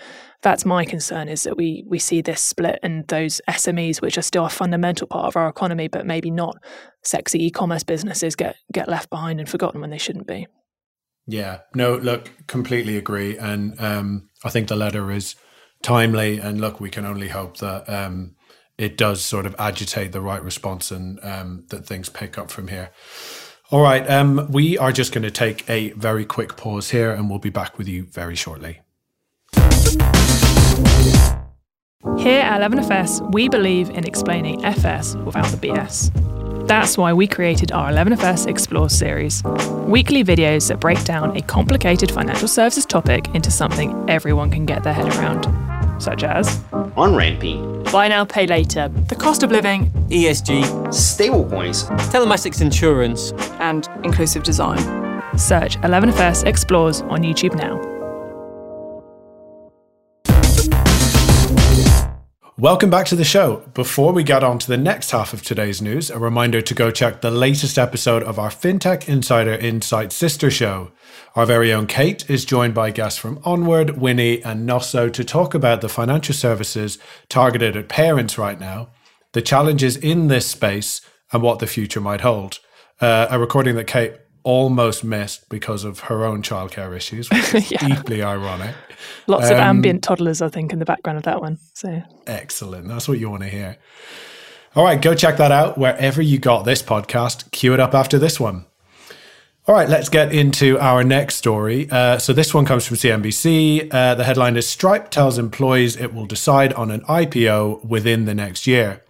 That's 0.42 0.64
my 0.64 0.84
concern 0.84 1.28
is 1.28 1.42
that 1.42 1.56
we 1.56 1.84
we 1.86 1.98
see 1.98 2.22
this 2.22 2.42
split 2.42 2.78
and 2.82 3.06
those 3.08 3.40
SMEs, 3.48 4.00
which 4.00 4.16
are 4.18 4.22
still 4.22 4.46
a 4.46 4.50
fundamental 4.50 5.06
part 5.06 5.26
of 5.26 5.36
our 5.36 5.48
economy, 5.48 5.88
but 5.88 6.06
maybe 6.06 6.30
not 6.30 6.56
sexy 7.02 7.44
e-commerce 7.44 7.84
businesses, 7.84 8.36
get 8.36 8.56
get 8.72 8.88
left 8.88 9.10
behind 9.10 9.40
and 9.40 9.48
forgotten 9.48 9.80
when 9.80 9.90
they 9.90 9.98
shouldn't 9.98 10.26
be. 10.26 10.46
Yeah, 11.30 11.60
no, 11.76 11.94
look, 11.94 12.28
completely 12.48 12.96
agree, 12.96 13.38
and 13.38 13.80
um, 13.80 14.28
I 14.42 14.50
think 14.50 14.66
the 14.66 14.74
letter 14.74 15.12
is 15.12 15.36
timely. 15.80 16.38
And 16.38 16.60
look, 16.60 16.80
we 16.80 16.90
can 16.90 17.04
only 17.06 17.28
hope 17.28 17.58
that 17.58 17.88
um, 17.88 18.34
it 18.76 18.96
does 18.96 19.24
sort 19.24 19.46
of 19.46 19.54
agitate 19.56 20.10
the 20.10 20.20
right 20.20 20.42
response 20.42 20.90
and 20.90 21.24
um, 21.24 21.66
that 21.68 21.86
things 21.86 22.08
pick 22.08 22.36
up 22.36 22.50
from 22.50 22.66
here. 22.66 22.90
All 23.70 23.80
right, 23.80 24.10
um, 24.10 24.48
we 24.50 24.76
are 24.76 24.90
just 24.90 25.12
going 25.12 25.22
to 25.22 25.30
take 25.30 25.70
a 25.70 25.90
very 25.92 26.24
quick 26.24 26.56
pause 26.56 26.90
here, 26.90 27.12
and 27.12 27.30
we'll 27.30 27.38
be 27.38 27.50
back 27.50 27.78
with 27.78 27.86
you 27.86 28.06
very 28.06 28.34
shortly. 28.34 28.80
Here 32.18 32.40
at 32.40 32.60
11FS, 32.60 33.32
we 33.32 33.48
believe 33.48 33.88
in 33.90 34.04
explaining 34.04 34.64
FS 34.64 35.14
without 35.14 35.46
the 35.46 35.58
BS. 35.58 36.39
That's 36.66 36.96
why 36.96 37.12
we 37.12 37.26
created 37.26 37.72
our 37.72 37.90
11FS 37.90 38.46
Explores 38.46 38.96
series. 38.96 39.42
Weekly 39.86 40.22
videos 40.22 40.68
that 40.68 40.80
break 40.80 41.02
down 41.04 41.36
a 41.36 41.42
complicated 41.42 42.10
financial 42.10 42.48
services 42.48 42.86
topic 42.86 43.28
into 43.34 43.50
something 43.50 44.08
everyone 44.08 44.50
can 44.50 44.66
get 44.66 44.82
their 44.82 44.92
head 44.92 45.08
around, 45.16 45.46
such 46.00 46.22
as 46.22 46.62
on 46.96 47.14
ramping, 47.14 47.82
buy 47.84 48.08
now, 48.08 48.24
pay 48.24 48.46
later, 48.46 48.88
the 48.88 49.16
cost 49.16 49.42
of 49.42 49.50
living, 49.50 49.90
ESG, 50.08 50.62
stablecoins, 50.88 51.88
telematics 52.10 52.60
insurance, 52.60 53.32
and 53.58 53.88
inclusive 54.04 54.42
design. 54.42 54.78
Search 55.36 55.76
11FS 55.78 56.46
Explores 56.46 57.02
on 57.02 57.22
YouTube 57.22 57.56
now. 57.56 57.99
Welcome 62.60 62.90
back 62.90 63.06
to 63.06 63.16
the 63.16 63.24
show. 63.24 63.62
Before 63.72 64.12
we 64.12 64.22
get 64.22 64.44
on 64.44 64.58
to 64.58 64.68
the 64.68 64.76
next 64.76 65.12
half 65.12 65.32
of 65.32 65.40
today's 65.40 65.80
news, 65.80 66.10
a 66.10 66.18
reminder 66.18 66.60
to 66.60 66.74
go 66.74 66.90
check 66.90 67.22
the 67.22 67.30
latest 67.30 67.78
episode 67.78 68.22
of 68.22 68.38
our 68.38 68.50
FinTech 68.50 69.08
Insider 69.08 69.54
Insight 69.54 70.12
sister 70.12 70.50
show. 70.50 70.92
Our 71.34 71.46
very 71.46 71.72
own 71.72 71.86
Kate 71.86 72.28
is 72.28 72.44
joined 72.44 72.74
by 72.74 72.90
guests 72.90 73.18
from 73.18 73.40
Onward, 73.46 73.96
Winnie, 73.96 74.44
and 74.44 74.68
Nosso 74.68 75.10
to 75.10 75.24
talk 75.24 75.54
about 75.54 75.80
the 75.80 75.88
financial 75.88 76.34
services 76.34 76.98
targeted 77.30 77.78
at 77.78 77.88
parents 77.88 78.36
right 78.36 78.60
now, 78.60 78.90
the 79.32 79.40
challenges 79.40 79.96
in 79.96 80.28
this 80.28 80.46
space, 80.46 81.00
and 81.32 81.42
what 81.42 81.60
the 81.60 81.66
future 81.66 82.02
might 82.02 82.20
hold. 82.20 82.58
Uh, 83.00 83.26
a 83.30 83.38
recording 83.38 83.74
that 83.76 83.86
Kate 83.86 84.16
almost 84.42 85.04
missed 85.04 85.48
because 85.48 85.84
of 85.84 86.00
her 86.00 86.24
own 86.24 86.42
childcare 86.42 86.96
issues, 86.96 87.30
which 87.30 87.54
is 87.54 87.70
yeah. 87.72 87.86
deeply 87.86 88.22
ironic. 88.22 88.74
Lots 89.26 89.46
um, 89.46 89.52
of 89.52 89.58
ambient 89.58 90.02
toddlers, 90.02 90.42
I 90.42 90.48
think, 90.48 90.72
in 90.72 90.78
the 90.78 90.84
background 90.84 91.18
of 91.18 91.24
that 91.24 91.40
one. 91.40 91.58
So 91.74 92.02
excellent. 92.26 92.88
That's 92.88 93.08
what 93.08 93.18
you 93.18 93.30
want 93.30 93.42
to 93.42 93.48
hear. 93.48 93.76
All 94.76 94.84
right, 94.84 95.00
go 95.00 95.14
check 95.14 95.36
that 95.38 95.50
out 95.50 95.78
wherever 95.78 96.22
you 96.22 96.38
got 96.38 96.64
this 96.64 96.82
podcast. 96.82 97.50
Cue 97.50 97.74
it 97.74 97.80
up 97.80 97.94
after 97.94 98.18
this 98.18 98.38
one. 98.38 98.66
All 99.66 99.74
right, 99.74 99.88
let's 99.88 100.08
get 100.08 100.32
into 100.32 100.78
our 100.78 101.04
next 101.04 101.36
story. 101.36 101.88
Uh, 101.90 102.18
so, 102.18 102.32
this 102.32 102.54
one 102.54 102.64
comes 102.64 102.86
from 102.86 102.96
CNBC. 102.96 103.92
Uh, 103.92 104.14
the 104.14 104.24
headline 104.24 104.56
is 104.56 104.68
Stripe 104.68 105.10
tells 105.10 105.38
employees 105.38 105.96
it 105.96 106.14
will 106.14 106.26
decide 106.26 106.72
on 106.74 106.90
an 106.90 107.02
IPO 107.02 107.84
within 107.84 108.24
the 108.24 108.34
next 108.34 108.66
year. 108.66 109.02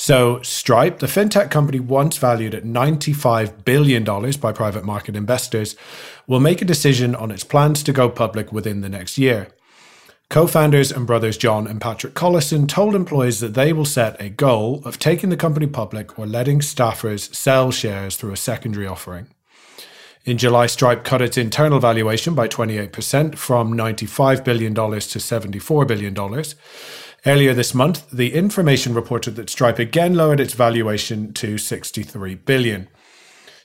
So, 0.00 0.40
Stripe, 0.42 1.00
the 1.00 1.08
fintech 1.08 1.50
company 1.50 1.80
once 1.80 2.18
valued 2.18 2.54
at 2.54 2.62
$95 2.62 3.64
billion 3.64 4.04
by 4.04 4.52
private 4.52 4.84
market 4.84 5.16
investors, 5.16 5.74
will 6.28 6.38
make 6.38 6.62
a 6.62 6.64
decision 6.64 7.16
on 7.16 7.32
its 7.32 7.42
plans 7.42 7.82
to 7.82 7.92
go 7.92 8.08
public 8.08 8.52
within 8.52 8.80
the 8.80 8.88
next 8.88 9.18
year. 9.18 9.48
Co 10.30 10.46
founders 10.46 10.92
and 10.92 11.04
brothers 11.04 11.36
John 11.36 11.66
and 11.66 11.80
Patrick 11.80 12.14
Collison 12.14 12.68
told 12.68 12.94
employees 12.94 13.40
that 13.40 13.54
they 13.54 13.72
will 13.72 13.84
set 13.84 14.20
a 14.20 14.28
goal 14.28 14.82
of 14.84 15.00
taking 15.00 15.30
the 15.30 15.36
company 15.36 15.66
public 15.66 16.16
or 16.16 16.26
letting 16.26 16.60
staffers 16.60 17.34
sell 17.34 17.72
shares 17.72 18.14
through 18.14 18.32
a 18.32 18.36
secondary 18.36 18.86
offering. 18.86 19.26
In 20.24 20.38
July, 20.38 20.66
Stripe 20.66 21.02
cut 21.02 21.22
its 21.22 21.36
internal 21.36 21.80
valuation 21.80 22.36
by 22.36 22.46
28% 22.46 23.36
from 23.36 23.72
$95 23.72 24.44
billion 24.44 24.74
to 24.74 24.80
$74 24.80 25.88
billion. 25.88 26.14
Earlier 27.26 27.52
this 27.52 27.74
month, 27.74 28.08
the 28.10 28.32
information 28.32 28.94
reported 28.94 29.34
that 29.36 29.50
Stripe 29.50 29.78
again 29.78 30.14
lowered 30.14 30.40
its 30.40 30.54
valuation 30.54 31.32
to 31.34 31.58
63 31.58 32.36
billion. 32.36 32.88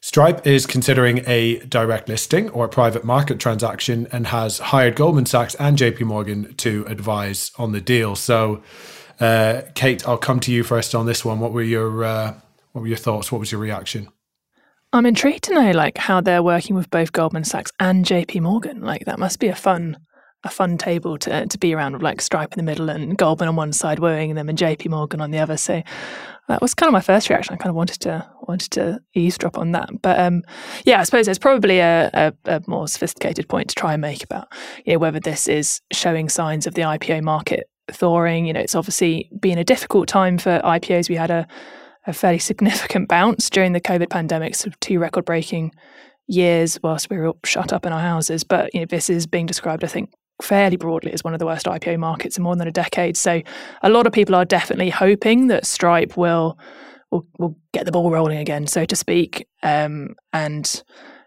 Stripe 0.01 0.45
is 0.45 0.65
considering 0.65 1.21
a 1.27 1.59
direct 1.59 2.09
listing 2.09 2.49
or 2.49 2.65
a 2.65 2.69
private 2.69 3.05
market 3.05 3.39
transaction 3.39 4.07
and 4.11 4.27
has 4.27 4.59
hired 4.59 4.95
Goldman 4.95 5.25
Sachs 5.25 5.55
and 5.55 5.77
JP 5.77 6.01
Morgan 6.01 6.53
to 6.55 6.83
advise 6.89 7.51
on 7.57 7.71
the 7.71 7.79
deal. 7.79 8.15
So, 8.15 8.61
uh, 9.21 9.61
Kate, 9.75 10.05
I'll 10.05 10.17
come 10.17 10.41
to 10.41 10.51
you 10.51 10.63
first 10.63 10.93
on 10.93 11.05
this 11.05 11.23
one. 11.23 11.39
What 11.39 11.53
were 11.53 11.63
your 11.63 12.03
uh, 12.03 12.33
what 12.73 12.81
were 12.81 12.87
your 12.87 12.97
thoughts? 12.97 13.31
What 13.31 13.39
was 13.39 13.51
your 13.51 13.61
reaction? 13.61 14.09
I'm 14.91 15.05
intrigued 15.05 15.45
to 15.45 15.53
know 15.53 15.71
like 15.71 15.97
how 15.97 16.19
they're 16.19 16.43
working 16.43 16.75
with 16.75 16.89
both 16.89 17.13
Goldman 17.13 17.45
Sachs 17.45 17.71
and 17.79 18.03
JP 18.03 18.41
Morgan. 18.41 18.81
Like 18.81 19.05
that 19.05 19.19
must 19.19 19.39
be 19.39 19.47
a 19.47 19.55
fun 19.55 19.97
a 20.43 20.49
fun 20.49 20.77
table 20.77 21.17
to, 21.17 21.45
to 21.45 21.57
be 21.57 21.73
around 21.73 21.93
with 21.93 22.01
like 22.01 22.21
Stripe 22.21 22.53
in 22.53 22.57
the 22.57 22.63
middle 22.63 22.89
and 22.89 23.17
Goldman 23.17 23.47
on 23.47 23.55
one 23.55 23.73
side 23.73 23.99
wooing 23.99 24.35
them 24.35 24.49
and 24.49 24.57
JP 24.57 24.89
Morgan 24.89 25.21
on 25.21 25.31
the 25.31 25.39
other. 25.39 25.57
So 25.57 25.81
that 26.49 26.61
was 26.61 26.73
kind 26.73 26.89
of 26.89 26.93
my 26.93 27.01
first 27.01 27.29
reaction. 27.29 27.53
I 27.53 27.57
kind 27.57 27.69
of 27.69 27.75
wanted 27.75 28.01
to 28.01 28.29
wanted 28.41 28.71
to 28.71 28.99
eavesdrop 29.13 29.57
on 29.57 29.71
that. 29.71 29.89
But 30.01 30.19
um, 30.19 30.43
yeah, 30.85 30.99
I 30.99 31.03
suppose 31.03 31.25
there's 31.25 31.39
probably 31.39 31.79
a, 31.79 32.09
a, 32.13 32.33
a, 32.45 32.61
more 32.67 32.87
sophisticated 32.87 33.47
point 33.47 33.69
to 33.69 33.75
try 33.75 33.93
and 33.93 34.01
make 34.01 34.23
about 34.23 34.47
you 34.85 34.93
know 34.93 34.99
whether 34.99 35.19
this 35.19 35.47
is 35.47 35.81
showing 35.93 36.27
signs 36.27 36.67
of 36.67 36.73
the 36.73 36.81
IPO 36.81 37.23
market 37.23 37.69
thawing. 37.89 38.45
You 38.45 38.53
know, 38.53 38.59
it's 38.59 38.75
obviously 38.75 39.29
been 39.39 39.57
a 39.57 39.63
difficult 39.63 40.07
time 40.07 40.37
for 40.37 40.59
IPOs. 40.63 41.07
We 41.09 41.15
had 41.15 41.31
a, 41.31 41.47
a 42.05 42.13
fairly 42.13 42.39
significant 42.39 43.07
bounce 43.07 43.49
during 43.49 43.71
the 43.71 43.81
COVID 43.81 44.09
pandemic, 44.09 44.65
of 44.65 44.77
two 44.81 44.99
record 44.99 45.23
breaking 45.23 45.71
years 46.27 46.79
whilst 46.83 47.09
we 47.09 47.17
were 47.17 47.27
all 47.27 47.39
shut 47.45 47.71
up 47.71 47.85
in 47.85 47.93
our 47.93 48.01
houses. 48.01 48.43
But 48.43 48.73
you 48.73 48.81
know, 48.81 48.85
this 48.85 49.09
is 49.09 49.27
being 49.27 49.45
described, 49.45 49.83
I 49.83 49.87
think, 49.87 50.11
fairly 50.43 50.77
broadly 50.77 51.13
as 51.13 51.23
one 51.23 51.33
of 51.33 51.39
the 51.39 51.45
worst 51.45 51.65
IPO 51.65 51.97
markets 51.99 52.37
in 52.37 52.43
more 52.43 52.55
than 52.55 52.67
a 52.67 52.71
decade. 52.71 53.17
So 53.17 53.41
a 53.81 53.89
lot 53.89 54.05
of 54.05 54.13
people 54.13 54.35
are 54.35 54.45
definitely 54.45 54.89
hoping 54.89 55.47
that 55.47 55.65
Stripe 55.65 56.17
will 56.17 56.57
will, 57.11 57.25
will 57.37 57.57
get 57.73 57.85
the 57.85 57.91
ball 57.91 58.11
rolling 58.11 58.39
again, 58.39 58.67
so 58.67 58.85
to 58.85 58.95
speak. 58.95 59.47
Um, 59.61 60.15
and 60.33 60.83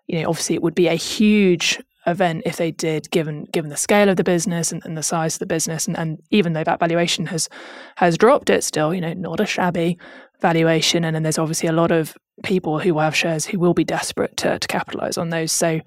you 0.07 0.20
know, 0.20 0.29
obviously, 0.29 0.55
it 0.55 0.62
would 0.62 0.74
be 0.74 0.88
a 0.88 0.94
huge 0.94 1.81
event 2.07 2.42
if 2.46 2.57
they 2.57 2.70
did, 2.70 3.11
given 3.11 3.44
given 3.52 3.70
the 3.70 3.76
scale 3.76 4.09
of 4.09 4.16
the 4.16 4.24
business 4.24 4.70
and, 4.70 4.85
and 4.85 4.96
the 4.96 5.02
size 5.02 5.37
of 5.37 5.40
the 5.40 5.46
business, 5.46 5.87
and, 5.87 5.98
and 5.98 6.22
even 6.31 6.52
though 6.52 6.64
that 6.64 6.81
valuation 6.81 7.26
has 7.26 7.48
has 7.96 8.18
dropped, 8.18 8.50
it's 8.50 8.66
still 8.66 8.94
you 8.94 9.00
know 9.00 9.14
not 9.14 9.40
a 9.40 9.46
shabby 9.46 9.98
valuation. 10.40 11.05
And 11.05 11.14
then 11.14 11.22
there's 11.22 11.38
obviously 11.38 11.68
a 11.68 11.72
lot 11.72 11.90
of 11.90 12.16
people 12.44 12.79
who 12.79 12.98
have 12.98 13.16
shares 13.16 13.46
who 13.46 13.59
will 13.59 13.74
be 13.74 13.85
desperate 13.85 14.37
to 14.38 14.59
to 14.59 14.68
capitalize 14.68 15.16
on 15.16 15.31
those. 15.31 15.52
So 15.52 15.81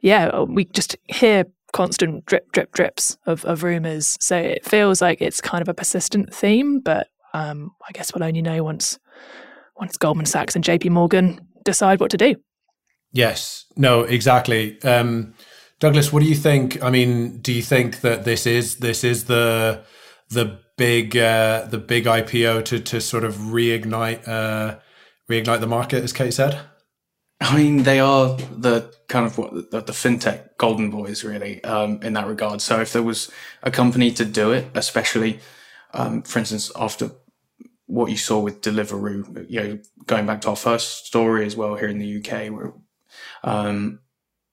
yeah, 0.00 0.40
we 0.42 0.64
just 0.66 0.96
hear 1.08 1.44
constant 1.72 2.24
drip, 2.26 2.52
drip, 2.52 2.72
drips 2.72 3.16
of, 3.26 3.44
of 3.44 3.62
rumors. 3.62 4.16
So 4.20 4.36
it 4.36 4.64
feels 4.64 5.00
like 5.00 5.20
it's 5.20 5.40
kind 5.40 5.62
of 5.62 5.68
a 5.68 5.74
persistent 5.74 6.34
theme, 6.34 6.80
but 6.80 7.08
um, 7.34 7.70
I 7.88 7.92
guess 7.92 8.14
we'll 8.14 8.24
only 8.24 8.42
know 8.42 8.62
once 8.62 8.98
once 9.76 9.96
Goldman 9.96 10.26
Sachs 10.26 10.54
and 10.54 10.64
JP 10.64 10.90
Morgan 10.90 11.40
decide 11.64 11.98
what 11.98 12.10
to 12.10 12.16
do. 12.16 12.36
Yes. 13.12 13.64
No, 13.76 14.02
exactly. 14.02 14.80
Um, 14.82 15.34
Douglas, 15.80 16.12
what 16.12 16.22
do 16.22 16.28
you 16.28 16.34
think? 16.34 16.82
I 16.82 16.90
mean, 16.90 17.38
do 17.38 17.52
you 17.52 17.62
think 17.62 18.02
that 18.02 18.24
this 18.24 18.46
is 18.46 18.76
this 18.76 19.02
is 19.02 19.24
the 19.24 19.82
the 20.30 20.60
big 20.76 21.16
uh, 21.16 21.66
the 21.66 21.78
big 21.78 22.04
IPO 22.04 22.64
to 22.66 22.80
to 22.80 23.00
sort 23.00 23.24
of 23.24 23.34
reignite 23.36 24.26
uh, 24.28 24.76
reignite 25.28 25.60
the 25.60 25.66
market, 25.66 26.04
as 26.04 26.12
Kate 26.12 26.32
said? 26.32 26.60
I 27.42 27.56
mean, 27.56 27.82
they 27.82 27.98
are 27.98 28.36
the 28.56 28.94
kind 29.08 29.26
of 29.26 29.36
what 29.36 29.52
the, 29.70 29.80
the 29.80 29.92
fintech 29.92 30.56
golden 30.58 30.90
boys, 30.90 31.24
really, 31.24 31.62
um, 31.64 32.00
in 32.02 32.12
that 32.12 32.26
regard. 32.26 32.60
So 32.60 32.80
if 32.80 32.92
there 32.92 33.02
was 33.02 33.30
a 33.62 33.70
company 33.70 34.12
to 34.12 34.24
do 34.24 34.52
it, 34.52 34.68
especially, 34.74 35.40
um, 35.92 36.22
for 36.22 36.38
instance, 36.38 36.70
after 36.76 37.10
what 37.86 38.10
you 38.10 38.16
saw 38.16 38.38
with 38.38 38.62
Deliveroo, 38.62 39.50
you 39.50 39.60
know, 39.60 39.78
going 40.06 40.24
back 40.24 40.40
to 40.42 40.50
our 40.50 40.56
first 40.56 41.06
story 41.06 41.44
as 41.44 41.56
well 41.56 41.74
here 41.74 41.88
in 41.88 41.98
the 41.98 42.18
UK, 42.18 42.52
where 42.52 42.72
um, 43.42 43.98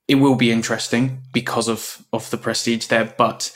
it 0.08 0.16
will 0.16 0.36
be 0.36 0.52
interesting 0.52 1.22
because 1.32 1.68
of 1.68 2.04
of 2.12 2.30
the 2.32 2.38
prestige 2.38 2.88
there. 2.88 3.14
But 3.18 3.56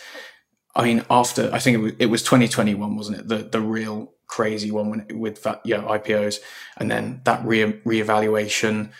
I 0.76 0.84
mean, 0.84 1.04
after 1.10 1.50
I 1.52 1.60
think 1.60 1.76
it 1.76 1.82
was, 1.82 1.94
it 2.00 2.06
was 2.06 2.24
2021, 2.24 2.96
wasn't 2.96 3.20
it? 3.20 3.28
The 3.28 3.38
the 3.38 3.62
real 3.62 4.14
crazy 4.28 4.72
one 4.72 4.90
when, 4.90 5.20
with 5.20 5.44
that, 5.44 5.62
you 5.66 5.76
know, 5.76 5.84
IPOs, 5.84 6.40
and 6.78 6.90
then 6.90 7.22
that 7.26 7.44
re 7.46 7.74
reevaluation 7.86 8.92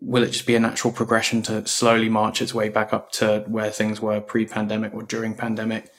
will 0.00 0.22
it 0.22 0.30
just 0.30 0.46
be 0.46 0.54
a 0.54 0.60
natural 0.60 0.92
progression 0.92 1.42
to 1.42 1.66
slowly 1.66 2.08
march 2.08 2.42
its 2.42 2.54
way 2.54 2.68
back 2.68 2.92
up 2.92 3.12
to 3.12 3.44
where 3.46 3.70
things 3.70 4.00
were 4.00 4.20
pre-pandemic 4.20 4.94
or 4.94 5.02
during 5.02 5.34
pandemic? 5.34 5.90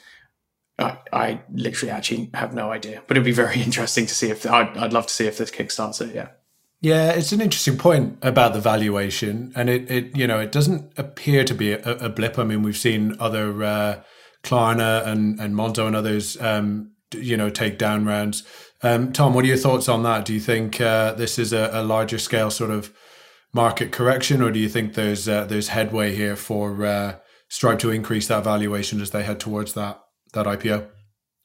I, 0.78 0.98
I 1.14 1.42
literally 1.54 1.92
actually 1.92 2.30
have 2.34 2.54
no 2.54 2.72
idea, 2.72 3.02
but 3.08 3.16
it'd 3.16 3.26
be 3.26 3.32
very 3.32 3.62
interesting 3.62 4.06
to 4.06 4.14
see 4.14 4.30
if 4.30 4.46
I'd, 4.46 4.78
I'd 4.78 4.94
love 4.94 5.08
to 5.08 5.14
see 5.14 5.28
if 5.28 5.38
this 5.38 5.52
kickstarts 5.52 6.02
it. 6.02 6.14
Yeah. 6.14 6.30
Yeah, 6.82 7.14
it's 7.14 7.32
an 7.32 7.42
interesting 7.42 7.78
point 7.78 8.18
about 8.22 8.54
the 8.54 8.60
valuation, 8.60 9.52
and 9.56 9.70
it, 9.72 9.90
it 9.90 10.16
you 10.16 10.28
know 10.28 10.40
it 10.40 10.52
doesn't 10.52 10.92
appear 10.98 11.44
to 11.44 11.56
be 11.56 11.72
a, 11.72 11.82
a 11.82 12.10
blip. 12.10 12.38
I 12.38 12.44
mean, 12.44 12.62
we've 12.62 12.78
seen 12.78 13.16
other 13.20 13.64
uh, 13.64 14.04
Klarna 14.44 15.04
and 15.08 15.40
and 15.40 15.56
Monzo 15.56 15.88
and 15.88 15.96
others, 15.96 16.40
um, 16.40 16.92
you 17.14 17.38
know, 17.38 17.50
take 17.50 17.80
down 17.80 18.06
rounds. 18.06 18.44
Um, 18.84 19.14
Tom, 19.14 19.34
what 19.34 19.44
are 19.46 19.48
your 19.48 19.58
thoughts 19.58 19.90
on 19.90 20.04
that? 20.04 20.26
Do 20.26 20.34
you 20.34 20.40
think 20.40 20.80
uh, 20.80 21.14
this 21.14 21.40
is 21.40 21.54
a, 21.54 21.72
a, 21.74 21.82
larger 21.82 22.20
scale 22.20 22.52
sort 22.52 22.70
of 22.70 22.94
market 23.56 23.94
correction, 23.94 24.42
or 24.42 24.52
do 24.52 24.60
you 24.60 24.68
think 24.68 24.94
there's 24.94 25.28
uh, 25.28 25.46
there's 25.46 25.70
headway 25.70 26.14
here 26.14 26.36
for 26.36 26.86
uh, 26.86 27.16
Stripe 27.48 27.80
to 27.80 27.90
increase 27.90 28.28
that 28.28 28.44
valuation 28.44 29.00
as 29.02 29.12
they 29.12 29.24
head 29.24 29.40
towards 29.40 29.74
that 29.74 30.04
that 30.34 30.46
IPO 30.46 30.88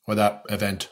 or 0.06 0.16
that 0.16 0.42
event? 0.50 0.90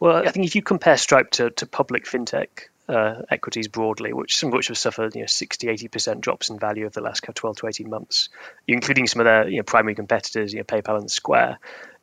Well, 0.00 0.16
I 0.16 0.30
think 0.30 0.46
if 0.46 0.56
you 0.56 0.62
compare 0.62 0.96
Stripe 0.96 1.30
to, 1.32 1.50
to 1.50 1.66
public 1.66 2.06
fintech 2.06 2.48
uh, 2.88 3.22
equities 3.30 3.68
broadly, 3.68 4.14
which 4.14 4.38
some 4.38 4.48
of 4.48 4.54
which 4.54 4.68
have 4.68 4.78
suffered 4.78 5.14
you 5.14 5.20
know 5.20 5.26
60, 5.26 5.66
80% 5.66 6.20
drops 6.20 6.48
in 6.48 6.58
value 6.58 6.86
over 6.86 6.94
the 6.94 7.02
last 7.02 7.22
12 7.22 7.56
to 7.58 7.66
18 7.66 7.90
months, 7.90 8.30
including 8.66 9.06
some 9.06 9.20
of 9.20 9.26
their 9.26 9.46
you 9.46 9.58
know, 9.58 9.62
primary 9.62 9.94
competitors, 9.94 10.54
you 10.54 10.60
know, 10.60 10.64
PayPal 10.64 10.98
and 10.98 11.10
Square. 11.10 11.58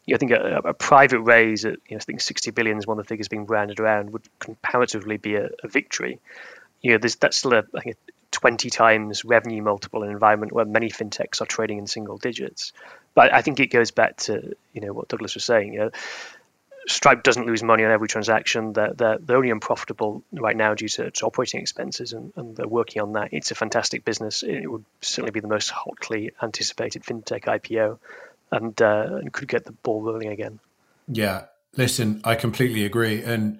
You 0.06 0.14
know, 0.14 0.16
I 0.16 0.20
think 0.20 0.32
a, 0.32 0.62
a, 0.70 0.74
private 0.76 1.22
raise 1.22 1.66
at 1.66 1.78
you 1.90 1.96
know, 1.96 1.98
I 1.98 2.00
think 2.00 2.22
60 2.22 2.52
billion 2.52 2.78
is 2.78 2.86
one 2.86 3.00
of 3.00 3.06
the 3.06 3.10
figures 3.10 3.28
being 3.30 3.46
branded 3.46 3.80
around 3.80 4.12
would 4.12 4.28
comparatively 4.40 5.18
be 5.18 5.36
a, 5.36 5.50
a 5.64 5.68
victory. 5.68 6.20
You 6.82 6.92
know, 6.92 6.98
there's, 7.00 7.16
that's 7.16 7.38
still 7.38 7.54
a, 7.54 7.64
I 7.76 7.82
think 7.82 7.98
20 8.32 8.69
times 8.69 9.23
revenue 9.25 9.61
multiple 9.61 10.03
in 10.03 10.09
an 10.09 10.13
environment 10.13 10.51
where 10.51 10.65
many 10.65 10.89
fintechs 10.89 11.41
are 11.41 11.45
trading 11.45 11.78
in 11.78 11.88
single 11.88 12.17
digits. 12.17 12.73
But 13.13 13.34
I 13.34 13.41
think 13.41 13.59
it 13.59 13.67
goes 13.67 13.91
back 13.91 14.17
to 14.17 14.55
you 14.73 14.82
know 14.82 14.93
what 14.93 15.07
Douglas 15.07 15.34
was 15.36 15.43
saying. 15.43 15.73
You 15.73 15.80
know, 15.80 15.91
Stripe 16.88 17.21
doesn't 17.21 17.45
lose 17.45 17.61
money 17.63 17.84
on 17.84 17.91
every 17.91 18.07
transaction. 18.07 18.71
They're, 18.71 18.93
they're, 18.93 19.17
they're 19.17 19.36
only 19.36 19.49
unprofitable 19.49 20.23
right 20.32 20.55
now 20.55 20.73
due 20.73 20.88
to, 20.88 21.11
operating 21.21 21.59
expenses, 21.59 22.13
and, 22.13 22.32
and, 22.38 22.55
they're 22.55 22.67
working 22.67 23.01
on 23.01 23.13
that. 23.13 23.34
It's 23.34 23.51
a 23.51 23.55
fantastic 23.55 24.05
business. 24.05 24.41
It 24.41 24.71
would 24.71 24.86
certainly 25.01 25.32
be 25.32 25.41
the 25.41 25.49
most 25.49 25.69
hotly 25.69 26.32
anticipated 26.41 27.03
fintech 27.03 27.43
IPO, 27.43 27.99
and, 28.51 28.82
uh, 28.82 29.17
and 29.19 29.34
could 29.34 29.49
get 29.49 29.65
the 29.65 29.73
ball 29.73 30.01
rolling 30.01 30.30
again. 30.30 30.59
Yeah, 31.09 31.45
listen, 31.75 32.21
I 32.23 32.36
completely 32.36 32.86
agree, 32.86 33.21
and 33.21 33.59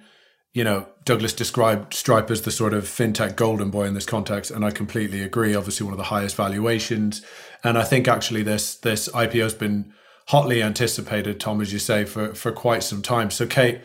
you 0.58 0.64
know, 0.64 0.88
Douglas 1.06 1.34
described 1.34 1.94
Stripe 1.94 2.32
as 2.32 2.42
the 2.42 2.50
sort 2.50 2.74
of 2.74 2.86
fintech 2.86 3.36
golden 3.36 3.70
boy 3.70 3.84
in 3.84 3.94
this 3.94 4.08
context, 4.08 4.50
and 4.50 4.66
I 4.66 4.72
completely 4.72 5.22
agree. 5.22 5.54
Obviously, 5.54 5.84
one 5.84 5.94
of 5.94 6.00
the 6.00 6.06
highest 6.06 6.36
valuations, 6.36 7.24
and 7.64 7.78
I 7.78 7.84
think 7.84 8.08
actually 8.08 8.42
this 8.42 8.74
this 8.74 9.08
IPO 9.10 9.44
has 9.44 9.54
been 9.54 9.94
hotly 10.30 10.64
anticipated, 10.64 11.40
Tom, 11.40 11.62
as 11.62 11.72
you 11.72 11.78
say, 11.78 12.06
for 12.06 12.34
for 12.34 12.52
quite 12.52 12.82
some 12.82 13.04
time. 13.04 13.30
So, 13.30 13.46
Kate, 13.46 13.82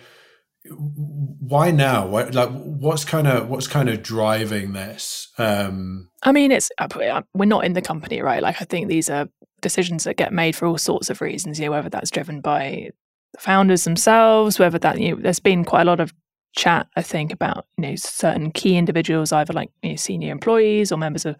why 0.70 1.72
now? 1.72 2.06
What, 2.06 2.34
like, 2.34 2.48
what's 2.48 3.04
kind 3.04 3.26
of 3.26 3.50
what's 3.50 3.66
kind 3.66 3.90
of 3.90 4.02
driving 4.02 4.72
this? 4.72 5.28
Um, 5.36 6.08
I 6.22 6.32
mean, 6.32 6.52
it's 6.52 6.70
uh, 6.78 6.88
uh, 6.90 7.20
we're 7.34 7.44
not 7.44 7.66
in 7.66 7.74
the 7.74 7.82
company, 7.82 8.22
right? 8.22 8.42
Like, 8.42 8.62
I 8.62 8.64
think 8.64 8.88
these 8.88 9.10
are 9.10 9.28
decisions 9.60 10.04
that 10.04 10.16
get 10.16 10.32
made 10.32 10.56
for 10.56 10.64
all 10.64 10.78
sorts 10.78 11.10
of 11.10 11.20
reasons. 11.20 11.58
You 11.58 11.66
know, 11.66 11.72
whether 11.72 11.90
that's 11.90 12.10
driven 12.10 12.40
by 12.40 12.92
the 13.34 13.40
founders 13.40 13.84
themselves, 13.84 14.58
whether 14.58 14.78
that 14.78 14.98
you 14.98 15.10
know, 15.10 15.20
there's 15.20 15.38
been 15.38 15.66
quite 15.66 15.82
a 15.82 15.90
lot 15.90 16.00
of 16.00 16.14
chat, 16.52 16.86
I 16.96 17.02
think, 17.02 17.32
about 17.32 17.66
you 17.76 17.82
know 17.82 17.96
certain 17.96 18.50
key 18.50 18.76
individuals, 18.76 19.32
either 19.32 19.52
like 19.52 19.70
you 19.82 19.90
know, 19.90 19.96
senior 19.96 20.32
employees 20.32 20.92
or 20.92 20.98
members 20.98 21.26
of 21.26 21.36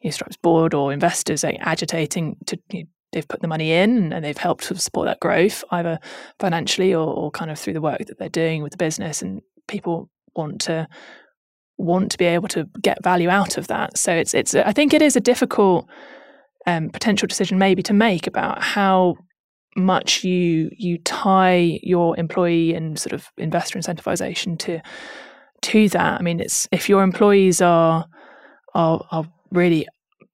you 0.00 0.08
know, 0.08 0.10
Stripe's 0.10 0.36
board 0.36 0.74
or 0.74 0.92
investors, 0.92 1.44
like, 1.44 1.58
agitating 1.60 2.36
to 2.46 2.58
you 2.72 2.82
know, 2.82 2.88
they've 3.12 3.28
put 3.28 3.40
the 3.40 3.48
money 3.48 3.72
in 3.72 4.12
and 4.12 4.24
they've 4.24 4.36
helped 4.36 4.64
to 4.64 4.76
support 4.76 5.06
that 5.06 5.20
growth, 5.20 5.64
either 5.70 5.98
financially 6.38 6.94
or, 6.94 7.06
or 7.06 7.30
kind 7.30 7.50
of 7.50 7.58
through 7.58 7.72
the 7.72 7.80
work 7.80 7.98
that 8.06 8.18
they're 8.18 8.28
doing 8.28 8.62
with 8.62 8.72
the 8.72 8.78
business, 8.78 9.22
and 9.22 9.42
people 9.66 10.10
want 10.36 10.60
to 10.62 10.88
want 11.78 12.10
to 12.10 12.18
be 12.18 12.24
able 12.24 12.48
to 12.48 12.68
get 12.82 13.02
value 13.04 13.28
out 13.28 13.56
of 13.56 13.68
that. 13.68 13.96
So 13.96 14.12
it's 14.12 14.34
it's 14.34 14.54
I 14.54 14.72
think 14.72 14.92
it 14.92 15.02
is 15.02 15.16
a 15.16 15.20
difficult 15.20 15.88
um, 16.66 16.90
potential 16.90 17.26
decision 17.26 17.58
maybe 17.58 17.82
to 17.84 17.94
make 17.94 18.26
about 18.26 18.62
how 18.62 19.16
much 19.78 20.24
you 20.24 20.70
you 20.76 20.98
tie 20.98 21.80
your 21.82 22.18
employee 22.18 22.74
and 22.74 22.98
sort 22.98 23.12
of 23.12 23.30
investor 23.36 23.78
incentivization 23.78 24.58
to 24.60 24.80
to 25.62 25.88
that. 25.90 26.20
I 26.20 26.22
mean, 26.22 26.40
it's 26.40 26.68
if 26.72 26.88
your 26.88 27.02
employees 27.02 27.60
are 27.60 28.06
are 28.74 29.06
are 29.10 29.26
really 29.50 29.86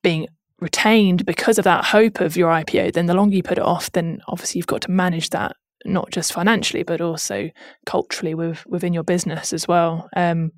being 0.03 0.29
retained 0.61 1.27
because 1.27 1.59
of 1.59 1.65
that 1.65 1.85
hope 1.85 2.21
of 2.21 2.37
your 2.37 2.51
IPO, 2.51 2.93
then 2.93 3.07
the 3.07 3.15
longer 3.15 3.37
you 3.37 3.43
put 3.43 3.59
it 3.59 3.65
off, 3.65 3.93
then 3.93 4.21
obviously 4.29 4.59
you've 4.59 4.67
got 4.67 4.83
to 4.83 4.91
manage 4.91 5.31
that 5.31 5.57
not 5.85 6.11
just 6.11 6.33
financially 6.33 6.83
but 6.83 7.01
also 7.01 7.51
culturally 7.85 8.35
with, 8.35 8.65
within 8.67 8.93
your 8.93 9.03
business 9.03 9.53
as 9.53 9.69
well. 9.69 10.09
Um, 10.17 10.53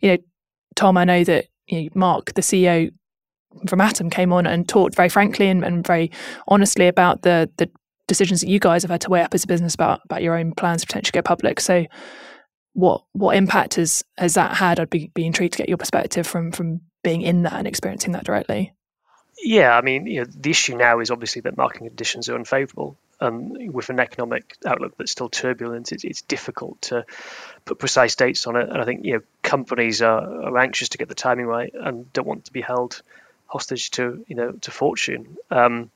you 0.00 0.10
know, 0.10 0.18
Tom, 0.76 0.96
I 0.96 1.04
know 1.04 1.24
that 1.24 1.46
you 1.66 1.82
know, 1.82 1.88
Mark, 1.94 2.34
the 2.34 2.42
CEO 2.42 2.90
from 3.66 3.80
Atom, 3.80 4.10
came 4.10 4.32
on 4.32 4.46
and 4.46 4.68
talked 4.68 4.94
very 4.94 5.08
frankly 5.08 5.48
and, 5.48 5.64
and 5.64 5.86
very 5.86 6.10
honestly 6.46 6.86
about 6.86 7.22
the 7.22 7.50
the 7.56 7.68
decisions 8.08 8.40
that 8.40 8.48
you 8.48 8.58
guys 8.58 8.82
have 8.82 8.90
had 8.90 9.02
to 9.02 9.10
weigh 9.10 9.22
up 9.22 9.34
as 9.34 9.44
a 9.44 9.46
business 9.46 9.74
about 9.74 10.00
about 10.04 10.22
your 10.22 10.36
own 10.36 10.52
plans 10.52 10.80
to 10.80 10.86
potentially 10.88 11.16
go 11.16 11.22
public. 11.22 11.60
So 11.60 11.86
what 12.72 13.04
what 13.12 13.36
impact 13.36 13.74
has 13.74 14.02
has 14.16 14.34
that 14.34 14.56
had? 14.56 14.80
I'd 14.80 14.90
be, 14.90 15.12
be 15.14 15.26
intrigued 15.26 15.52
to 15.52 15.58
get 15.58 15.68
your 15.68 15.78
perspective 15.78 16.26
from 16.26 16.50
from 16.50 16.80
being 17.04 17.22
in 17.22 17.42
that 17.42 17.52
and 17.52 17.68
experiencing 17.68 18.12
that 18.12 18.24
directly. 18.24 18.72
Yeah, 19.40 19.76
I 19.76 19.82
mean, 19.82 20.06
you 20.06 20.20
know, 20.20 20.26
the 20.28 20.50
issue 20.50 20.76
now 20.76 20.98
is 20.98 21.12
obviously 21.12 21.42
that 21.42 21.56
market 21.56 21.78
conditions 21.78 22.28
are 22.28 22.34
unfavourable. 22.34 22.96
and 23.20 23.72
with 23.72 23.88
an 23.88 24.00
economic 24.00 24.56
outlook 24.66 24.96
that's 24.96 25.12
still 25.12 25.28
turbulent, 25.28 25.92
it's, 25.92 26.02
it's, 26.02 26.22
difficult 26.22 26.82
to 26.82 27.04
put 27.64 27.78
precise 27.78 28.16
dates 28.16 28.48
on 28.48 28.56
it. 28.56 28.68
And 28.68 28.78
I 28.78 28.84
think 28.84 29.04
you 29.04 29.14
know 29.14 29.20
companies 29.42 30.02
are, 30.02 30.44
are 30.46 30.58
anxious 30.58 30.90
to 30.90 30.98
get 30.98 31.08
the 31.08 31.14
timing 31.14 31.46
right 31.46 31.72
and 31.72 32.12
don't 32.12 32.26
want 32.26 32.46
to 32.46 32.52
be 32.52 32.60
held 32.60 33.02
hostage 33.46 33.90
to 33.92 34.24
you 34.28 34.36
know 34.36 34.52
to 34.52 34.70
fortune. 34.70 35.36
Um, 35.50 35.90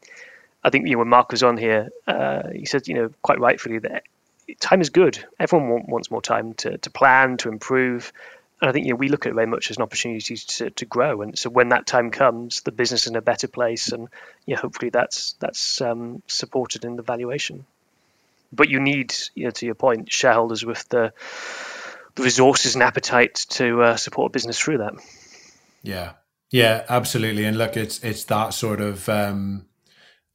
I 0.64 0.70
think 0.70 0.86
you 0.86 0.92
know 0.92 1.00
when 1.00 1.08
Mark 1.08 1.32
was 1.32 1.42
on 1.42 1.56
here, 1.56 1.90
uh, 2.06 2.42
he 2.54 2.66
said 2.66 2.88
you 2.88 2.94
know 2.94 3.10
quite 3.22 3.40
rightfully 3.40 3.78
that 3.80 4.04
time 4.60 4.80
is 4.80 4.90
good. 4.90 5.24
Everyone 5.38 5.84
wants 5.86 6.10
more 6.10 6.22
time 6.22 6.54
to, 6.54 6.78
to 6.78 6.90
plan, 6.90 7.36
to 7.38 7.48
improve. 7.48 8.12
And 8.60 8.68
I 8.68 8.72
think 8.72 8.86
you 8.86 8.92
know 8.92 8.96
we 8.96 9.08
look 9.08 9.26
at 9.26 9.32
it 9.32 9.34
very 9.34 9.46
much 9.46 9.70
as 9.70 9.76
an 9.76 9.82
opportunity 9.82 10.36
to, 10.36 10.70
to 10.70 10.84
grow. 10.84 11.22
And 11.22 11.38
so 11.38 11.50
when 11.50 11.70
that 11.70 11.86
time 11.86 12.10
comes, 12.10 12.60
the 12.60 12.72
business 12.72 13.02
is 13.02 13.08
in 13.08 13.16
a 13.16 13.22
better 13.22 13.48
place, 13.48 13.90
and 13.92 14.08
you 14.46 14.54
know, 14.54 14.60
hopefully 14.60 14.90
that's 14.90 15.34
that's 15.40 15.80
um, 15.80 16.22
supported 16.26 16.84
in 16.84 16.96
the 16.96 17.02
valuation. 17.02 17.64
But 18.52 18.68
you 18.68 18.80
need, 18.80 19.14
you 19.34 19.44
know, 19.44 19.50
to 19.50 19.66
your 19.66 19.74
point, 19.74 20.12
shareholders 20.12 20.64
with 20.64 20.86
the, 20.90 21.14
the 22.16 22.22
resources 22.22 22.74
and 22.74 22.82
appetite 22.82 23.46
to 23.50 23.82
uh, 23.82 23.96
support 23.96 24.30
a 24.30 24.32
business 24.32 24.58
through 24.58 24.78
that. 24.78 24.92
Yeah, 25.82 26.12
yeah, 26.50 26.84
absolutely. 26.88 27.44
And 27.44 27.56
look, 27.58 27.76
it's 27.76 28.04
it's 28.04 28.24
that 28.24 28.54
sort 28.54 28.80
of 28.80 29.08
um, 29.08 29.64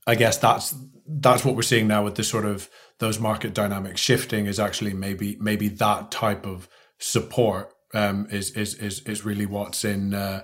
I 0.08 0.16
guess 0.16 0.38
that's 0.38 0.74
that's 1.06 1.46
what 1.46 1.56
we're 1.56 1.62
seeing 1.62 1.88
now 1.88 2.04
with 2.04 2.16
the 2.16 2.24
sort 2.24 2.46
of 2.46 2.70
those 3.00 3.20
market 3.20 3.54
dynamics 3.54 4.02
shifting 4.02 4.48
is 4.48 4.60
actually 4.60 4.94
maybe 4.94 5.38
maybe 5.40 5.68
that 5.68 6.10
type 6.10 6.46
of 6.46 6.68
support 6.98 7.74
um, 7.94 8.28
is 8.32 8.52
is 8.52 8.76
is 8.76 9.02
is 9.02 9.26
really 9.26 9.46
what's 9.46 9.84
in 9.84 10.14
uh, 10.14 10.44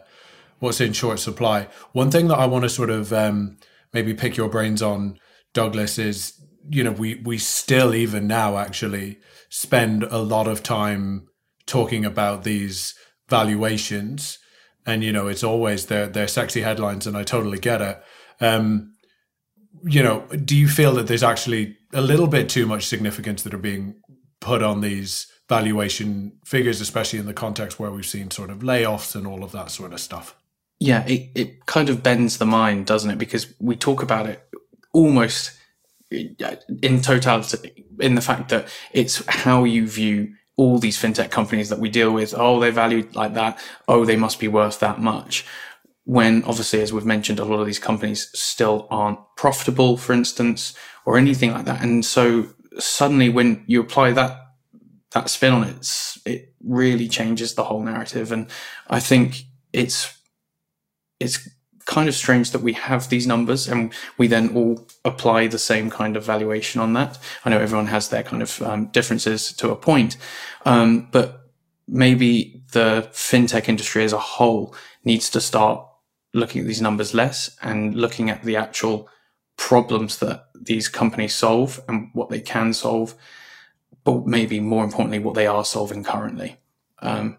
what's 0.60 0.82
in 0.82 0.94
short 0.94 1.20
supply. 1.20 1.68
One 1.94 2.12
thing 2.12 2.28
that 2.28 2.38
I 2.38 2.46
want 2.46 2.64
to 2.64 2.70
sort 2.70 2.90
of 2.90 3.12
um, 3.14 3.58
maybe 3.94 4.14
pick 4.14 4.38
your 4.38 4.50
brains 4.50 4.82
on, 4.82 5.18
Douglas, 5.54 5.98
is 5.98 6.34
you 6.70 6.84
know 6.84 6.92
we 6.92 7.16
we 7.16 7.38
still 7.38 7.96
even 7.96 8.28
now 8.28 8.58
actually 8.58 9.20
spend 9.50 10.04
a 10.04 10.18
lot 10.18 10.48
of 10.48 10.62
time 10.62 11.28
talking 11.66 12.04
about 12.06 12.44
these 12.44 12.96
valuations, 13.30 14.40
and 14.86 15.04
you 15.04 15.14
know 15.14 15.28
it's 15.28 15.44
always 15.44 15.86
they're 15.86 16.08
they're 16.08 16.28
sexy 16.28 16.62
headlines, 16.62 17.08
and 17.08 17.16
I 17.16 17.24
totally 17.24 17.60
get 17.60 17.82
it. 17.82 18.04
Um, 18.42 18.93
you 19.82 20.04
know, 20.04 20.22
do 20.46 20.56
you 20.56 20.68
feel 20.68 20.94
that 20.94 21.08
there's 21.08 21.24
actually 21.24 21.78
a 21.94 22.02
little 22.02 22.28
bit 22.28 22.50
too 22.50 22.66
much 22.66 22.86
significance 22.86 23.44
that 23.44 23.54
are 23.54 23.60
being 23.60 23.96
put 24.40 24.62
on 24.62 24.82
these 24.82 25.28
valuation 25.50 26.34
figures, 26.46 26.82
especially 26.82 27.20
in 27.20 27.26
the 27.26 27.34
context 27.34 27.80
where 27.80 27.92
we've 27.92 28.06
seen 28.06 28.32
sort 28.32 28.50
of 28.50 28.60
layoffs 28.60 29.16
and 29.16 29.28
all 29.28 29.44
of 29.44 29.52
that 29.52 29.72
sort 29.72 29.94
of 29.94 30.00
stuff? 30.00 30.36
Yeah, 30.80 31.06
it, 31.06 31.32
it 31.36 31.66
kind 31.66 31.90
of 31.90 32.04
bends 32.04 32.38
the 32.38 32.46
mind, 32.46 32.86
doesn't 32.86 33.12
it? 33.12 33.18
Because 33.18 33.54
we 33.60 33.76
talk 33.76 34.02
about 34.02 34.28
it 34.28 34.44
almost 34.94 35.58
in 36.12 37.02
totality, 37.02 37.86
in 38.00 38.16
the 38.16 38.22
fact 38.22 38.50
that 38.50 38.68
it's 38.92 39.26
how 39.28 39.64
you 39.64 39.88
view 39.88 40.34
all 40.56 40.78
these 40.78 41.02
fintech 41.02 41.32
companies 41.32 41.70
that 41.70 41.80
we 41.80 41.90
deal 41.90 42.12
with. 42.12 42.34
Oh, 42.38 42.60
they're 42.60 42.72
valued 42.72 43.16
like 43.16 43.34
that. 43.34 43.60
Oh, 43.88 44.06
they 44.06 44.16
must 44.16 44.40
be 44.40 44.48
worth 44.48 44.80
that 44.80 45.00
much 45.00 45.46
when 46.06 46.44
obviously, 46.44 46.82
as 46.82 46.92
we've 46.92 47.06
mentioned, 47.06 47.40
a 47.40 47.46
lot 47.46 47.60
of 47.60 47.66
these 47.66 47.80
companies 47.80 48.30
still 48.34 48.88
aren't 48.90 49.20
profitable, 49.38 49.98
for 49.98 50.14
instance, 50.14 50.74
or 51.06 51.18
anything 51.18 51.52
like 51.52 51.66
that. 51.66 51.82
And 51.82 52.04
so 52.04 52.48
suddenly 52.78 53.30
when 53.30 53.64
you 53.68 53.80
apply 53.80 54.12
that, 54.12 54.40
that 55.12 55.30
spin 55.30 55.54
on 55.54 55.64
it, 55.64 55.88
it 56.26 56.54
really 56.62 57.08
changes 57.08 57.56
the 57.56 57.64
whole 57.64 57.82
narrative. 57.82 58.32
And 58.32 58.50
I 58.90 59.00
think 59.00 59.44
it's, 59.72 60.18
it's 61.20 61.48
kind 61.86 62.10
of 62.10 62.16
strange 62.16 62.52
that 62.52 62.62
we 62.62 62.74
have 62.74 63.10
these 63.10 63.28
numbers 63.28 63.68
and 63.68 63.94
we 64.18 64.28
then 64.28 64.56
all 64.56 64.88
apply 65.06 65.48
the 65.48 65.60
same 65.60 65.90
kind 65.90 66.18
of 66.18 66.26
valuation 66.26 66.82
on 66.82 66.94
that. 66.94 67.18
I 67.46 67.50
know 67.50 67.60
everyone 67.60 67.88
has 67.88 68.10
their 68.10 68.24
kind 68.24 68.42
of 68.42 68.62
um, 68.62 68.88
differences 68.88 69.54
to 69.54 69.72
a 69.72 69.76
point, 69.76 70.18
um, 70.66 71.08
but 71.12 71.52
maybe 71.88 72.64
the 72.72 73.10
fintech 73.12 73.70
industry 73.70 74.04
as 74.04 74.14
a 74.14 74.20
whole 74.20 74.76
needs 75.04 75.30
to 75.32 75.42
start 75.42 75.86
looking 76.34 76.62
at 76.62 76.68
these 76.68 76.82
numbers 76.82 77.14
less 77.14 77.56
and 77.62 77.96
looking 77.96 78.30
at 78.30 78.44
the 78.44 78.56
actual 78.56 79.10
problems 79.58 80.18
that 80.20 80.48
these 80.60 80.90
companies 80.90 81.36
solve 81.36 81.80
and 81.88 82.10
what 82.14 82.30
they 82.30 82.42
can 82.42 82.74
solve, 82.74 83.16
but 84.04 84.26
maybe 84.26 84.60
more 84.60 84.84
importantly, 84.84 85.20
what 85.20 85.36
they 85.36 85.48
are 85.48 85.66
solving 85.66 86.04
currently. 86.04 86.58
Um, 87.00 87.38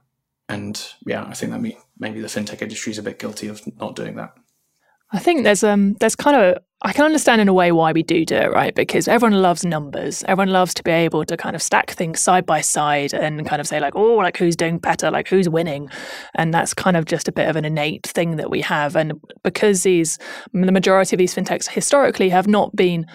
and 0.48 0.80
yeah, 1.06 1.24
I 1.26 1.34
think 1.34 1.52
that 1.52 1.60
maybe, 1.60 1.78
maybe 1.98 2.20
the 2.20 2.28
fintech 2.28 2.62
industry 2.62 2.92
is 2.92 2.98
a 2.98 3.02
bit 3.02 3.18
guilty 3.18 3.48
of 3.48 3.62
not 3.78 3.96
doing 3.96 4.16
that. 4.16 4.36
I 5.14 5.20
think 5.20 5.44
there's 5.44 5.62
um 5.62 5.94
there's 6.00 6.16
kind 6.16 6.36
of 6.36 6.62
I 6.82 6.92
can 6.92 7.04
understand 7.06 7.40
in 7.40 7.48
a 7.48 7.54
way 7.54 7.72
why 7.72 7.92
we 7.92 8.02
do 8.02 8.26
do 8.26 8.34
it, 8.34 8.52
right? 8.52 8.74
Because 8.74 9.08
everyone 9.08 9.40
loves 9.40 9.64
numbers. 9.64 10.22
Everyone 10.24 10.52
loves 10.52 10.74
to 10.74 10.82
be 10.82 10.90
able 10.90 11.24
to 11.24 11.36
kind 11.36 11.56
of 11.56 11.62
stack 11.62 11.92
things 11.92 12.20
side 12.20 12.44
by 12.44 12.60
side 12.60 13.14
and 13.14 13.46
kind 13.46 13.60
of 13.60 13.66
say 13.66 13.80
like, 13.80 13.94
oh, 13.94 14.16
like 14.16 14.36
who's 14.36 14.56
doing 14.56 14.78
better, 14.78 15.10
like 15.10 15.28
who's 15.28 15.48
winning, 15.48 15.88
and 16.34 16.52
that's 16.52 16.74
kind 16.74 16.96
of 16.96 17.04
just 17.06 17.28
a 17.28 17.32
bit 17.32 17.48
of 17.48 17.54
an 17.56 17.64
innate 17.64 18.06
thing 18.06 18.36
that 18.36 18.50
we 18.50 18.60
have. 18.60 18.96
And 18.96 19.14
because 19.44 19.84
these 19.84 20.18
the 20.52 20.72
majority 20.72 21.14
of 21.14 21.18
these 21.18 21.34
fintechs 21.34 21.68
historically 21.68 22.28
have 22.30 22.48
not 22.48 22.74
been 22.74 23.06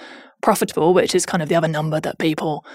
profitable, 0.41 0.93
which 0.93 1.14
is 1.14 1.26
kind 1.26 1.43
of 1.43 1.50
the 1.50 1.56
other 1.56 1.68
number 1.68 2.00
that 2.00 2.18
people 2.18 2.66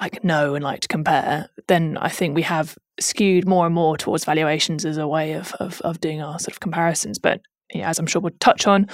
like 0.00 0.22
know 0.22 0.54
and 0.54 0.64
like 0.64 0.80
to 0.80 0.88
compare, 0.88 1.48
then 1.66 1.98
I 1.98 2.08
think 2.08 2.36
we 2.36 2.42
have 2.42 2.78
skewed 3.00 3.48
more 3.48 3.66
and 3.66 3.74
more 3.74 3.96
towards 3.96 4.24
valuations 4.24 4.86
as 4.86 4.96
a 4.96 5.08
way 5.08 5.32
of 5.32 5.52
of, 5.58 5.80
of 5.80 6.00
doing 6.00 6.22
our 6.22 6.38
sort 6.38 6.54
of 6.54 6.60
comparisons. 6.60 7.18
But 7.18 7.40
as 7.74 7.98
I'm 7.98 8.06
sure 8.06 8.20
we'll 8.20 8.32
touch 8.40 8.66
on 8.66 8.88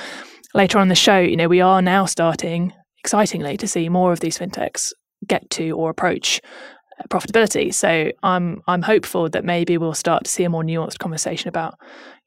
later 0.55 0.79
on 0.79 0.83
in 0.83 0.89
the 0.89 0.95
show, 0.95 1.19
you 1.19 1.37
know, 1.37 1.49
we 1.49 1.61
are 1.61 1.83
now 1.83 2.07
starting 2.07 2.73
excitingly 2.99 3.57
to 3.59 3.69
see 3.69 3.89
more 3.89 4.13
of 4.13 4.21
these 4.21 4.39
fintechs 4.39 4.93
get 5.27 5.49
to 5.51 5.71
or 5.71 5.91
approach 5.91 6.41
uh, 6.99 7.05
profitability. 7.09 7.73
So 7.73 8.11
I'm 8.23 8.63
I'm 8.67 8.83
hopeful 8.83 9.29
that 9.31 9.45
maybe 9.45 9.79
we'll 9.79 9.95
start 9.95 10.25
to 10.25 10.31
see 10.31 10.45
a 10.45 10.51
more 10.51 10.63
nuanced 10.63 10.99
conversation 10.99 11.49
about 11.49 11.75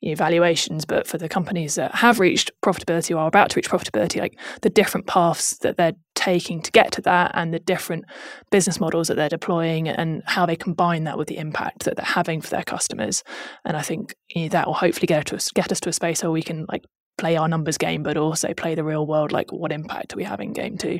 you 0.02 0.10
know, 0.10 0.16
valuations, 0.16 0.86
but 0.86 1.08
for 1.08 1.18
the 1.18 1.28
companies 1.28 1.76
that 1.76 1.94
have 1.96 2.20
reached 2.20 2.52
profitability 2.64 3.12
or 3.12 3.20
are 3.20 3.28
about 3.28 3.50
to 3.50 3.56
reach 3.58 3.70
profitability, 3.70 4.20
like 4.20 4.40
the 4.62 4.70
different 4.70 5.08
paths 5.08 5.58
that 5.58 5.78
they're 5.78 5.96
taking 6.16 6.62
to 6.62 6.72
get 6.72 6.92
to 6.92 7.02
that 7.02 7.32
and 7.34 7.54
the 7.54 7.60
different 7.60 8.06
business 8.50 8.80
models 8.80 9.08
that 9.08 9.16
they're 9.16 9.30
deploying 9.30 9.88
and 9.88 10.22
how 10.26 10.46
they 10.46 10.56
combine 10.56 11.04
that 11.04 11.18
with 11.18 11.28
the 11.28 11.38
impact 11.38 11.84
that 11.84 11.96
they're 11.96 12.06
having 12.06 12.42
for 12.42 12.50
their 12.50 12.64
customers. 12.64 13.24
And 13.66 13.76
I 13.76 13.82
think 13.82 14.16
you 14.30 14.44
know, 14.44 14.50
that 14.50 14.68
will 14.68 14.74
hopefully 14.74 15.08
get, 15.08 15.34
us, 15.34 15.50
get 15.50 15.72
us 15.72 15.80
to 15.82 15.90
a 15.90 15.94
space 15.94 16.24
where 16.24 16.32
we 16.32 16.44
can 16.44 16.66
like 16.70 16.86
play 17.18 17.36
our 17.36 17.48
numbers 17.48 17.78
game, 17.78 18.04
but 18.04 18.18
also 18.18 18.54
play 18.54 18.76
the 18.76 18.84
real 18.84 19.06
world, 19.06 19.32
like 19.32 19.52
what 19.52 19.72
impact 19.72 20.14
are 20.14 20.18
we 20.18 20.24
having 20.24 20.54
game 20.54 20.78
too. 20.78 21.00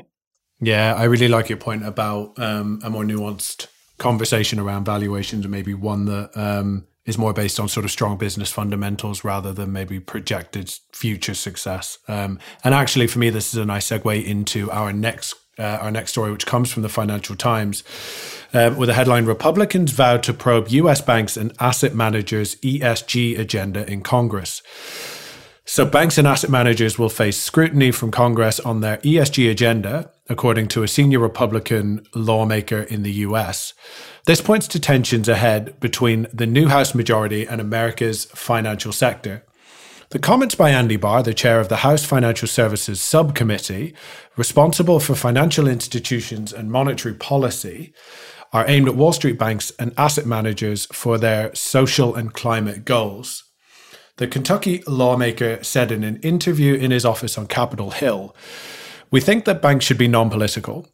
Yeah, 0.60 0.94
I 0.94 1.04
really 1.04 1.28
like 1.28 1.48
your 1.48 1.58
point 1.58 1.86
about 1.86 2.38
um, 2.38 2.80
a 2.84 2.90
more 2.90 3.02
nuanced 3.02 3.66
conversation 3.96 4.58
around 4.58 4.84
valuations 4.84 5.44
and 5.44 5.52
maybe 5.52 5.74
one 5.74 6.04
that 6.06 6.30
um, 6.34 6.86
is 7.06 7.18
more 7.18 7.32
based 7.32 7.58
on 7.58 7.68
sort 7.68 7.84
of 7.84 7.90
strong 7.90 8.16
business 8.16 8.50
fundamentals 8.52 9.24
rather 9.24 9.52
than 9.52 9.72
maybe 9.72 9.98
projected 9.98 10.72
future 10.92 11.34
success. 11.34 11.98
Um, 12.08 12.38
and 12.62 12.74
actually, 12.74 13.06
for 13.06 13.18
me, 13.18 13.30
this 13.30 13.54
is 13.54 13.58
a 13.58 13.64
nice 13.64 13.88
segue 13.88 14.24
into 14.24 14.70
our 14.70 14.92
next 14.92 15.34
uh, 15.58 15.78
our 15.82 15.90
next 15.90 16.12
story, 16.12 16.32
which 16.32 16.46
comes 16.46 16.72
from 16.72 16.82
the 16.82 16.88
Financial 16.88 17.36
Times, 17.36 17.84
uh, 18.54 18.74
with 18.76 18.88
a 18.88 18.94
headline: 18.94 19.26
Republicans 19.26 19.92
vow 19.92 20.16
to 20.16 20.32
probe 20.32 20.68
U.S. 20.68 21.00
banks 21.00 21.36
and 21.36 21.52
asset 21.60 21.94
managers' 21.94 22.56
ESG 22.56 23.38
agenda 23.38 23.90
in 23.90 24.02
Congress. 24.02 24.62
So, 25.66 25.84
banks 25.84 26.18
and 26.18 26.26
asset 26.26 26.50
managers 26.50 26.98
will 26.98 27.10
face 27.10 27.38
scrutiny 27.40 27.92
from 27.92 28.10
Congress 28.10 28.58
on 28.58 28.80
their 28.80 28.96
ESG 28.98 29.50
agenda, 29.50 30.10
according 30.30 30.68
to 30.68 30.82
a 30.82 30.88
senior 30.88 31.18
Republican 31.18 32.06
lawmaker 32.14 32.82
in 32.82 33.02
the 33.02 33.12
US. 33.26 33.74
This 34.26 34.40
points 34.40 34.68
to 34.68 34.80
tensions 34.80 35.28
ahead 35.28 35.78
between 35.80 36.28
the 36.32 36.46
new 36.46 36.68
House 36.68 36.94
majority 36.94 37.46
and 37.46 37.60
America's 37.60 38.26
financial 38.26 38.92
sector. 38.92 39.44
The 40.10 40.20
comments 40.20 40.54
by 40.54 40.70
Andy 40.70 40.96
Barr, 40.96 41.22
the 41.22 41.34
chair 41.34 41.60
of 41.60 41.68
the 41.68 41.78
House 41.78 42.04
Financial 42.04 42.48
Services 42.48 43.00
Subcommittee, 43.00 43.94
responsible 44.36 45.00
for 45.00 45.14
financial 45.14 45.68
institutions 45.68 46.52
and 46.52 46.70
monetary 46.70 47.14
policy, 47.14 47.92
are 48.52 48.68
aimed 48.68 48.88
at 48.88 48.96
Wall 48.96 49.12
Street 49.12 49.38
banks 49.38 49.72
and 49.78 49.92
asset 49.96 50.26
managers 50.26 50.86
for 50.86 51.18
their 51.18 51.54
social 51.54 52.14
and 52.14 52.32
climate 52.32 52.84
goals. 52.84 53.44
The 54.16 54.26
Kentucky 54.26 54.82
lawmaker 54.86 55.62
said 55.64 55.90
in 55.90 56.04
an 56.04 56.16
interview 56.18 56.74
in 56.74 56.90
his 56.90 57.04
office 57.04 57.38
on 57.38 57.46
Capitol 57.46 57.90
Hill 57.90 58.34
We 59.10 59.20
think 59.20 59.44
that 59.44 59.62
banks 59.62 59.84
should 59.84 59.98
be 59.98 60.08
non 60.08 60.30
political. 60.30 60.88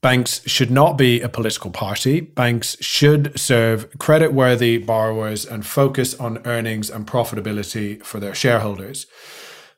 Banks 0.00 0.42
should 0.48 0.70
not 0.70 0.98
be 0.98 1.20
a 1.20 1.28
political 1.28 1.70
party. 1.70 2.20
Banks 2.20 2.76
should 2.80 3.38
serve 3.38 3.98
credit 3.98 4.32
worthy 4.32 4.78
borrowers 4.78 5.46
and 5.46 5.64
focus 5.64 6.14
on 6.14 6.44
earnings 6.44 6.90
and 6.90 7.06
profitability 7.06 8.02
for 8.02 8.18
their 8.18 8.34
shareholders. 8.34 9.06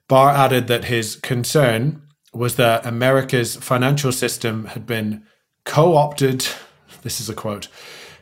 Barr 0.09 0.31
added 0.31 0.67
that 0.69 0.87
his 0.87 1.17
concern 1.17 2.03
was 2.33 2.57
that 2.57 2.87
America's 2.87 3.57
financial 3.57 4.13
system 4.13 4.67
had 4.67 4.87
been 4.87 5.25
co 5.65 5.97
opted. 5.97 6.47
This 7.03 7.21
is 7.21 7.29
a 7.29 7.35
quote 7.35 7.69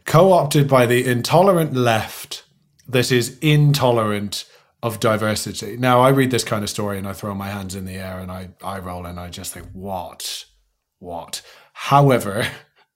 co 0.05 0.33
opted 0.33 0.69
by 0.69 0.87
the 0.87 1.07
intolerant 1.09 1.75
left 1.75 2.45
that 2.89 3.13
is 3.13 3.39
intolerant 3.39 4.45
of 4.83 4.99
diversity. 5.01 5.77
Now, 5.77 6.01
I 6.01 6.09
read 6.09 6.31
this 6.31 6.45
kind 6.45 6.65
of 6.65 6.71
story 6.71 6.99
and 6.99 7.07
I 7.07 7.13
throw 7.13 7.35
my 7.35 7.49
hands 7.49 7.75
in 7.75 7.85
the 7.85 7.95
air 7.95 8.19
and 8.19 8.31
I, 8.31 8.51
I 8.65 8.81
roll 8.81 9.07
and 9.07 9.19
I 9.19 9.29
just 9.29 9.53
think, 9.53 9.69
what? 9.73 10.45
What? 10.99 11.43
However, 11.73 12.47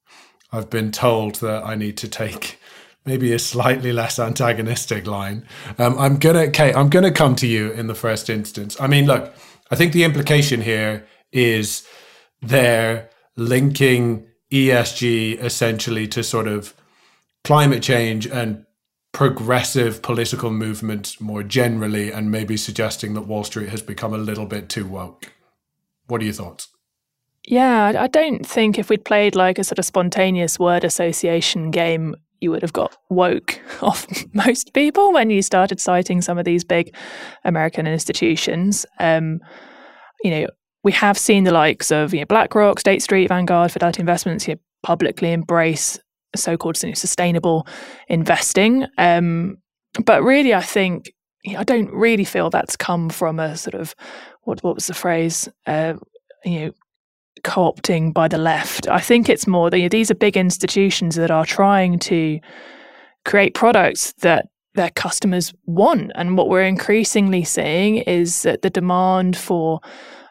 I've 0.52 0.68
been 0.68 0.90
told 0.90 1.36
that 1.36 1.64
I 1.64 1.74
need 1.76 1.96
to 1.98 2.08
take 2.08 2.58
maybe 3.04 3.32
a 3.32 3.38
slightly 3.38 3.92
less 3.92 4.18
antagonistic 4.18 5.06
line. 5.06 5.46
Um, 5.78 5.96
I'm 5.98 6.16
gonna, 6.18 6.50
Kate, 6.50 6.74
I'm 6.74 6.88
gonna 6.88 7.12
come 7.12 7.36
to 7.36 7.46
you 7.46 7.70
in 7.70 7.86
the 7.86 7.94
first 7.94 8.28
instance. 8.28 8.76
I 8.80 8.88
mean, 8.88 9.06
look, 9.06 9.32
I 9.70 9.76
think 9.76 9.92
the 9.92 10.02
implication 10.04 10.60
here 10.60 11.06
is 11.32 11.86
they're 12.42 13.10
linking 13.36 14.26
ESG 14.52 15.40
essentially 15.40 16.08
to 16.08 16.24
sort 16.24 16.48
of 16.48 16.74
climate 17.44 17.82
change 17.82 18.26
and 18.26 18.65
progressive 19.16 20.02
political 20.02 20.50
movement 20.50 21.18
more 21.22 21.42
generally, 21.42 22.12
and 22.12 22.30
maybe 22.30 22.54
suggesting 22.54 23.14
that 23.14 23.22
Wall 23.22 23.44
Street 23.44 23.70
has 23.70 23.80
become 23.80 24.12
a 24.12 24.18
little 24.18 24.44
bit 24.44 24.68
too 24.68 24.86
woke. 24.86 25.32
What 26.06 26.20
are 26.20 26.24
your 26.24 26.34
thoughts? 26.34 26.68
Yeah, 27.46 27.94
I 27.98 28.08
don't 28.08 28.46
think 28.46 28.78
if 28.78 28.90
we'd 28.90 29.06
played 29.06 29.34
like 29.34 29.58
a 29.58 29.64
sort 29.64 29.78
of 29.78 29.86
spontaneous 29.86 30.58
word 30.58 30.84
association 30.84 31.70
game, 31.70 32.14
you 32.42 32.50
would 32.50 32.60
have 32.60 32.74
got 32.74 32.94
woke 33.08 33.58
off 33.82 34.06
most 34.34 34.74
people 34.74 35.14
when 35.14 35.30
you 35.30 35.40
started 35.40 35.80
citing 35.80 36.20
some 36.20 36.36
of 36.36 36.44
these 36.44 36.62
big 36.62 36.94
American 37.42 37.86
institutions. 37.86 38.84
Um, 39.00 39.40
you 40.22 40.30
know, 40.30 40.46
we 40.84 40.92
have 40.92 41.16
seen 41.16 41.44
the 41.44 41.52
likes 41.52 41.90
of 41.90 42.12
you 42.12 42.20
know, 42.20 42.26
BlackRock, 42.26 42.80
State 42.80 43.00
Street, 43.00 43.28
Vanguard, 43.28 43.72
Fidelity 43.72 44.00
Investments 44.00 44.46
you 44.46 44.56
know, 44.56 44.60
publicly 44.82 45.32
embrace 45.32 45.98
so-called 46.36 46.76
sustainable 46.76 47.66
investing. 48.08 48.86
Um, 48.98 49.58
but 50.04 50.22
really, 50.22 50.54
I 50.54 50.62
think 50.62 51.12
I 51.54 51.64
don't 51.64 51.92
really 51.92 52.24
feel 52.24 52.50
that's 52.50 52.76
come 52.76 53.08
from 53.08 53.38
a 53.38 53.56
sort 53.56 53.74
of 53.74 53.94
what 54.42 54.62
what 54.62 54.74
was 54.74 54.86
the 54.86 54.94
phrase? 54.94 55.48
Uh, 55.66 55.94
you 56.44 56.60
know, 56.60 56.70
co-opting 57.44 58.12
by 58.12 58.28
the 58.28 58.38
left. 58.38 58.88
I 58.88 59.00
think 59.00 59.28
it's 59.28 59.46
more 59.46 59.70
that 59.70 59.78
you 59.78 59.84
know, 59.84 59.88
these 59.90 60.10
are 60.10 60.14
big 60.14 60.36
institutions 60.36 61.16
that 61.16 61.30
are 61.30 61.46
trying 61.46 61.98
to 62.00 62.40
create 63.24 63.54
products 63.54 64.12
that 64.20 64.46
their 64.74 64.90
customers 64.90 65.52
want, 65.64 66.12
and 66.14 66.36
what 66.36 66.48
we're 66.48 66.62
increasingly 66.62 67.44
seeing 67.44 67.98
is 67.98 68.42
that 68.42 68.62
the 68.62 68.70
demand 68.70 69.36
for 69.36 69.80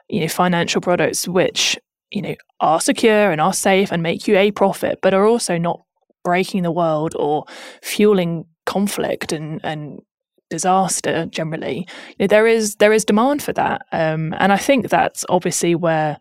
you 0.10 0.22
know 0.22 0.28
financial 0.28 0.82
products 0.82 1.28
which 1.28 1.80
you 2.12 2.22
know 2.22 2.36
are 2.60 2.80
secure 2.80 3.32
and 3.32 3.42
are 3.42 3.54
safe 3.54 3.92
and 3.92 4.04
make 4.04 4.28
you 4.28 4.38
a 4.38 4.52
profit, 4.52 5.00
but 5.02 5.14
are 5.14 5.26
also 5.26 5.58
not 5.58 5.85
breaking 6.26 6.64
the 6.64 6.72
world 6.72 7.14
or 7.18 7.46
fueling 7.82 8.46
conflict 8.66 9.32
and 9.32 9.62
and 9.64 10.02
disaster 10.50 11.26
generally 11.28 11.88
you 12.10 12.16
know, 12.20 12.28
there 12.28 12.48
is 12.48 12.76
there 12.76 12.94
is 12.94 13.06
demand 13.06 13.42
for 13.42 13.54
that. 13.54 13.86
Um, 13.92 14.34
and 14.38 14.52
i 14.52 14.58
think 14.58 14.90
that's 14.90 15.26
obviously 15.30 15.74
where 15.76 16.20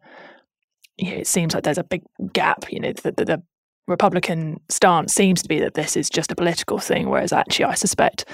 you 0.97 1.11
know, 1.11 1.17
it 1.17 1.27
seems 1.27 1.55
like 1.55 1.65
there's 1.65 1.79
a 1.79 1.85
big 1.85 2.03
gap 2.33 2.71
you 2.71 2.81
know 2.81 2.93
the, 2.93 3.13
the, 3.13 3.25
the 3.25 3.43
republican 3.89 4.61
stance 4.69 5.13
seems 5.13 5.43
to 5.43 5.49
be 5.49 5.59
that 5.59 5.75
this 5.75 5.97
is 5.97 6.09
just 6.09 6.33
a 6.33 6.37
political 6.37 6.79
thing 6.79 7.11
whereas 7.11 7.33
actually 7.33 7.65
i 7.65 7.75
suspect 7.75 8.25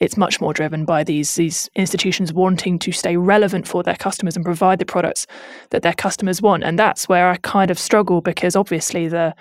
it's 0.00 0.16
much 0.16 0.40
more 0.40 0.52
driven 0.52 0.84
by 0.84 1.02
these 1.02 1.34
these 1.34 1.68
institutions 1.74 2.32
wanting 2.32 2.78
to 2.78 2.92
stay 2.92 3.16
relevant 3.16 3.66
for 3.66 3.82
their 3.82 3.96
customers 3.96 4.36
and 4.36 4.44
provide 4.44 4.78
the 4.78 4.86
products 4.86 5.26
that 5.70 5.82
their 5.82 5.92
customers 5.92 6.40
want. 6.40 6.64
And 6.64 6.78
that's 6.78 7.08
where 7.08 7.28
i 7.28 7.36
kind 7.38 7.70
of 7.70 7.78
struggle 7.78 8.20
because 8.20 8.54
obviously 8.56 9.08
the 9.08 9.34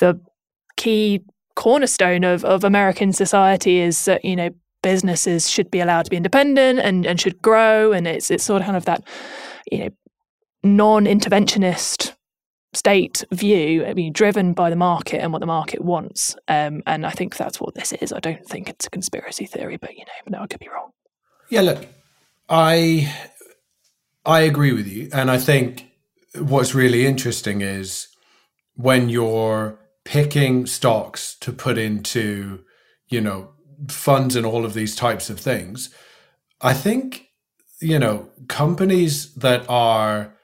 the 0.00 0.18
key 0.76 1.22
cornerstone 1.54 2.24
of, 2.24 2.44
of 2.44 2.64
American 2.64 3.12
society 3.12 3.78
is 3.78 4.04
that, 4.06 4.24
you 4.24 4.36
know, 4.36 4.50
businesses 4.82 5.48
should 5.48 5.70
be 5.70 5.80
allowed 5.80 6.04
to 6.04 6.10
be 6.10 6.16
independent 6.16 6.80
and, 6.80 7.06
and 7.06 7.20
should 7.20 7.40
grow. 7.40 7.92
And 7.92 8.06
it's 8.06 8.30
it's 8.30 8.44
sort 8.44 8.62
of 8.62 8.66
kind 8.66 8.76
of 8.76 8.84
that, 8.86 9.02
you 9.70 9.78
know, 9.78 9.90
non-interventionist 10.64 12.14
state 12.74 13.24
view, 13.30 13.84
I 13.84 13.94
mean, 13.94 14.12
driven 14.12 14.54
by 14.54 14.70
the 14.70 14.76
market 14.76 15.20
and 15.20 15.32
what 15.32 15.40
the 15.40 15.46
market 15.46 15.82
wants. 15.82 16.36
Um, 16.48 16.82
and 16.86 17.06
I 17.06 17.10
think 17.10 17.36
that's 17.36 17.60
what 17.60 17.74
this 17.74 17.92
is. 17.92 18.12
I 18.12 18.20
don't 18.20 18.46
think 18.46 18.68
it's 18.68 18.86
a 18.86 18.90
conspiracy 18.90 19.44
theory, 19.44 19.76
but 19.76 19.92
you 19.92 20.04
know, 20.04 20.38
no, 20.38 20.42
I 20.42 20.46
could 20.46 20.60
be 20.60 20.68
wrong. 20.68 20.90
Yeah, 21.50 21.60
look, 21.60 21.86
I 22.48 23.12
I 24.24 24.40
agree 24.40 24.72
with 24.72 24.86
you, 24.86 25.10
and 25.12 25.30
I 25.30 25.38
think 25.38 25.90
what's 26.34 26.74
really 26.74 27.04
interesting 27.06 27.60
is 27.60 28.08
when 28.74 29.10
you're 29.10 29.78
picking 30.04 30.66
stocks 30.66 31.36
to 31.40 31.52
put 31.52 31.78
into, 31.78 32.64
you 33.08 33.20
know, 33.20 33.52
funds 33.88 34.36
and 34.36 34.46
all 34.46 34.64
of 34.64 34.74
these 34.74 34.94
types 34.94 35.30
of 35.30 35.40
things. 35.40 35.94
I 36.60 36.74
think, 36.74 37.28
you 37.80 37.98
know, 37.98 38.30
companies 38.48 39.34
that 39.34 39.64
are 39.68 40.34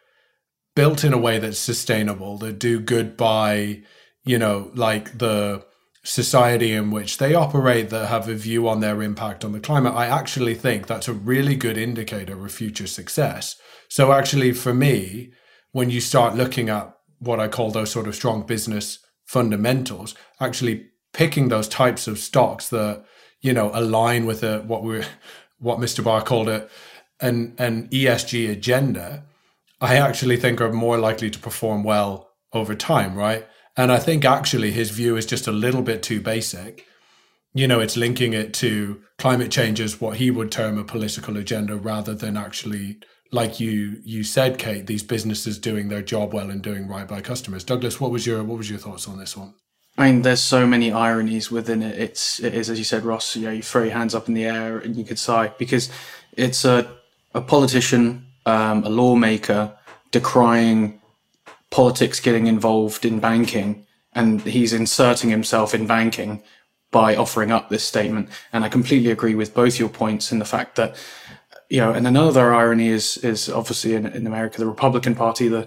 built 0.74 1.04
in 1.04 1.12
a 1.12 1.18
way 1.18 1.38
that's 1.38 1.58
sustainable, 1.58 2.38
that 2.38 2.58
do 2.58 2.80
good 2.80 3.16
by, 3.16 3.82
you 4.24 4.38
know, 4.38 4.70
like 4.74 5.18
the 5.18 5.64
society 6.04 6.72
in 6.72 6.90
which 6.90 7.18
they 7.18 7.34
operate, 7.34 7.90
that 7.90 8.08
have 8.08 8.28
a 8.28 8.34
view 8.34 8.68
on 8.68 8.80
their 8.80 9.02
impact 9.02 9.44
on 9.44 9.52
the 9.52 9.60
climate, 9.60 9.94
I 9.94 10.06
actually 10.06 10.54
think 10.54 10.86
that's 10.86 11.08
a 11.08 11.12
really 11.12 11.56
good 11.56 11.76
indicator 11.76 12.44
of 12.44 12.52
future 12.52 12.86
success. 12.86 13.56
So, 13.88 14.12
actually, 14.12 14.52
for 14.52 14.72
me, 14.72 15.32
when 15.72 15.90
you 15.90 16.00
start 16.00 16.34
looking 16.34 16.68
at 16.68 16.94
what 17.18 17.40
I 17.40 17.48
call 17.48 17.70
those 17.70 17.90
sort 17.90 18.06
of 18.06 18.14
strong 18.14 18.46
business 18.46 19.00
fundamentals, 19.28 20.14
actually 20.40 20.86
picking 21.12 21.48
those 21.48 21.68
types 21.68 22.08
of 22.08 22.18
stocks 22.18 22.68
that 22.70 23.04
you 23.42 23.52
know 23.52 23.70
align 23.74 24.24
with 24.26 24.42
a, 24.42 24.60
what 24.60 24.82
we 24.82 25.02
what 25.58 25.78
Mr. 25.78 26.02
Barr 26.02 26.22
called 26.22 26.48
it 26.48 26.70
an 27.20 27.54
an 27.58 27.88
ESG 27.88 28.50
agenda, 28.50 29.24
I 29.80 29.96
actually 29.96 30.38
think 30.38 30.60
are 30.60 30.72
more 30.72 30.98
likely 30.98 31.30
to 31.30 31.38
perform 31.38 31.84
well 31.84 32.30
over 32.52 32.74
time, 32.74 33.14
right? 33.14 33.46
And 33.76 33.92
I 33.92 33.98
think 33.98 34.24
actually 34.24 34.72
his 34.72 34.90
view 34.90 35.16
is 35.16 35.26
just 35.26 35.46
a 35.46 35.52
little 35.52 35.82
bit 35.82 36.02
too 36.02 36.20
basic. 36.20 36.86
You 37.54 37.68
know, 37.68 37.80
it's 37.80 37.96
linking 37.96 38.32
it 38.32 38.54
to 38.54 39.02
climate 39.18 39.50
change 39.50 39.80
as 39.80 40.00
what 40.00 40.16
he 40.16 40.30
would 40.30 40.50
term 40.50 40.78
a 40.78 40.84
political 40.84 41.36
agenda 41.36 41.76
rather 41.76 42.14
than 42.14 42.36
actually 42.36 42.98
like 43.30 43.60
you 43.60 44.00
you 44.04 44.24
said, 44.24 44.58
Kate, 44.58 44.86
these 44.86 45.02
businesses 45.02 45.58
doing 45.58 45.88
their 45.88 46.02
job 46.02 46.32
well 46.32 46.50
and 46.50 46.62
doing 46.62 46.88
right 46.88 47.06
by 47.06 47.20
customers. 47.20 47.64
Douglas, 47.64 48.00
what 48.00 48.10
was 48.10 48.26
your 48.26 48.42
what 48.42 48.58
was 48.58 48.70
your 48.70 48.78
thoughts 48.78 49.08
on 49.08 49.18
this 49.18 49.36
one? 49.36 49.54
I 49.96 50.12
mean, 50.12 50.22
there's 50.22 50.40
so 50.40 50.66
many 50.66 50.92
ironies 50.92 51.50
within 51.50 51.82
it. 51.82 51.98
It's 51.98 52.40
it 52.40 52.54
is 52.54 52.70
as 52.70 52.78
you 52.78 52.84
said, 52.84 53.04
Ross. 53.04 53.36
You 53.36 53.46
know, 53.46 53.52
you 53.52 53.62
throw 53.62 53.82
your 53.82 53.92
hands 53.92 54.14
up 54.14 54.28
in 54.28 54.34
the 54.34 54.44
air 54.44 54.78
and 54.78 54.96
you 54.96 55.04
could 55.04 55.18
sigh 55.18 55.52
because 55.58 55.90
it's 56.32 56.64
a 56.64 56.90
a 57.34 57.40
politician, 57.40 58.26
um, 58.46 58.84
a 58.84 58.88
lawmaker 58.88 59.76
decrying 60.10 61.00
politics 61.70 62.20
getting 62.20 62.46
involved 62.46 63.04
in 63.04 63.20
banking, 63.20 63.86
and 64.14 64.40
he's 64.42 64.72
inserting 64.72 65.28
himself 65.28 65.74
in 65.74 65.86
banking 65.86 66.42
by 66.90 67.14
offering 67.14 67.50
up 67.50 67.68
this 67.68 67.84
statement. 67.84 68.30
And 68.52 68.64
I 68.64 68.70
completely 68.70 69.10
agree 69.10 69.34
with 69.34 69.52
both 69.52 69.78
your 69.78 69.90
points 69.90 70.32
in 70.32 70.38
the 70.38 70.46
fact 70.46 70.76
that 70.76 70.96
you 71.68 71.80
know, 71.80 71.92
and 71.92 72.06
another 72.06 72.54
irony 72.54 72.88
is 72.88 73.16
is 73.18 73.48
obviously 73.48 73.94
in, 73.94 74.06
in 74.06 74.26
America, 74.26 74.58
the 74.58 74.66
Republican 74.66 75.14
Party, 75.14 75.48
the 75.48 75.66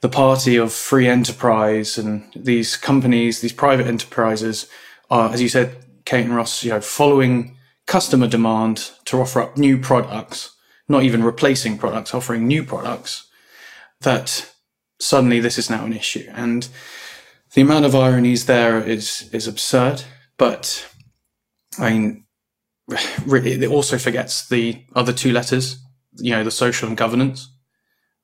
the 0.00 0.08
party 0.08 0.56
of 0.56 0.72
free 0.72 1.06
enterprise 1.08 1.98
and 1.98 2.24
these 2.34 2.76
companies, 2.76 3.40
these 3.40 3.52
private 3.52 3.86
enterprises 3.86 4.66
are, 5.10 5.30
as 5.32 5.42
you 5.42 5.48
said, 5.48 5.76
Kate 6.04 6.24
and 6.24 6.34
Ross, 6.34 6.64
you 6.64 6.70
know, 6.70 6.80
following 6.80 7.56
customer 7.86 8.26
demand 8.26 8.92
to 9.04 9.20
offer 9.20 9.42
up 9.42 9.58
new 9.58 9.76
products, 9.76 10.56
not 10.88 11.02
even 11.02 11.22
replacing 11.22 11.76
products, 11.76 12.14
offering 12.14 12.46
new 12.46 12.64
products, 12.64 13.28
that 14.00 14.50
suddenly 14.98 15.40
this 15.40 15.58
is 15.58 15.68
now 15.68 15.84
an 15.84 15.92
issue. 15.92 16.30
And 16.32 16.68
the 17.52 17.62
amount 17.62 17.84
of 17.84 17.94
ironies 17.94 18.46
there 18.46 18.80
is 18.80 19.28
is 19.32 19.46
absurd. 19.46 20.02
But 20.38 20.88
I 21.78 21.90
mean, 21.90 22.24
it 22.90 23.70
also 23.70 23.98
forgets 23.98 24.48
the 24.48 24.84
other 24.94 25.12
two 25.12 25.32
letters, 25.32 25.82
you 26.16 26.32
know, 26.32 26.44
the 26.44 26.50
social 26.50 26.88
and 26.88 26.96
governance, 26.96 27.52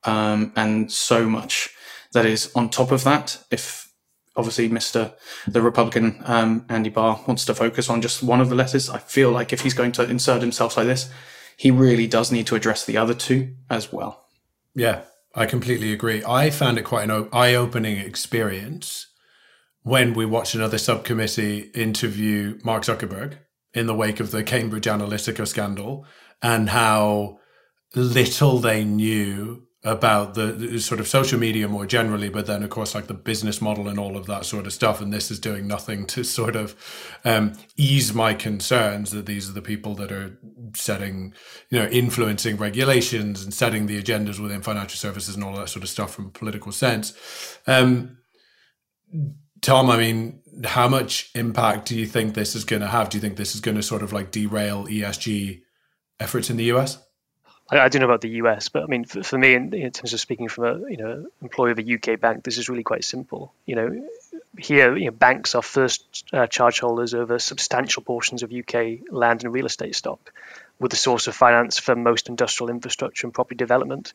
um, 0.05 0.53
and 0.57 0.91
so 0.91 1.29
much 1.29 1.71
that 2.13 2.27
is 2.27 2.51
on 2.55 2.71
top 2.71 2.91
of 2.91 3.05
that. 3.05 3.39
If 3.51 3.93
obviously 4.37 4.69
Mr. 4.69 5.15
the 5.47 5.63
Republican 5.63 6.21
um, 6.25 6.67
Andy 6.69 6.91
Barr 6.91 7.21
wants 7.27 7.45
to 7.47 7.55
focus 7.55 7.89
on 7.89 8.03
just 8.03 8.23
one 8.23 8.41
of 8.41 8.49
the 8.49 8.55
letters, 8.55 8.91
I 8.91 8.99
feel 8.99 9.31
like 9.31 9.53
if 9.53 9.63
he's 9.63 9.75
going 9.75 9.93
to 9.93 10.09
insert 10.09 10.43
himself 10.43 10.77
like 10.77 10.87
this, 10.87 11.11
he 11.57 11.71
really 11.71 12.07
does 12.07 12.31
need 12.31 12.47
to 12.49 12.55
address 12.55 12.85
the 12.85 12.97
other 12.97 13.15
two 13.15 13.55
as 13.71 13.93
well. 13.93 14.27
Yeah, 14.75 15.03
I 15.35 15.47
completely 15.47 15.93
agree. 15.93 16.23
I 16.25 16.51
found 16.51 16.79
it 16.79 16.83
quite 16.83 17.09
an 17.09 17.29
eye-opening 17.33 17.99
experience 17.99 19.07
when 19.83 20.13
we 20.15 20.27
watched 20.27 20.55
another 20.55 20.79
subcommittee 20.79 21.71
interview 21.75 22.59
Mark 22.63 22.83
Zuckerberg 22.83 23.39
in 23.77 23.87
the 23.87 23.95
wake 23.95 24.21
of 24.21 24.31
the 24.31 24.43
Cambridge 24.43 24.87
Analytica 24.87 25.47
scandal 25.47 26.07
and 26.41 26.71
how 26.71 27.39
little 27.95 28.59
they 28.59 28.85
knew 28.85 29.67
about 29.85 30.35
the, 30.35 30.47
the, 30.47 30.81
sort 30.81 30.99
of 30.99 31.07
social 31.07 31.39
media 31.39 31.69
more 31.69 31.87
generally, 31.87 32.31
but 32.31 32.47
then 32.47 32.63
of 32.63 32.71
course 32.71 32.95
like 32.95 33.07
the 33.07 33.15
business 33.15 33.61
model 33.61 33.87
and 33.87 33.99
all 34.01 34.17
of 34.17 34.27
that 34.27 34.47
sort 34.47 34.67
of 34.67 34.73
stuff. 34.73 35.01
And 35.01 35.13
this 35.13 35.31
is 35.31 35.39
doing 35.39 35.69
nothing 35.69 36.07
to 36.07 36.25
sort 36.25 36.57
of 36.57 36.75
um, 37.25 37.53
ease 37.77 38.15
my 38.15 38.33
concerns 38.33 39.11
that 39.11 39.27
these 39.27 39.49
are 39.49 39.53
the 39.53 39.63
people 39.63 39.95
that 39.97 40.11
are 40.11 40.39
setting, 40.75 41.35
you 41.71 41.79
know, 41.79 41.87
influencing 41.87 42.57
regulations 42.57 43.45
and 43.45 43.53
setting 43.53 43.87
the 43.87 44.03
agendas 44.03 44.41
within 44.41 44.63
financial 44.63 44.97
services 44.97 45.35
and 45.35 45.45
all 45.45 45.55
that 45.55 45.69
sort 45.69 45.83
of 45.83 45.91
stuff 45.91 46.15
from 46.15 46.27
a 46.27 46.31
political 46.31 46.73
sense. 46.73 47.13
Um, 47.67 48.17
Tom, 49.61 49.91
I 49.91 49.97
mean, 49.97 50.41
how 50.65 50.89
much 50.89 51.31
impact 51.35 51.89
do 51.89 51.99
you 51.99 52.07
think 52.07 52.35
this 52.35 52.55
is 52.55 52.65
going 52.65 52.83
to 52.83 52.89
have? 52.89 53.09
Do 53.09 53.17
you 53.17 53.23
think 53.23 53.37
this 53.37 53.55
is 53.55 53.61
going 53.61 53.77
to 53.77 53.83
sort 53.83 54.03
of 54.03 54.13
like 54.13 54.31
derail 54.31 54.87
ESG 54.87 55.63
efforts 56.21 56.51
in 56.51 56.57
the 56.57 56.65
US? 56.73 56.99
I, 57.71 57.81
I 57.81 57.89
don't 57.89 58.01
know 58.01 58.07
about 58.07 58.21
the 58.21 58.31
US, 58.43 58.69
but 58.69 58.83
I 58.83 58.87
mean, 58.87 59.05
for, 59.05 59.23
for 59.23 59.39
me, 59.39 59.55
in, 59.55 59.73
in, 59.75 59.91
terms 59.91 60.13
of 60.13 60.21
speaking 60.21 60.49
from 60.49 60.65
a 60.65 60.91
you 60.91 60.97
know 60.97 61.27
employee 61.43 61.73
of 61.73 61.79
a 61.79 61.95
UK 61.95 62.21
bank, 62.21 62.45
this 62.45 62.59
is 62.59 62.69
really 62.69 62.83
quite 62.83 63.05
simple. 63.05 63.53
You 63.65 63.77
know, 63.77 64.09
here 64.59 64.97
you 64.97 65.07
know, 65.07 65.11
banks 65.11 65.55
are 65.55 65.63
first 65.63 66.25
uh, 66.33 66.47
charge 66.47 66.81
holders 66.81 67.15
over 67.15 67.39
substantial 67.39 68.03
portions 68.03 68.43
of 68.43 68.53
UK 68.53 69.01
land 69.11 69.45
and 69.45 69.53
real 69.53 69.67
estate 69.67 69.95
stock 69.95 70.33
with 70.79 70.91
the 70.91 70.97
source 70.97 71.27
of 71.27 71.35
finance 71.35 71.79
for 71.79 71.97
most 71.97 72.29
industrial 72.29 72.71
infrastructure 72.71 73.27
and 73.27 73.33
property 73.33 73.57
development. 73.57 74.13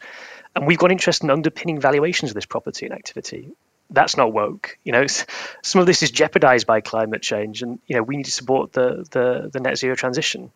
And 0.56 0.68
we've 0.68 0.78
got 0.78 0.92
interest 0.92 1.24
in 1.24 1.32
underpinning 1.32 1.80
valuations 1.80 2.32
of 2.32 2.36
this 2.36 2.46
property 2.46 2.86
and 2.86 2.94
activity 2.94 3.52
that's 3.92 4.18
not 4.18 4.34
woke. 4.34 4.78
You 4.84 4.94
know, 4.94 5.06
some 5.08 5.82
of 5.82 5.86
this 5.86 6.02
is 6.02 6.12
jeopardized 6.12 6.66
by 6.66 6.82
climate 6.82 7.22
change, 7.22 7.62
and 7.62 7.80
you 7.86 7.96
know 7.96 8.04
we 8.04 8.18
need 8.18 8.26
to 8.26 8.32
support 8.32 8.74
the 8.74 9.06
the, 9.12 9.50
the 9.52 9.60
net 9.60 9.78
zero 9.78 9.96
transition. 9.96 10.52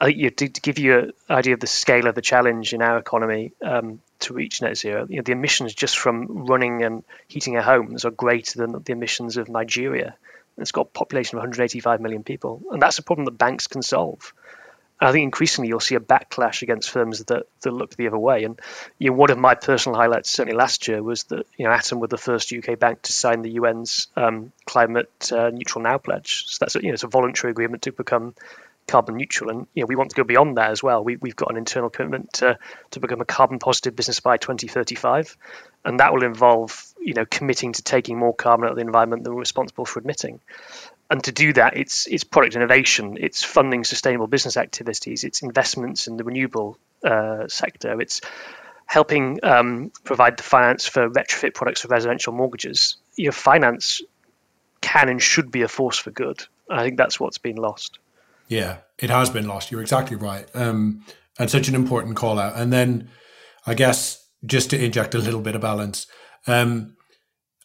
I 0.00 0.06
think 0.06 0.18
you, 0.18 0.30
to, 0.30 0.48
to, 0.48 0.60
give 0.62 0.78
you 0.78 0.98
an 0.98 1.12
idea 1.28 1.52
of 1.52 1.60
the 1.60 1.66
scale 1.66 2.06
of 2.06 2.14
the 2.14 2.22
challenge 2.22 2.72
in 2.72 2.80
our 2.80 2.96
economy 2.96 3.52
um, 3.62 4.00
to 4.20 4.32
reach 4.32 4.62
net 4.62 4.78
zero, 4.78 5.06
you 5.06 5.16
know, 5.16 5.22
the 5.22 5.32
emissions 5.32 5.74
just 5.74 5.98
from 5.98 6.46
running 6.46 6.82
and 6.82 7.04
heating 7.28 7.56
our 7.56 7.62
homes 7.62 8.06
are 8.06 8.10
greater 8.10 8.58
than 8.58 8.72
the 8.72 8.92
emissions 8.92 9.36
of 9.36 9.50
Nigeria. 9.50 10.16
It's 10.56 10.72
got 10.72 10.86
a 10.86 10.98
population 10.98 11.36
of 11.36 11.40
185 11.40 12.00
million 12.00 12.24
people, 12.24 12.62
and 12.70 12.80
that's 12.80 12.98
a 12.98 13.02
problem 13.02 13.26
that 13.26 13.32
banks 13.32 13.66
can 13.66 13.82
solve. 13.82 14.32
I 15.00 15.12
think 15.12 15.24
increasingly 15.24 15.68
you'll 15.68 15.80
see 15.80 15.94
a 15.94 16.00
backlash 16.00 16.60
against 16.62 16.90
firms 16.90 17.24
that, 17.24 17.46
that 17.62 17.70
look 17.70 17.96
the 17.96 18.06
other 18.06 18.18
way. 18.18 18.44
And 18.44 18.60
you 18.98 19.10
know, 19.10 19.16
one 19.16 19.30
of 19.30 19.38
my 19.38 19.54
personal 19.54 19.98
highlights, 19.98 20.30
certainly 20.30 20.56
last 20.56 20.88
year, 20.88 21.02
was 21.02 21.24
that 21.24 21.46
you 21.56 21.64
know 21.64 21.70
Atom 21.70 22.00
were 22.00 22.06
the 22.06 22.18
first 22.18 22.52
UK 22.52 22.78
bank 22.78 23.02
to 23.02 23.12
sign 23.12 23.42
the 23.42 23.58
UN's 23.58 24.08
um, 24.16 24.52
climate 24.66 25.32
uh, 25.32 25.50
neutral 25.50 25.82
now 25.82 25.98
pledge. 25.98 26.44
So 26.48 26.58
that's 26.60 26.74
you 26.74 26.88
know 26.88 26.92
it's 26.92 27.02
a 27.02 27.08
voluntary 27.08 27.50
agreement 27.50 27.82
to 27.82 27.92
become 27.92 28.34
carbon 28.86 29.16
neutral, 29.16 29.50
and 29.50 29.66
you 29.72 29.82
know 29.82 29.86
we 29.86 29.96
want 29.96 30.10
to 30.10 30.16
go 30.16 30.24
beyond 30.24 30.58
that 30.58 30.70
as 30.70 30.82
well. 30.82 31.02
We, 31.02 31.16
we've 31.16 31.36
got 31.36 31.50
an 31.50 31.56
internal 31.56 31.88
commitment 31.88 32.34
to 32.34 32.58
to 32.90 33.00
become 33.00 33.22
a 33.22 33.24
carbon 33.24 33.58
positive 33.58 33.96
business 33.96 34.20
by 34.20 34.36
2035, 34.36 35.36
and 35.84 36.00
that 36.00 36.12
will 36.12 36.24
involve 36.24 36.92
you 37.00 37.14
know 37.14 37.24
committing 37.24 37.72
to 37.72 37.82
taking 37.82 38.18
more 38.18 38.34
carbon 38.34 38.66
out 38.66 38.72
of 38.72 38.76
the 38.76 38.82
environment 38.82 39.24
than 39.24 39.32
we're 39.32 39.40
responsible 39.40 39.86
for 39.86 39.98
admitting 39.98 40.40
and 41.10 41.24
to 41.24 41.32
do 41.32 41.52
that, 41.54 41.76
it's 41.76 42.06
it's 42.06 42.22
product 42.22 42.54
innovation, 42.54 43.18
it's 43.20 43.42
funding 43.42 43.82
sustainable 43.82 44.28
business 44.28 44.56
activities, 44.56 45.24
it's 45.24 45.42
investments 45.42 46.06
in 46.06 46.16
the 46.16 46.24
renewable 46.24 46.78
uh, 47.04 47.48
sector, 47.48 48.00
it's 48.00 48.20
helping 48.86 49.40
um, 49.42 49.90
provide 50.04 50.36
the 50.36 50.42
finance 50.42 50.86
for 50.86 51.10
retrofit 51.10 51.54
products 51.54 51.80
for 51.80 51.88
residential 51.88 52.32
mortgages. 52.32 52.96
Your 53.16 53.32
finance 53.32 54.00
can 54.80 55.08
and 55.08 55.20
should 55.20 55.50
be 55.50 55.62
a 55.62 55.68
force 55.68 55.98
for 55.98 56.10
good. 56.10 56.44
I 56.70 56.84
think 56.84 56.96
that's 56.96 57.18
what's 57.18 57.38
been 57.38 57.56
lost. 57.56 57.98
Yeah, 58.48 58.78
it 58.98 59.10
has 59.10 59.30
been 59.30 59.46
lost. 59.48 59.70
You're 59.70 59.80
exactly 59.80 60.16
right, 60.16 60.48
um, 60.54 61.04
and 61.38 61.50
such 61.50 61.68
an 61.68 61.74
important 61.74 62.16
call 62.16 62.38
out. 62.38 62.56
And 62.56 62.72
then, 62.72 63.10
I 63.66 63.74
guess 63.74 64.24
just 64.46 64.70
to 64.70 64.82
inject 64.82 65.14
a 65.14 65.18
little 65.18 65.40
bit 65.40 65.54
of 65.56 65.60
balance, 65.60 66.06
um, 66.46 66.96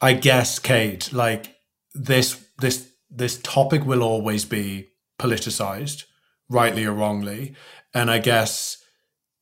I 0.02 0.14
guess 0.14 0.58
Kate, 0.58 1.14
like 1.14 1.56
this 1.94 2.44
this 2.60 2.92
this 3.16 3.40
topic 3.42 3.86
will 3.86 4.04
always 4.04 4.46
be 4.46 4.90
politicized, 5.20 6.04
rightly 6.50 6.86
or 6.86 6.94
wrongly. 6.94 7.56
And 7.94 8.12
I 8.12 8.20
guess 8.20 8.78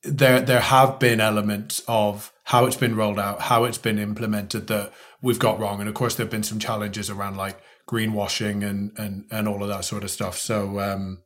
there 0.04 0.42
there 0.42 0.60
have 0.60 1.00
been 1.00 1.20
elements 1.20 1.82
of 1.88 2.32
how 2.46 2.66
it's 2.66 2.76
been 2.76 2.96
rolled 2.96 3.20
out, 3.20 3.42
how 3.42 3.64
it's 3.64 3.78
been 3.78 3.98
implemented 3.98 4.68
that 4.68 4.92
we've 5.22 5.40
got 5.40 5.60
wrong. 5.60 5.80
And 5.80 5.90
of 5.90 5.96
course, 5.96 6.16
there 6.16 6.26
have 6.26 6.32
been 6.32 6.44
some 6.44 6.60
challenges 6.60 7.10
around 7.10 7.38
like 7.38 7.60
greenwashing 7.90 8.68
and 8.68 8.92
and 8.98 9.26
and 9.32 9.48
all 9.48 9.64
of 9.64 9.70
that 9.70 9.86
sort 9.86 10.04
of 10.04 10.12
stuff. 10.12 10.38
So 10.38 10.80
um, 10.80 11.20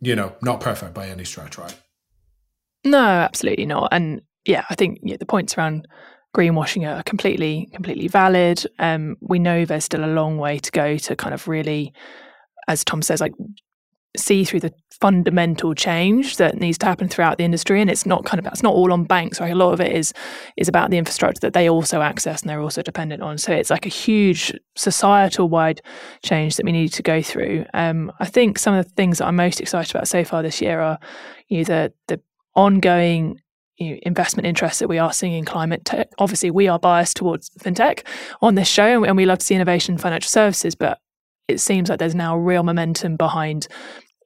you 0.00 0.16
know, 0.16 0.34
not 0.42 0.60
perfect 0.60 0.94
by 0.94 1.08
any 1.08 1.24
stretch, 1.24 1.58
right? 1.58 1.78
No, 2.84 2.98
absolutely 2.98 3.66
not. 3.66 3.88
And 3.92 4.22
yeah, 4.44 4.64
I 4.68 4.74
think 4.74 4.98
yeah, 5.02 5.16
the 5.18 5.26
points 5.26 5.56
around 5.56 5.86
greenwashing 6.34 6.88
are 6.88 7.02
completely 7.02 7.68
completely 7.72 8.08
valid. 8.08 8.66
Um, 8.78 9.16
we 9.20 9.38
know 9.38 9.64
there's 9.64 9.84
still 9.84 10.04
a 10.04 10.06
long 10.06 10.38
way 10.38 10.58
to 10.58 10.70
go 10.70 10.96
to 10.96 11.16
kind 11.16 11.34
of 11.34 11.48
really, 11.48 11.92
as 12.68 12.84
Tom 12.84 13.02
says, 13.02 13.20
like 13.20 13.34
see 14.14 14.44
through 14.44 14.60
the 14.60 14.72
fundamental 15.00 15.74
change 15.74 16.36
that 16.36 16.58
needs 16.58 16.76
to 16.76 16.84
happen 16.84 17.08
throughout 17.08 17.38
the 17.38 17.44
industry. 17.44 17.80
And 17.80 17.90
it's 17.90 18.04
not 18.04 18.24
kind 18.24 18.38
of 18.38 18.52
it's 18.52 18.62
not 18.62 18.74
all 18.74 18.92
on 18.92 19.04
banks 19.04 19.40
right? 19.40 19.52
A 19.52 19.56
lot 19.56 19.72
of 19.72 19.80
it 19.80 19.92
is 19.92 20.12
is 20.56 20.68
about 20.68 20.90
the 20.90 20.98
infrastructure 20.98 21.40
that 21.40 21.54
they 21.54 21.68
also 21.68 22.02
access 22.02 22.42
and 22.42 22.50
they're 22.50 22.60
also 22.60 22.82
dependent 22.82 23.22
on. 23.22 23.38
So 23.38 23.52
it's 23.52 23.70
like 23.70 23.86
a 23.86 23.90
huge 23.90 24.52
societal 24.76 25.48
wide 25.48 25.80
change 26.22 26.56
that 26.56 26.66
we 26.66 26.72
need 26.72 26.90
to 26.90 27.02
go 27.02 27.22
through. 27.22 27.64
Um, 27.74 28.12
i 28.20 28.26
think 28.26 28.58
some 28.58 28.74
of 28.74 28.84
the 28.84 28.90
things 28.92 29.18
that 29.18 29.26
i'm 29.26 29.36
most 29.36 29.60
excited 29.60 29.94
about 29.94 30.08
so 30.08 30.24
far 30.24 30.42
this 30.42 30.60
year 30.60 30.80
are 30.80 30.98
you 31.48 31.58
know, 31.58 31.64
the 31.64 31.92
the 32.08 32.20
ongoing 32.54 33.40
you 33.82 33.90
know, 33.92 33.98
investment 34.02 34.46
interest 34.46 34.78
that 34.80 34.88
we 34.88 34.98
are 34.98 35.12
seeing 35.12 35.32
in 35.32 35.44
climate 35.44 35.84
tech. 35.84 36.08
Obviously, 36.18 36.50
we 36.50 36.68
are 36.68 36.78
biased 36.78 37.16
towards 37.16 37.50
fintech 37.60 38.06
on 38.40 38.54
this 38.54 38.68
show, 38.68 39.04
and 39.04 39.16
we 39.16 39.26
love 39.26 39.38
to 39.38 39.46
see 39.46 39.54
innovation 39.54 39.94
in 39.94 39.98
financial 39.98 40.28
services. 40.28 40.74
But 40.74 40.98
it 41.48 41.60
seems 41.60 41.88
like 41.88 41.98
there's 41.98 42.14
now 42.14 42.36
real 42.36 42.62
momentum 42.62 43.16
behind 43.16 43.68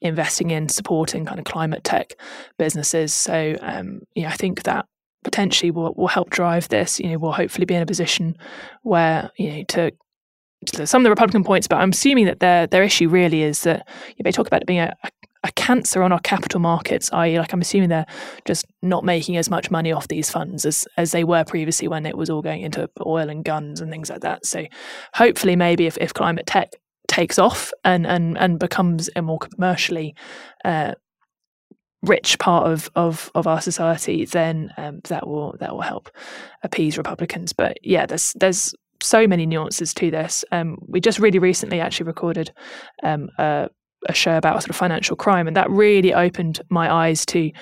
investing 0.02 0.50
in 0.50 0.68
supporting 0.68 1.24
kind 1.24 1.38
of 1.38 1.44
climate 1.44 1.84
tech 1.84 2.14
businesses. 2.58 3.12
So, 3.12 3.56
um, 3.60 4.00
I 4.16 4.36
think 4.36 4.64
that 4.64 4.86
potentially 5.24 5.70
will, 5.70 5.92
will 5.94 6.08
help 6.08 6.30
drive 6.30 6.68
this. 6.68 7.00
You 7.00 7.10
know, 7.10 7.18
we'll 7.18 7.32
hopefully 7.32 7.64
be 7.64 7.74
in 7.74 7.82
a 7.82 7.86
position 7.86 8.36
where 8.82 9.30
you 9.38 9.52
know 9.52 9.64
to 9.64 9.92
some 10.84 11.02
of 11.02 11.04
the 11.04 11.10
Republican 11.10 11.44
points, 11.44 11.68
but 11.68 11.76
I'm 11.76 11.90
assuming 11.90 12.26
that 12.26 12.40
their 12.40 12.66
their 12.66 12.82
issue 12.82 13.08
really 13.08 13.42
is 13.42 13.62
that 13.62 13.86
you 14.16 14.22
they 14.22 14.32
talk 14.32 14.46
about 14.46 14.62
it 14.62 14.66
being 14.66 14.80
a, 14.80 14.94
a 15.04 15.10
cancer 15.54 16.02
on 16.02 16.12
our 16.12 16.20
capital 16.20 16.60
markets. 16.60 17.10
I 17.12 17.36
like 17.38 17.52
I'm 17.52 17.60
assuming 17.60 17.88
they're 17.88 18.06
just 18.44 18.66
not 18.82 19.04
making 19.04 19.36
as 19.36 19.50
much 19.50 19.70
money 19.70 19.92
off 19.92 20.08
these 20.08 20.30
funds 20.30 20.64
as 20.64 20.86
as 20.96 21.12
they 21.12 21.24
were 21.24 21.44
previously 21.44 21.88
when 21.88 22.06
it 22.06 22.16
was 22.16 22.30
all 22.30 22.42
going 22.42 22.62
into 22.62 22.88
oil 23.04 23.28
and 23.28 23.44
guns 23.44 23.80
and 23.80 23.90
things 23.90 24.10
like 24.10 24.20
that. 24.20 24.46
So 24.46 24.64
hopefully, 25.14 25.56
maybe 25.56 25.86
if, 25.86 25.96
if 25.98 26.14
climate 26.14 26.46
tech 26.46 26.72
takes 27.08 27.38
off 27.38 27.72
and 27.84 28.06
and 28.06 28.36
and 28.38 28.58
becomes 28.58 29.08
a 29.16 29.22
more 29.22 29.38
commercially 29.38 30.14
uh, 30.64 30.94
rich 32.02 32.38
part 32.38 32.66
of 32.66 32.90
of 32.94 33.30
of 33.34 33.46
our 33.46 33.60
society, 33.60 34.24
then 34.24 34.72
um, 34.76 35.00
that 35.04 35.26
will 35.26 35.56
that 35.60 35.72
will 35.72 35.82
help 35.82 36.10
appease 36.62 36.98
Republicans. 36.98 37.52
But 37.52 37.78
yeah, 37.82 38.06
there's 38.06 38.32
there's 38.38 38.74
so 39.02 39.26
many 39.26 39.46
nuances 39.46 39.92
to 39.94 40.10
this. 40.10 40.44
Um, 40.52 40.78
we 40.88 41.00
just 41.00 41.18
really 41.18 41.38
recently 41.38 41.80
actually 41.80 42.06
recorded 42.06 42.52
um, 43.02 43.28
a, 43.38 43.68
a, 44.08 44.14
show 44.14 44.36
about 44.36 44.62
sort 44.62 44.70
of 44.70 44.76
financial 44.76 45.16
crime, 45.16 45.46
and 45.46 45.56
that 45.56 45.70
really 45.70 46.14
opened 46.14 46.60
my 46.68 46.92
eyes 46.92 47.26
to 47.26 47.40
you 47.40 47.52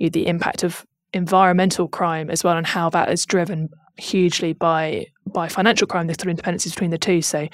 know, 0.00 0.08
the 0.08 0.26
impact 0.26 0.62
of 0.62 0.86
environmental 1.12 1.88
crime 1.88 2.30
as 2.30 2.44
well, 2.44 2.56
and 2.56 2.66
how 2.66 2.90
that 2.90 3.10
is 3.10 3.26
driven 3.26 3.68
hugely 3.96 4.52
by 4.52 5.06
by 5.26 5.48
financial 5.48 5.86
crime. 5.86 6.06
There's 6.06 6.18
sort 6.20 6.30
of 6.30 6.36
interdependencies 6.36 6.70
between 6.70 6.90
the 6.90 6.98
two. 6.98 7.22
So 7.22 7.48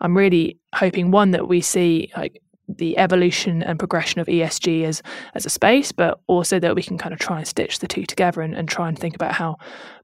I'm 0.00 0.16
really 0.16 0.58
hoping 0.74 1.10
one 1.10 1.30
that 1.32 1.48
we 1.48 1.60
see 1.60 2.10
like 2.16 2.40
the 2.68 2.98
evolution 2.98 3.62
and 3.62 3.78
progression 3.78 4.20
of 4.20 4.26
ESG 4.26 4.84
as 4.84 5.02
as 5.34 5.46
a 5.46 5.50
space, 5.50 5.92
but 5.92 6.20
also 6.26 6.58
that 6.58 6.74
we 6.74 6.82
can 6.82 6.98
kind 6.98 7.12
of 7.12 7.18
try 7.18 7.38
and 7.38 7.46
stitch 7.46 7.78
the 7.78 7.88
two 7.88 8.04
together 8.04 8.40
and, 8.40 8.54
and 8.54 8.68
try 8.68 8.88
and 8.88 8.98
think 8.98 9.14
about 9.14 9.32
how 9.32 9.56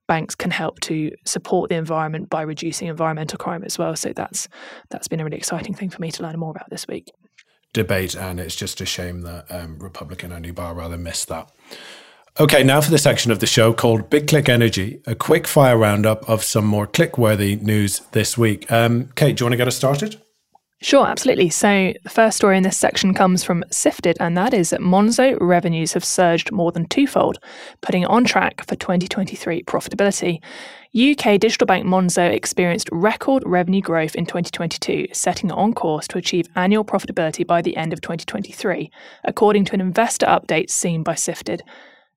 banks 0.09 0.35
can 0.35 0.51
help 0.51 0.81
to 0.81 1.11
support 1.25 1.71
the 1.71 1.77
environment 1.77 2.29
by 2.29 2.43
reducing 2.43 2.89
environmental 2.89 3.39
crime 3.39 3.65
as 3.65 3.79
well. 3.79 3.97
So 3.97 4.13
that's 4.15 4.49
that's 4.91 5.09
been 5.09 5.21
a 5.21 5.25
really 5.25 5.37
exciting 5.37 5.75
thing 5.75 5.91
for 5.91 6.01
me 6.01 6.11
to 6.13 6.23
learn 6.23 6.39
more 6.39 6.51
about 6.51 6.71
this 6.71 6.87
week. 6.89 7.11
Debate, 7.73 8.15
and 8.15 8.39
it's 8.39 8.57
just 8.57 8.81
a 8.81 8.87
shame 8.87 9.23
that 9.23 9.47
um, 9.51 9.79
Republican 9.79 10.53
Barr 10.53 10.75
rather 10.75 10.99
missed 10.99 11.29
that. 11.29 11.51
Okay, 12.41 12.63
now 12.63 12.81
for 12.81 12.91
the 12.91 12.99
section 12.99 13.31
of 13.31 13.41
the 13.41 13.47
show 13.47 13.75
called 13.75 14.09
Big 14.09 14.27
Click 14.27 14.49
Energy, 14.49 15.03
a 15.07 15.15
quick 15.15 15.47
fire 15.47 15.77
roundup 15.77 16.27
of 16.29 16.43
some 16.43 16.65
more 16.65 16.87
click 16.87 17.19
worthy 17.19 17.57
news 17.57 18.01
this 18.13 18.39
week. 18.39 18.71
Um, 18.73 19.11
Kate, 19.17 19.37
do 19.37 19.43
you 19.43 19.47
want 19.47 19.53
to 19.53 19.59
get 19.59 19.69
us 19.69 19.77
started? 19.77 20.21
Sure, 20.83 21.07
absolutely. 21.07 21.49
So, 21.49 21.93
the 22.03 22.11
first 22.11 22.37
story 22.37 22.57
in 22.57 22.65
this 22.65 22.77
section 22.77 23.15
comes 23.15 23.45
from 23.45 23.63
Sifted, 23.71 24.17
and 24.19 24.37
that 24.37 24.53
is 24.53 24.71
that 24.71 24.81
Monzo 24.81 25.39
revenues 25.41 25.93
have 25.93 26.05
surged 26.05 26.51
more 26.51 26.73
than 26.73 26.87
twofold, 26.87 27.39
putting 27.83 28.03
it 28.03 28.11
on 28.11 28.25
track 28.25 28.67
for 28.67 28.75
2023 28.75 29.63
profitability. 29.63 30.43
UK 30.93 31.39
digital 31.39 31.69
bank 31.69 31.87
Monzo 31.87 32.29
experienced 32.29 32.89
record 32.91 33.45
revenue 33.47 33.81
growth 33.81 34.17
in 34.17 34.27
2022, 34.27 35.07
setting 35.13 35.51
it 35.51 35.57
on 35.57 35.73
course 35.73 36.09
to 36.09 36.19
achieve 36.19 36.49
annual 36.57 36.85
profitability 36.85 37.47
by 37.47 37.63
the 37.63 37.77
end 37.77 37.93
of 37.93 38.01
2023, 38.01 38.91
according 39.23 39.65
to 39.65 39.75
an 39.75 39.81
investor 39.81 40.27
update 40.27 40.69
seen 40.69 41.05
by 41.05 41.15
Sifted. 41.15 41.63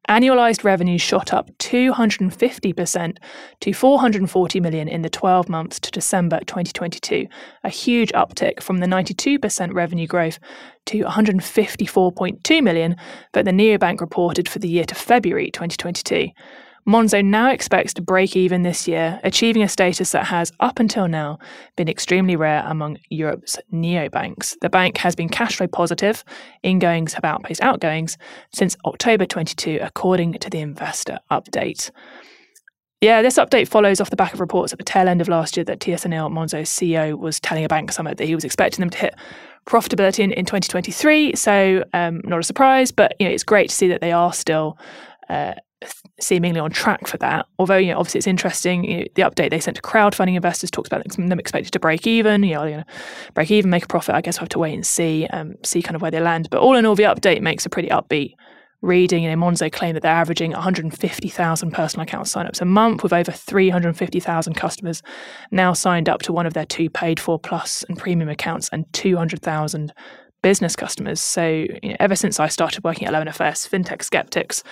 Annualized 0.10 0.64
revenues 0.64 1.02
shot 1.02 1.34
up 1.34 1.50
250% 1.58 3.18
to 3.62 3.74
440 3.74 4.60
million 4.60 4.88
in 4.88 5.02
the 5.02 5.10
12 5.10 5.50
months 5.50 5.80
to 5.80 5.90
December 5.90 6.40
2022, 6.42 7.28
a 7.64 7.70
huge 7.70 8.12
uptick 8.12 8.62
from 8.62 8.78
the 8.78 8.86
92% 8.86 9.74
revenue 9.74 10.06
growth 10.06 10.38
to 10.86 11.00
154.2 11.00 12.64
million 12.64 12.96
that 13.34 13.46
the 13.46 13.52
neobank 13.52 14.00
reported 14.00 14.48
for 14.48 14.60
the 14.60 14.70
year 14.70 14.86
to 14.86 14.94
February 14.94 15.50
2022. 15.50 16.30
Monzo 16.88 17.26
now 17.26 17.50
expects 17.50 17.96
to 17.96 18.02
break 18.04 18.36
even 18.36 18.62
this 18.62 18.88
year, 18.88 19.20
achieving 19.24 19.64
a 19.64 19.68
status 19.68 20.12
that 20.12 20.26
has, 20.26 20.52
up 20.60 20.80
until 20.80 21.08
now, 21.08 21.40
been 21.76 21.90
extremely 21.90 22.36
rare 22.36 22.64
among 22.68 23.00
Europe's 23.10 23.58
neobanks. 23.74 24.56
The 24.62 24.70
bank 24.70 24.98
has 24.98 25.16
been 25.16 25.28
cash 25.28 25.56
flow 25.56 25.66
positive, 25.66 26.24
ingoings 26.62 27.16
have 27.16 27.26
outpaced 27.26 27.62
outgoings 27.62 28.20
since 28.54 28.78
October 28.86 29.26
22, 29.26 29.80
according 29.82 30.34
to 30.34 30.50
the 30.50 30.60
investor 30.60 31.18
update. 31.32 31.90
Yeah, 33.02 33.24
this 33.24 33.38
update 33.38 33.68
follows 33.68 34.00
off 34.00 34.12
the 34.12 34.16
back 34.16 34.36
of 34.36 34.40
reports 34.40 34.72
at 34.72 34.78
the 34.78 34.86
tail 34.86 35.08
end 35.08 35.22
of 35.22 35.28
last 35.28 35.58
year 35.58 35.64
that 35.64 35.80
TS 35.80 36.06
Anil, 36.06 36.32
Monzo's 36.32 36.70
CEO, 36.70 37.18
was 37.18 37.40
telling 37.40 37.66
a 37.66 37.68
bank 37.68 37.92
summit 37.92 38.20
that 38.20 38.26
he 38.26 38.36
was 38.36 38.44
expecting 38.44 38.82
them 38.82 38.92
to 38.92 38.98
hit 38.98 39.16
profitability 39.66 40.20
in, 40.20 40.32
in 40.32 40.46
2023. 40.46 41.36
So, 41.36 41.84
um, 41.94 42.22
not 42.24 42.40
a 42.40 42.44
surprise, 42.44 42.92
but 42.92 43.16
you 43.20 43.28
know, 43.28 43.34
it's 43.34 43.44
great 43.44 43.70
to 43.70 43.76
see 43.76 43.88
that 43.88 44.02
they 44.02 44.12
are 44.12 44.32
still 44.32 44.78
uh, 45.30 45.54
seemingly 46.20 46.60
on 46.60 46.72
track 46.72 47.08
for 47.08 47.18
that. 47.18 47.46
Although, 47.60 47.78
you 47.78 47.92
know, 47.92 48.00
obviously 48.00 48.20
it's 48.20 48.28
interesting. 48.28 48.84
You 48.84 48.98
know, 49.00 49.06
the 49.16 49.22
update 49.24 49.50
they 49.50 49.60
sent 49.60 49.76
to 49.76 49.82
crowdfunding 49.82 50.36
investors 50.36 50.72
talks 50.72 50.88
about 50.88 51.08
them 51.08 51.40
expected 51.40 51.72
to 51.74 51.80
break 51.80 52.08
even. 52.08 52.44
You 52.44 52.56
know, 52.56 52.64
you 52.66 52.78
know, 52.78 52.84
break 53.34 53.52
even, 53.52 53.70
make 53.70 53.86
a 53.86 53.88
profit. 53.88 54.16
I 54.16 54.22
guess 54.22 54.38
we'll 54.38 54.46
have 54.46 54.50
to 54.50 54.60
wait 54.60 54.74
and 54.74 54.86
see, 54.86 55.28
um, 55.28 55.56
see 55.64 55.82
kind 55.82 55.96
of 55.96 56.02
where 56.02 56.12
they 56.12 56.20
land. 56.20 56.50
But 56.50 56.62
all 56.62 56.76
in 56.76 56.86
all, 56.86 56.96
the 56.96 57.04
update 57.04 57.42
makes 57.42 57.66
a 57.66 57.70
pretty 57.70 57.90
upbeat 57.90 58.36
reading. 58.82 59.24
You 59.24 59.36
know, 59.36 59.46
Monzo 59.46 59.72
claim 59.72 59.94
that 59.94 60.04
they're 60.04 60.12
averaging 60.12 60.52
150,000 60.52 61.72
personal 61.72 62.04
account 62.04 62.28
signups 62.28 62.62
a 62.62 62.66
month, 62.66 63.04
with 63.04 63.14
over 63.14 63.32
350,000 63.32 64.54
customers 64.54 65.04
now 65.52 65.74
signed 65.74 66.08
up 66.08 66.22
to 66.24 66.34
one 66.34 66.46
of 66.46 66.54
their 66.54 66.66
two 66.66 66.90
paid 66.90 67.20
for 67.20 67.38
plus 67.38 67.84
and 67.90 67.98
premium 67.98 68.30
accounts, 68.30 68.70
and 68.70 68.92
200,000 68.94 69.94
business 70.42 70.76
customers. 70.76 71.20
So, 71.20 71.48
you 71.82 71.90
know, 71.90 71.96
ever 72.00 72.16
since 72.16 72.40
I 72.40 72.48
started 72.48 72.84
working 72.84 73.08
at 73.08 73.14
11FS, 73.14 73.68
fintech 73.68 74.04
skeptics 74.04 74.64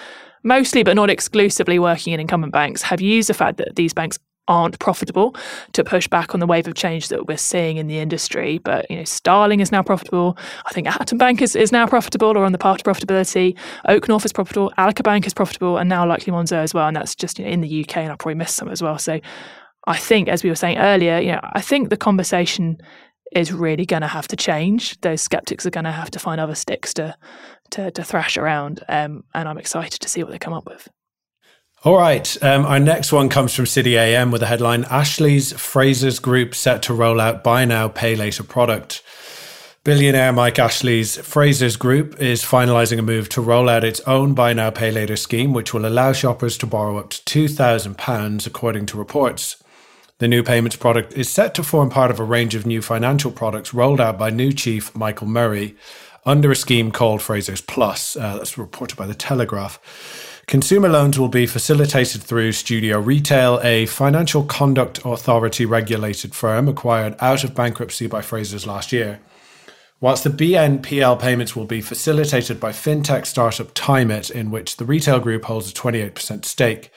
mostly 0.43 0.83
but 0.83 0.95
not 0.95 1.09
exclusively 1.09 1.79
working 1.79 2.13
in 2.13 2.19
incumbent 2.19 2.53
banks, 2.53 2.81
have 2.83 3.01
used 3.01 3.29
the 3.29 3.33
fact 3.33 3.57
that 3.57 3.75
these 3.75 3.93
banks 3.93 4.19
aren't 4.47 4.77
profitable 4.79 5.35
to 5.71 5.83
push 5.83 6.07
back 6.07 6.33
on 6.33 6.39
the 6.39 6.45
wave 6.45 6.67
of 6.67 6.75
change 6.75 7.07
that 7.07 7.27
we're 7.27 7.37
seeing 7.37 7.77
in 7.77 7.87
the 7.87 7.99
industry. 7.99 8.57
But 8.57 8.89
you 8.89 8.97
know, 8.97 9.03
Starling 9.05 9.59
is 9.59 9.71
now 9.71 9.81
profitable. 9.81 10.37
I 10.65 10.73
think 10.73 10.87
Atom 10.87 11.17
Bank 11.17 11.41
is, 11.41 11.55
is 11.55 11.71
now 11.71 11.87
profitable 11.87 12.37
or 12.37 12.43
on 12.43 12.51
the 12.51 12.57
path 12.57 12.79
to 12.79 12.83
profitability. 12.83 13.57
OakNorth 13.87 14.25
is 14.25 14.33
profitable. 14.33 14.71
Allica 14.77 15.03
Bank 15.03 15.25
is 15.25 15.33
profitable, 15.33 15.77
and 15.77 15.89
now 15.89 16.05
likely 16.05 16.33
Monzo 16.33 16.57
as 16.57 16.73
well. 16.73 16.87
And 16.87 16.95
that's 16.95 17.15
just 17.15 17.39
you 17.39 17.45
know, 17.45 17.51
in 17.51 17.61
the 17.61 17.81
UK, 17.83 17.97
and 17.97 18.11
I 18.11 18.15
probably 18.15 18.35
missed 18.35 18.55
some 18.55 18.69
as 18.69 18.81
well. 18.81 18.97
So 18.97 19.19
I 19.87 19.97
think, 19.97 20.27
as 20.27 20.43
we 20.43 20.49
were 20.49 20.55
saying 20.55 20.77
earlier, 20.77 21.19
you 21.19 21.31
know, 21.31 21.41
I 21.53 21.61
think 21.61 21.89
the 21.89 21.97
conversation 21.97 22.77
is 23.35 23.51
really 23.51 23.85
going 23.85 24.01
to 24.01 24.07
have 24.07 24.27
to 24.29 24.35
change. 24.35 24.99
Those 25.01 25.21
skeptics 25.21 25.65
are 25.65 25.71
going 25.71 25.83
to 25.85 25.91
have 25.91 26.11
to 26.11 26.19
find 26.19 26.39
other 26.39 26.55
sticks 26.55 26.93
to 26.95 27.15
to, 27.71 27.89
to 27.91 28.03
thrash 28.03 28.37
around, 28.37 28.83
um, 28.87 29.23
and 29.33 29.49
I'm 29.49 29.57
excited 29.57 29.99
to 29.99 30.09
see 30.09 30.21
what 30.23 30.31
they 30.31 30.37
come 30.37 30.53
up 30.53 30.65
with. 30.65 30.89
All 31.83 31.97
right. 31.97 32.41
Um, 32.41 32.65
our 32.65 32.79
next 32.79 33.11
one 33.11 33.27
comes 33.27 33.53
from 33.53 33.65
City 33.65 33.97
AM 33.97 34.31
with 34.31 34.39
the 34.39 34.47
headline 34.47 34.85
Ashley's 34.85 35.51
Frasers 35.51 36.21
Group 36.21 36.55
set 36.55 36.81
to 36.83 36.93
roll 36.93 37.19
out 37.19 37.43
buy 37.43 37.65
now, 37.65 37.89
pay 37.89 38.15
later 38.15 38.43
product. 38.43 39.01
Billionaire 39.83 40.31
Mike 40.31 40.59
Ashley's 40.59 41.17
Frasers 41.17 41.77
Group 41.77 42.21
is 42.21 42.41
finalizing 42.41 42.99
a 42.99 43.01
move 43.01 43.27
to 43.29 43.41
roll 43.41 43.67
out 43.67 43.83
its 43.83 43.99
own 44.01 44.33
buy 44.33 44.53
now, 44.53 44.69
pay 44.69 44.91
later 44.91 45.17
scheme, 45.17 45.51
which 45.51 45.73
will 45.73 45.85
allow 45.85 46.13
shoppers 46.13 46.57
to 46.59 46.65
borrow 46.65 46.97
up 46.97 47.09
to 47.09 47.47
£2,000, 47.47 48.47
according 48.47 48.85
to 48.85 48.97
reports. 48.97 49.61
The 50.19 50.27
new 50.27 50.43
payments 50.43 50.75
product 50.75 51.13
is 51.13 51.29
set 51.29 51.55
to 51.55 51.63
form 51.63 51.89
part 51.89 52.11
of 52.11 52.19
a 52.19 52.23
range 52.23 52.53
of 52.53 52.65
new 52.65 52.81
financial 52.81 53.31
products 53.31 53.73
rolled 53.73 53.99
out 53.99 54.17
by 54.17 54.29
new 54.29 54.53
chief 54.53 54.95
Michael 54.95 55.27
Murray 55.27 55.75
under 56.25 56.51
a 56.51 56.55
scheme 56.55 56.91
called 56.91 57.19
Frasers 57.19 57.65
Plus. 57.65 58.15
Uh, 58.15 58.37
that's 58.37 58.57
reported 58.57 58.95
by 58.95 59.07
the 59.07 59.15
Telegraph. 59.15 59.79
Consumer 60.45 60.89
loans 60.89 61.17
will 61.17 61.29
be 61.29 61.47
facilitated 61.47 62.21
through 62.21 62.51
Studio 62.51 62.99
Retail, 62.99 63.59
a 63.63 63.85
financial 63.87 64.43
conduct 64.43 64.99
authority 65.03 65.65
regulated 65.65 66.35
firm 66.35 66.67
acquired 66.67 67.15
out 67.19 67.43
of 67.43 67.55
bankruptcy 67.55 68.07
by 68.07 68.21
Frasers 68.21 68.67
last 68.67 68.91
year. 68.91 69.19
Whilst 69.99 70.25
the 70.25 70.29
BNPL 70.29 71.19
payments 71.19 71.55
will 71.55 71.65
be 71.65 71.81
facilitated 71.81 72.59
by 72.59 72.71
fintech 72.71 73.25
startup 73.25 73.73
Tymit, 73.73 74.29
in 74.29 74.51
which 74.51 74.75
the 74.75 74.85
retail 74.85 75.19
group 75.19 75.45
holds 75.45 75.71
a 75.71 75.73
28% 75.73 76.43
stake. 76.43 76.91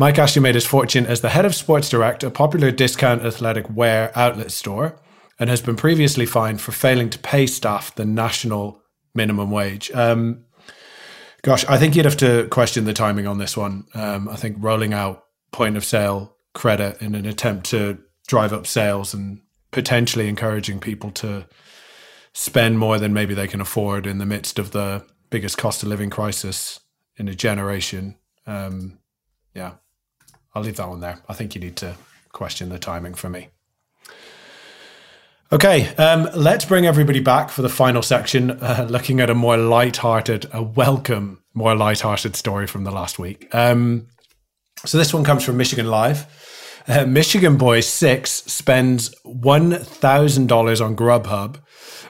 Mike 0.00 0.18
Ashley 0.18 0.40
made 0.40 0.54
his 0.54 0.64
fortune 0.64 1.04
as 1.04 1.20
the 1.20 1.28
head 1.28 1.44
of 1.44 1.54
Sports 1.54 1.90
Direct, 1.90 2.24
a 2.24 2.30
popular 2.30 2.70
discount 2.70 3.22
athletic 3.22 3.66
wear 3.68 4.10
outlet 4.18 4.50
store, 4.50 4.98
and 5.38 5.50
has 5.50 5.60
been 5.60 5.76
previously 5.76 6.24
fined 6.24 6.62
for 6.62 6.72
failing 6.72 7.10
to 7.10 7.18
pay 7.18 7.46
staff 7.46 7.94
the 7.94 8.06
national 8.06 8.80
minimum 9.14 9.50
wage. 9.50 9.90
Um, 9.92 10.46
Gosh, 11.42 11.66
I 11.66 11.76
think 11.76 11.94
you'd 11.94 12.06
have 12.06 12.16
to 12.16 12.48
question 12.48 12.86
the 12.86 12.94
timing 12.94 13.26
on 13.26 13.36
this 13.36 13.58
one. 13.58 13.84
Um, 13.92 14.26
I 14.30 14.36
think 14.36 14.56
rolling 14.60 14.94
out 14.94 15.24
point 15.52 15.76
of 15.76 15.84
sale 15.84 16.34
credit 16.54 17.02
in 17.02 17.14
an 17.14 17.26
attempt 17.26 17.66
to 17.72 17.98
drive 18.26 18.54
up 18.54 18.66
sales 18.66 19.12
and 19.12 19.42
potentially 19.70 20.28
encouraging 20.28 20.80
people 20.80 21.10
to 21.10 21.46
spend 22.32 22.78
more 22.78 22.98
than 22.98 23.12
maybe 23.12 23.34
they 23.34 23.48
can 23.48 23.60
afford 23.60 24.06
in 24.06 24.16
the 24.16 24.24
midst 24.24 24.58
of 24.58 24.70
the 24.70 25.04
biggest 25.28 25.58
cost 25.58 25.82
of 25.82 25.90
living 25.90 26.08
crisis 26.08 26.80
in 27.18 27.28
a 27.28 27.34
generation. 27.34 28.16
Um, 28.46 28.98
yeah, 29.54 29.72
I'll 30.54 30.62
leave 30.62 30.76
that 30.76 30.88
one 30.88 31.00
there. 31.00 31.20
I 31.28 31.34
think 31.34 31.54
you 31.54 31.60
need 31.60 31.76
to 31.76 31.96
question 32.32 32.68
the 32.68 32.78
timing 32.78 33.14
for 33.14 33.28
me. 33.28 33.48
Okay, 35.52 35.92
um, 35.96 36.28
let's 36.34 36.64
bring 36.64 36.86
everybody 36.86 37.18
back 37.18 37.50
for 37.50 37.62
the 37.62 37.68
final 37.68 38.02
section, 38.02 38.50
uh, 38.62 38.86
looking 38.88 39.20
at 39.20 39.30
a 39.30 39.34
more 39.34 39.56
light-hearted, 39.56 40.48
a 40.52 40.62
welcome, 40.62 41.42
more 41.54 41.74
light-hearted 41.74 42.36
story 42.36 42.66
from 42.66 42.84
the 42.84 42.92
last 42.92 43.18
week. 43.18 43.52
Um, 43.52 44.06
so 44.84 44.96
this 44.96 45.12
one 45.12 45.24
comes 45.24 45.44
from 45.44 45.56
Michigan 45.56 45.86
Live. 45.86 46.26
Uh, 46.88 47.04
Michigan 47.04 47.56
boy 47.56 47.80
six 47.80 48.30
spends 48.44 49.14
one 49.24 49.72
thousand 49.72 50.48
dollars 50.48 50.80
on 50.80 50.96
Grubhub. 50.96 51.60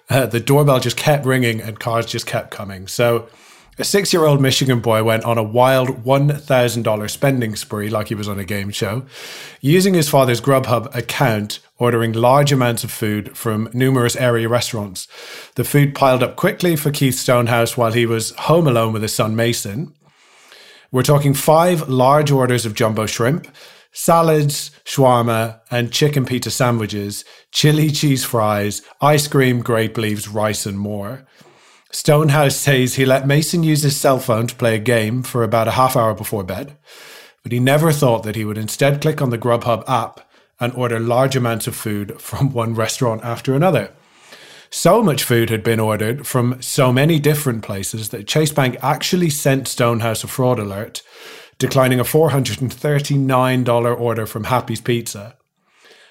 Uh, 0.08 0.26
the 0.26 0.40
doorbell 0.40 0.80
just 0.80 0.96
kept 0.96 1.26
ringing 1.26 1.60
and 1.60 1.80
cars 1.80 2.06
just 2.06 2.26
kept 2.26 2.50
coming. 2.50 2.86
So 2.86 3.28
a 3.80 3.84
six 3.84 4.12
year 4.12 4.24
old 4.24 4.40
Michigan 4.40 4.80
boy 4.80 5.02
went 5.02 5.24
on 5.24 5.38
a 5.38 5.42
wild 5.42 6.04
$1,000 6.04 7.10
spending 7.10 7.56
spree 7.56 7.88
like 7.88 8.08
he 8.08 8.14
was 8.14 8.28
on 8.28 8.38
a 8.38 8.44
game 8.44 8.70
show, 8.70 9.06
using 9.60 9.94
his 9.94 10.08
father's 10.08 10.40
Grubhub 10.40 10.94
account, 10.94 11.60
ordering 11.78 12.12
large 12.12 12.52
amounts 12.52 12.84
of 12.84 12.90
food 12.90 13.36
from 13.36 13.70
numerous 13.72 14.16
area 14.16 14.48
restaurants. 14.48 15.08
The 15.54 15.64
food 15.64 15.94
piled 15.94 16.22
up 16.22 16.36
quickly 16.36 16.76
for 16.76 16.90
Keith 16.90 17.14
Stonehouse 17.14 17.76
while 17.76 17.92
he 17.92 18.04
was 18.04 18.32
home 18.32 18.66
alone 18.66 18.92
with 18.92 19.02
his 19.02 19.14
son 19.14 19.34
Mason. 19.34 19.94
We're 20.92 21.02
talking 21.02 21.32
five 21.32 21.88
large 21.88 22.30
orders 22.30 22.66
of 22.66 22.74
jumbo 22.74 23.06
shrimp, 23.06 23.48
salads, 23.92 24.72
shawarma, 24.84 25.60
and 25.70 25.92
chicken 25.92 26.26
pita 26.26 26.50
sandwiches, 26.50 27.24
chili 27.50 27.90
cheese 27.90 28.24
fries, 28.24 28.82
ice 29.00 29.26
cream, 29.26 29.60
grape 29.62 29.96
leaves, 29.96 30.28
rice, 30.28 30.66
and 30.66 30.78
more. 30.78 31.26
Stonehouse 31.92 32.56
says 32.56 32.94
he 32.94 33.04
let 33.04 33.26
Mason 33.26 33.62
use 33.64 33.82
his 33.82 33.96
cell 33.96 34.20
phone 34.20 34.46
to 34.46 34.54
play 34.54 34.76
a 34.76 34.78
game 34.78 35.22
for 35.22 35.42
about 35.42 35.68
a 35.68 35.72
half 35.72 35.96
hour 35.96 36.14
before 36.14 36.44
bed, 36.44 36.76
but 37.42 37.50
he 37.52 37.58
never 37.58 37.90
thought 37.90 38.22
that 38.22 38.36
he 38.36 38.44
would 38.44 38.58
instead 38.58 39.00
click 39.00 39.20
on 39.20 39.30
the 39.30 39.38
Grubhub 39.38 39.88
app 39.88 40.20
and 40.60 40.72
order 40.74 41.00
large 41.00 41.34
amounts 41.34 41.66
of 41.66 41.74
food 41.74 42.20
from 42.20 42.52
one 42.52 42.74
restaurant 42.74 43.24
after 43.24 43.54
another. 43.54 43.92
So 44.70 45.02
much 45.02 45.24
food 45.24 45.50
had 45.50 45.64
been 45.64 45.80
ordered 45.80 46.28
from 46.28 46.62
so 46.62 46.92
many 46.92 47.18
different 47.18 47.64
places 47.64 48.10
that 48.10 48.28
Chase 48.28 48.52
Bank 48.52 48.76
actually 48.82 49.30
sent 49.30 49.66
Stonehouse 49.66 50.22
a 50.22 50.28
fraud 50.28 50.60
alert, 50.60 51.02
declining 51.58 51.98
a 51.98 52.04
$439 52.04 54.00
order 54.00 54.26
from 54.26 54.44
Happy's 54.44 54.80
Pizza. 54.80 55.36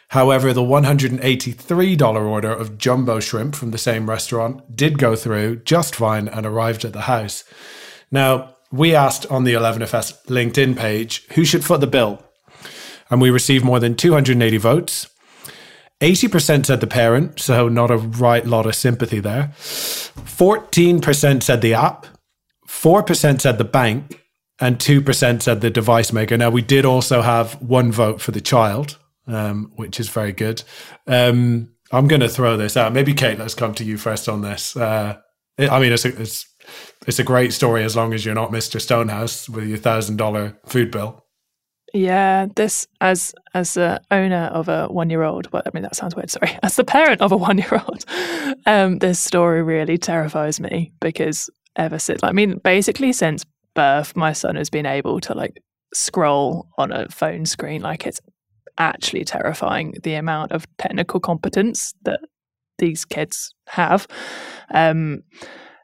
However, 0.09 0.53
the 0.53 0.61
$183 0.61 2.27
order 2.27 2.51
of 2.51 2.77
jumbo 2.77 3.19
shrimp 3.19 3.55
from 3.55 3.71
the 3.71 3.77
same 3.77 4.09
restaurant 4.09 4.75
did 4.75 4.97
go 4.97 5.15
through 5.15 5.57
just 5.57 5.95
fine 5.95 6.27
and 6.27 6.45
arrived 6.45 6.83
at 6.83 6.93
the 6.93 7.01
house. 7.01 7.43
Now, 8.11 8.55
we 8.71 8.95
asked 8.95 9.25
on 9.27 9.43
the 9.43 9.53
11FS 9.53 10.25
LinkedIn 10.25 10.75
page 10.77 11.25
who 11.33 11.45
should 11.45 11.63
foot 11.63 11.81
the 11.81 11.87
bill, 11.87 12.23
and 13.09 13.21
we 13.21 13.29
received 13.29 13.63
more 13.65 13.79
than 13.79 13.95
280 13.95 14.57
votes. 14.57 15.07
80% 16.01 16.65
said 16.65 16.79
the 16.79 16.87
parent, 16.87 17.39
so 17.39 17.67
not 17.67 17.91
a 17.91 17.97
right 17.97 18.45
lot 18.45 18.65
of 18.65 18.75
sympathy 18.75 19.19
there. 19.19 19.51
14% 19.57 21.43
said 21.43 21.61
the 21.61 21.73
app, 21.73 22.05
4% 22.67 23.41
said 23.41 23.57
the 23.57 23.63
bank, 23.63 24.23
and 24.59 24.77
2% 24.77 25.41
said 25.41 25.61
the 25.61 25.69
device 25.69 26.13
maker. 26.13 26.37
Now, 26.37 26.49
we 26.49 26.61
did 26.61 26.85
also 26.85 27.21
have 27.21 27.61
one 27.61 27.91
vote 27.91 28.21
for 28.21 28.31
the 28.31 28.41
child, 28.41 28.97
um, 29.29 29.71
which 29.75 29.99
is 29.99 30.09
very 30.09 30.31
good. 30.31 30.63
Um, 31.07 31.69
I'm 31.91 32.07
going 32.07 32.21
to 32.21 32.29
throw 32.29 32.57
this 32.57 32.77
out. 32.77 32.93
Maybe 32.93 33.13
Kate, 33.13 33.39
let's 33.39 33.55
come 33.55 33.73
to 33.75 33.83
you 33.83 33.97
first 33.97 34.29
on 34.29 34.41
this. 34.41 34.75
Uh, 34.75 35.17
I 35.57 35.79
mean, 35.79 35.91
it's 35.91 36.05
a, 36.05 36.21
it's 36.21 36.47
it's 37.07 37.19
a 37.19 37.23
great 37.23 37.53
story 37.53 37.83
as 37.83 37.95
long 37.95 38.13
as 38.13 38.25
you're 38.25 38.35
not 38.35 38.51
Mr. 38.51 38.79
Stonehouse 38.79 39.49
with 39.49 39.67
your 39.67 39.77
thousand 39.77 40.17
dollar 40.17 40.57
food 40.65 40.91
bill. 40.91 41.25
Yeah, 41.93 42.45
this 42.55 42.87
as 43.01 43.33
as 43.53 43.73
the 43.73 44.01
owner 44.11 44.49
of 44.53 44.69
a 44.69 44.87
one 44.87 45.09
year 45.09 45.23
old. 45.23 45.51
Well, 45.51 45.63
I 45.65 45.71
mean 45.73 45.83
that 45.83 45.95
sounds 45.95 46.15
weird. 46.15 46.29
Sorry, 46.29 46.57
as 46.63 46.75
the 46.75 46.83
parent 46.83 47.21
of 47.21 47.31
a 47.31 47.37
one 47.37 47.57
year 47.57 47.81
old, 47.87 48.05
um, 48.65 48.99
this 48.99 49.19
story 49.19 49.63
really 49.63 49.97
terrifies 49.97 50.59
me 50.59 50.93
because 51.01 51.49
ever 51.75 51.97
since, 51.97 52.23
I 52.23 52.31
mean, 52.31 52.59
basically 52.63 53.11
since 53.13 53.45
birth, 53.73 54.15
my 54.15 54.33
son 54.33 54.55
has 54.55 54.69
been 54.69 54.85
able 54.85 55.19
to 55.21 55.33
like 55.33 55.61
scroll 55.93 56.67
on 56.77 56.91
a 56.91 57.09
phone 57.09 57.45
screen 57.45 57.81
like 57.81 58.05
it's 58.05 58.21
actually 58.79 59.25
terrifying 59.25 59.93
the 60.03 60.15
amount 60.15 60.51
of 60.51 60.65
technical 60.77 61.19
competence 61.19 61.93
that 62.03 62.21
these 62.79 63.05
kids 63.05 63.53
have. 63.67 64.07
Um, 64.73 65.23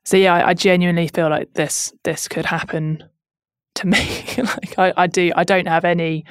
so 0.06 0.18
yeah, 0.18 0.34
I, 0.34 0.50
I, 0.50 0.54
genuinely 0.54 1.08
feel 1.10 1.30
like 1.30 1.54
this 1.54 1.94
this 2.04 2.28
could 2.28 2.46
happen 2.46 3.04
to 3.76 3.88
me. 3.88 4.26
like 4.38 4.80
I, 4.80 4.94
I, 4.96 5.08
do, 5.08 5.32
I 5.36 5.44
don't 5.44 5.68
have 5.68 5.86
any 5.86 6.26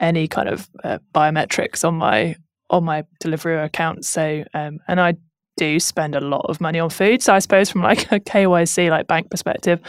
any 0.00 0.28
kind 0.28 0.48
of 0.48 0.68
uh, 0.82 0.98
biometrics 1.14 1.86
on 1.86 1.94
my 1.94 2.36
on 2.70 2.84
my 2.84 3.04
Deliveroo 3.22 3.64
account. 3.64 4.04
So 4.04 4.44
um, 4.54 4.78
and 4.88 5.00
I 5.00 5.14
do 5.56 5.78
spend 5.78 6.14
a 6.14 6.20
lot 6.20 6.46
of 6.48 6.60
money 6.60 6.78
on 6.78 6.90
food. 6.90 7.22
So 7.22 7.34
I 7.34 7.38
suppose 7.38 7.70
from 7.70 7.82
like 7.82 8.02
a 8.12 8.20
KYC 8.20 8.90
like 8.90 9.06
bank 9.06 9.30
perspective, 9.30 9.80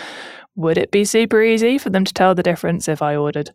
would 0.56 0.78
it 0.78 0.92
be 0.92 1.06
super 1.06 1.42
easy 1.42 1.78
for 1.78 1.90
them 1.90 2.06
to 2.06 2.14
tell 2.14 2.36
the 2.36 2.44
difference 2.44 2.88
if 2.88 3.02
I 3.02 3.16
ordered 3.16 3.52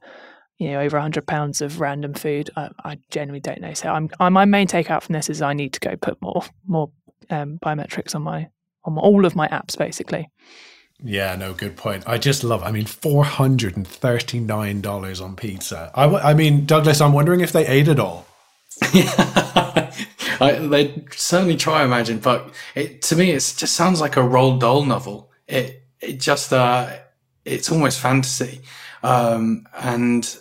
you 0.61 0.71
know 0.71 0.81
over 0.81 0.97
100 0.99 1.27
pounds 1.27 1.61
of 1.63 1.81
random 1.81 2.15
food 2.15 2.51
I, 2.55 2.69
I 2.85 2.99
genuinely 3.11 3.41
don't 3.41 3.63
know. 3.63 3.75
So 3.75 3.89
I'm, 3.89 4.09
I, 4.21 4.29
my 4.29 4.45
main 4.45 4.69
takeout 4.69 5.03
from 5.03 5.15
this 5.15 5.29
is 5.31 5.43
i 5.43 5.53
need 5.55 5.73
to 5.73 5.81
go 5.81 5.97
put 5.97 6.23
more 6.23 6.45
more 6.67 6.93
um, 7.31 7.59
biometrics 7.65 8.15
on 8.15 8.23
my 8.23 8.49
on 8.85 8.97
all 8.99 9.25
of 9.25 9.35
my 9.35 9.49
apps 9.49 9.77
basically. 9.77 10.31
Yeah 11.03 11.35
no 11.35 11.53
good 11.55 11.77
point. 11.77 12.05
I 12.07 12.19
just 12.19 12.45
love 12.45 12.63
i 12.63 12.71
mean 12.71 12.85
$439 12.85 15.25
on 15.25 15.35
pizza. 15.35 15.91
I, 15.95 16.05
I 16.05 16.35
mean 16.35 16.67
douglas 16.67 17.01
i'm 17.01 17.15
wondering 17.15 17.41
if 17.41 17.53
they 17.53 17.67
ate 17.67 17.89
it 17.89 17.99
all. 17.99 18.27
Yeah 18.93 19.15
I, 20.43 20.53
they 20.53 21.05
certainly 21.11 21.57
try 21.57 21.85
imagine 21.85 22.19
but 22.19 22.55
it 22.75 23.01
to 23.03 23.15
me 23.17 23.31
it 23.31 23.55
just 23.57 23.75
sounds 23.75 24.01
like 24.01 24.17
a 24.19 24.21
Roald 24.21 24.61
Dahl 24.61 24.85
novel. 24.85 25.31
It 25.49 25.87
it 26.01 26.21
just 26.21 26.53
uh 26.53 26.99
it's 27.47 27.73
almost 27.73 27.99
fantasy. 27.99 28.61
Um 29.03 29.67
and 29.75 30.37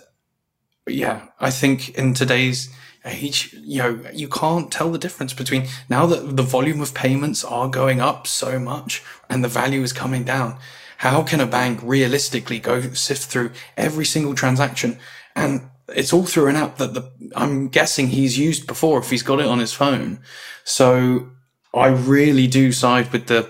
yeah, 0.93 1.27
I 1.39 1.51
think 1.51 1.89
in 1.89 2.13
today's 2.13 2.73
age, 3.05 3.55
you 3.61 3.79
know, 3.79 3.99
you 4.13 4.27
can't 4.27 4.71
tell 4.71 4.91
the 4.91 4.97
difference 4.97 5.33
between 5.33 5.67
now 5.89 6.05
that 6.05 6.35
the 6.35 6.43
volume 6.43 6.81
of 6.81 6.93
payments 6.93 7.43
are 7.43 7.69
going 7.69 8.01
up 8.01 8.27
so 8.27 8.59
much 8.59 9.03
and 9.29 9.43
the 9.43 9.47
value 9.47 9.81
is 9.81 9.93
coming 9.93 10.23
down. 10.23 10.57
How 10.97 11.23
can 11.23 11.39
a 11.39 11.45
bank 11.45 11.79
realistically 11.81 12.59
go 12.59 12.81
sift 12.93 13.29
through 13.29 13.51
every 13.77 14.05
single 14.05 14.35
transaction? 14.35 14.99
And 15.35 15.69
it's 15.87 16.11
all 16.11 16.25
through 16.25 16.47
an 16.47 16.55
app 16.55 16.77
that 16.77 16.93
the, 16.93 17.09
I'm 17.35 17.69
guessing 17.69 18.07
he's 18.07 18.37
used 18.37 18.67
before 18.67 18.99
if 18.99 19.09
he's 19.09 19.23
got 19.23 19.39
it 19.39 19.45
on 19.45 19.59
his 19.59 19.73
phone. 19.73 20.19
So 20.65 21.29
I 21.73 21.87
really 21.87 22.47
do 22.47 22.71
side 22.71 23.11
with 23.13 23.27
the 23.27 23.49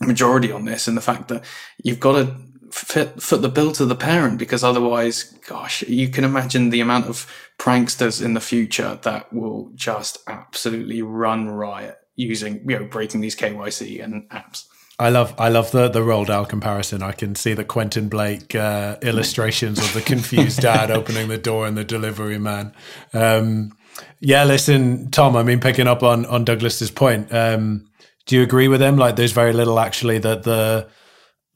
majority 0.00 0.50
on 0.50 0.64
this 0.64 0.88
and 0.88 0.96
the 0.96 1.02
fact 1.02 1.28
that 1.28 1.44
you've 1.82 2.00
got 2.00 2.12
to 2.12 2.36
fit, 2.72 3.22
foot 3.22 3.42
the 3.42 3.48
bill 3.48 3.72
to 3.72 3.84
the 3.84 3.94
parent 3.94 4.38
because 4.38 4.64
otherwise, 4.64 5.24
gosh, 5.46 5.82
you 5.82 6.08
can 6.08 6.24
imagine 6.24 6.70
the 6.70 6.80
amount 6.80 7.06
of 7.06 7.30
pranksters 7.58 8.24
in 8.24 8.34
the 8.34 8.40
future 8.40 8.98
that 9.02 9.32
will 9.32 9.70
just 9.74 10.18
absolutely 10.26 11.02
run 11.02 11.48
riot 11.48 11.98
using, 12.16 12.68
you 12.68 12.78
know, 12.78 12.84
breaking 12.86 13.20
these 13.20 13.36
KYC 13.36 14.02
and 14.02 14.28
apps. 14.30 14.64
I 14.98 15.08
love 15.08 15.34
I 15.38 15.48
love 15.48 15.70
the 15.72 15.88
the 15.88 16.00
Roald 16.00 16.26
Dahl 16.26 16.44
comparison. 16.44 17.02
I 17.02 17.12
can 17.12 17.34
see 17.34 17.54
the 17.54 17.64
Quentin 17.64 18.08
Blake 18.08 18.54
uh, 18.54 18.96
illustrations 19.02 19.78
of 19.78 19.92
the 19.94 20.02
confused 20.02 20.60
dad 20.60 20.90
opening 20.98 21.28
the 21.28 21.38
door 21.38 21.66
and 21.66 21.76
the 21.76 21.84
delivery 21.84 22.38
man. 22.38 22.72
Um, 23.12 23.76
yeah, 24.20 24.44
listen, 24.44 25.10
Tom. 25.10 25.34
I 25.34 25.42
mean, 25.42 25.60
picking 25.60 25.88
up 25.88 26.02
on 26.02 26.26
on 26.26 26.44
Douglas's 26.44 26.90
point. 26.90 27.32
Um, 27.32 27.88
Do 28.26 28.36
you 28.36 28.42
agree 28.42 28.68
with 28.68 28.80
him? 28.80 28.96
Like, 28.96 29.16
there's 29.16 29.32
very 29.32 29.52
little 29.52 29.80
actually 29.80 30.18
that 30.20 30.44
the 30.44 30.88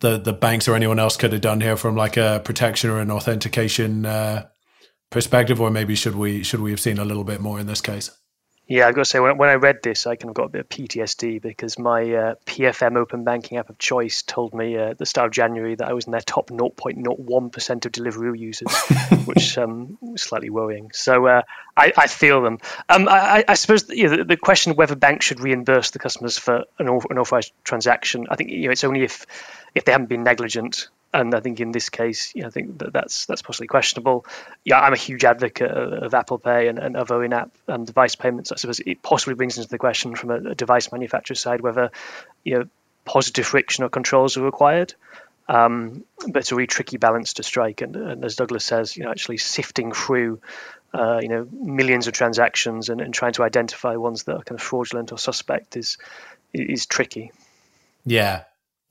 the 0.00 0.18
the 0.18 0.32
banks 0.32 0.68
or 0.68 0.74
anyone 0.74 0.98
else 0.98 1.16
could 1.16 1.32
have 1.32 1.40
done 1.40 1.60
here 1.60 1.76
from 1.76 1.96
like 1.96 2.16
a 2.16 2.40
protection 2.44 2.90
or 2.90 3.00
an 3.00 3.10
authentication 3.10 4.06
uh, 4.06 4.46
perspective, 5.10 5.60
or 5.60 5.70
maybe 5.70 5.94
should 5.94 6.16
we 6.16 6.42
should 6.42 6.60
we 6.60 6.70
have 6.70 6.80
seen 6.80 6.98
a 6.98 7.04
little 7.04 7.24
bit 7.24 7.40
more 7.40 7.58
in 7.58 7.66
this 7.66 7.80
case? 7.80 8.10
Yeah, 8.68 8.88
I've 8.88 8.96
got 8.96 9.02
to 9.02 9.04
say, 9.04 9.20
when, 9.20 9.38
when 9.38 9.48
I 9.48 9.54
read 9.54 9.80
this, 9.82 10.08
I 10.08 10.16
kind 10.16 10.28
of 10.28 10.34
got 10.34 10.46
a 10.46 10.48
bit 10.48 10.60
of 10.62 10.68
PTSD 10.68 11.40
because 11.40 11.78
my 11.78 12.02
uh, 12.02 12.34
PFM 12.46 12.96
open 12.96 13.22
banking 13.22 13.58
app 13.58 13.70
of 13.70 13.78
choice 13.78 14.22
told 14.22 14.54
me 14.54 14.76
uh, 14.76 14.90
at 14.90 14.98
the 14.98 15.06
start 15.06 15.28
of 15.28 15.32
January 15.32 15.76
that 15.76 15.86
I 15.86 15.92
was 15.92 16.06
in 16.06 16.10
their 16.10 16.20
top 16.20 16.50
0.01% 16.50 17.86
of 17.86 17.92
Deliveroo 17.92 18.36
users, 18.36 18.74
which 19.24 19.56
um, 19.56 19.98
was 20.00 20.22
slightly 20.22 20.50
worrying. 20.50 20.90
So 20.92 21.26
uh, 21.26 21.42
I, 21.76 21.92
I, 21.96 22.08
feel 22.08 22.42
them. 22.42 22.58
Um, 22.88 23.08
I, 23.08 23.44
I, 23.46 23.54
suppose 23.54 23.88
you 23.88 24.08
know, 24.08 24.16
the, 24.16 24.24
the, 24.24 24.36
question 24.36 24.72
of 24.72 24.78
whether 24.78 24.96
banks 24.96 25.26
should 25.26 25.38
reimburse 25.38 25.90
the 25.90 26.00
customers 26.00 26.36
for 26.36 26.64
an, 26.80 26.88
an 26.88 27.18
authorized 27.18 27.52
transaction, 27.62 28.26
I 28.30 28.34
think 28.34 28.50
you 28.50 28.64
know, 28.64 28.72
it's 28.72 28.82
only 28.82 29.04
if, 29.04 29.26
if 29.76 29.84
they 29.84 29.92
haven't 29.92 30.08
been 30.08 30.24
negligent 30.24 30.88
and 31.12 31.34
I 31.34 31.40
think 31.40 31.60
in 31.60 31.72
this 31.72 31.88
case, 31.88 32.34
you 32.34 32.42
know, 32.42 32.48
I 32.48 32.50
think 32.50 32.78
that 32.78 32.92
that's 32.92 33.26
that's 33.26 33.42
possibly 33.42 33.68
questionable. 33.68 34.26
Yeah, 34.64 34.80
I'm 34.80 34.92
a 34.92 34.96
huge 34.96 35.24
advocate 35.24 35.70
of, 35.70 36.14
Apple 36.14 36.38
Pay 36.38 36.68
and, 36.68 36.78
and 36.78 36.96
other 36.96 37.22
in-app 37.24 37.50
and 37.66 37.86
device 37.86 38.14
payments. 38.14 38.52
I 38.52 38.56
suppose 38.56 38.80
it 38.80 39.02
possibly 39.02 39.34
brings 39.34 39.56
into 39.56 39.68
the 39.68 39.78
question 39.78 40.14
from 40.14 40.30
a, 40.30 40.50
a 40.50 40.54
device 40.54 40.92
manufacturer's 40.92 41.40
side 41.40 41.60
whether 41.60 41.90
you 42.44 42.58
know 42.58 42.64
positive 43.04 43.46
friction 43.46 43.84
or 43.84 43.88
controls 43.88 44.36
are 44.36 44.42
required. 44.42 44.94
Um, 45.48 46.04
but 46.26 46.38
it's 46.38 46.50
a 46.50 46.56
really 46.56 46.66
tricky 46.66 46.96
balance 46.96 47.34
to 47.34 47.44
strike, 47.44 47.80
and, 47.80 47.94
and 47.94 48.24
as 48.24 48.34
Douglas 48.34 48.64
says, 48.64 48.96
you 48.96 49.04
know, 49.04 49.10
actually 49.10 49.38
sifting 49.38 49.92
through 49.92 50.40
uh, 50.92 51.20
you 51.22 51.28
know 51.28 51.48
millions 51.52 52.08
of 52.08 52.14
transactions 52.14 52.88
and, 52.88 53.00
and 53.00 53.14
trying 53.14 53.32
to 53.34 53.44
identify 53.44 53.96
ones 53.96 54.24
that 54.24 54.36
are 54.36 54.42
kind 54.42 54.58
of 54.58 54.62
fraudulent 54.62 55.12
or 55.12 55.18
suspect 55.18 55.76
is 55.76 55.98
is 56.52 56.86
tricky. 56.86 57.32
Yeah, 58.04 58.44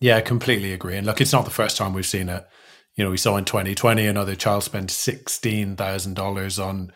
yeah, 0.06 0.18
I 0.18 0.22
completely 0.22 0.72
agree. 0.72 0.97
And 0.97 1.08
look, 1.08 1.20
it's 1.20 1.34
not 1.34 1.45
the 1.45 1.51
first 1.51 1.78
time 1.78 1.93
we've 1.93 2.06
seen 2.06 2.30
it. 2.30 2.45
You 2.95 3.03
know, 3.03 3.10
we 3.10 3.18
saw 3.18 3.38
in 3.38 3.45
2020 3.45 4.06
another 4.06 4.36
child 4.36 4.64
spent 4.64 4.91
$16,000 4.91 6.64
on 6.64 6.91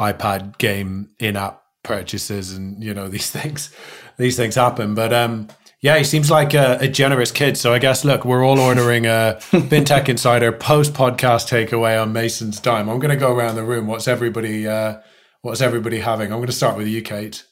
iPad 0.00 0.56
game 0.56 1.10
in-app 1.20 1.60
purchases 1.82 2.52
and 2.52 2.82
you 2.82 2.94
know 2.94 3.06
these 3.14 3.30
things 3.30 3.70
these 4.16 4.38
things 4.38 4.54
happen. 4.54 4.94
But 4.94 5.12
um 5.12 5.48
yeah 5.82 5.98
he 5.98 6.04
seems 6.04 6.30
like 6.30 6.54
a, 6.54 6.78
a 6.80 6.88
generous 6.88 7.30
kid. 7.30 7.58
So 7.58 7.74
i 7.74 7.78
guess 7.78 8.02
look 8.02 8.24
we're 8.24 8.42
all 8.42 8.58
ordering 8.58 9.04
a 9.04 9.36
fintech 9.50 10.08
insider 10.08 10.50
post 10.50 10.94
podcast 10.94 11.50
takeaway 11.50 12.00
on 12.00 12.14
mason's 12.14 12.58
dime. 12.58 12.88
I'm 12.88 12.98
going 12.98 13.10
to 13.10 13.26
go 13.26 13.36
around 13.36 13.56
the 13.56 13.62
room. 13.62 13.86
What's 13.86 14.08
everybody 14.08 14.66
uh 14.66 15.00
what's 15.42 15.60
everybody 15.60 16.00
having? 16.00 16.32
I'm 16.32 16.38
going 16.38 16.46
to 16.46 16.52
start 16.52 16.78
with 16.78 16.88
you 16.88 17.02
kate. 17.02 17.44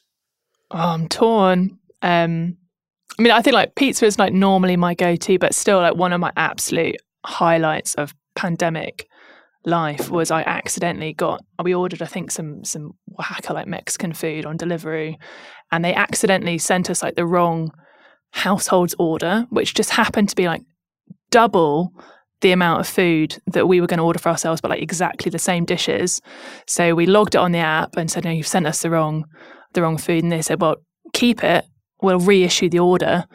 Oh, 0.71 0.79
i'm 0.79 1.07
torn. 1.07 1.77
Um 2.01 2.57
I 3.17 3.21
mean, 3.21 3.31
I 3.31 3.41
think 3.41 3.53
like 3.53 3.75
pizza 3.75 4.05
is 4.05 4.17
like 4.17 4.33
normally 4.33 4.75
my 4.75 4.95
go 4.95 5.15
to, 5.15 5.39
but 5.39 5.53
still 5.53 5.79
like 5.79 5.95
one 5.95 6.13
of 6.13 6.19
my 6.19 6.31
absolute 6.35 6.97
highlights 7.25 7.95
of 7.95 8.13
pandemic 8.35 9.07
life 9.65 10.09
was 10.09 10.31
I 10.31 10.41
accidentally 10.41 11.13
got 11.13 11.43
we 11.63 11.73
ordered 11.73 12.01
I 12.01 12.05
think 12.05 12.31
some 12.31 12.63
some 12.65 12.91
Oaxaca 13.19 13.53
like 13.53 13.67
Mexican 13.67 14.13
food 14.13 14.45
on 14.45 14.57
delivery 14.57 15.17
and 15.71 15.85
they 15.85 15.93
accidentally 15.93 16.57
sent 16.57 16.89
us 16.89 17.01
like 17.01 17.15
the 17.15 17.25
wrong 17.25 17.71
households 18.31 18.93
order 18.99 19.45
which 19.49 19.73
just 19.73 19.91
happened 19.91 20.29
to 20.29 20.35
be 20.35 20.47
like 20.47 20.63
double 21.31 21.93
the 22.41 22.51
amount 22.51 22.81
of 22.81 22.87
food 22.87 23.37
that 23.47 23.67
we 23.67 23.79
were 23.79 23.87
going 23.87 23.99
to 23.99 24.03
order 24.03 24.19
for 24.19 24.29
ourselves 24.29 24.59
but 24.59 24.69
like 24.69 24.81
exactly 24.81 25.29
the 25.29 25.39
same 25.39 25.63
dishes. 25.63 26.21
So 26.67 26.93
we 26.93 27.05
logged 27.05 27.35
it 27.35 27.39
on 27.39 27.53
the 27.53 27.59
app 27.59 27.95
and 27.95 28.11
said 28.11 28.25
no 28.25 28.31
you've 28.31 28.47
sent 28.47 28.67
us 28.67 28.81
the 28.81 28.89
wrong 28.89 29.25
the 29.73 29.81
wrong 29.81 29.97
food 29.97 30.23
and 30.23 30.31
they 30.31 30.41
said 30.41 30.59
well 30.59 30.75
keep 31.13 31.43
it 31.43 31.65
we'll 32.01 32.19
reissue 32.19 32.69
the 32.69 32.79
order. 32.79 33.25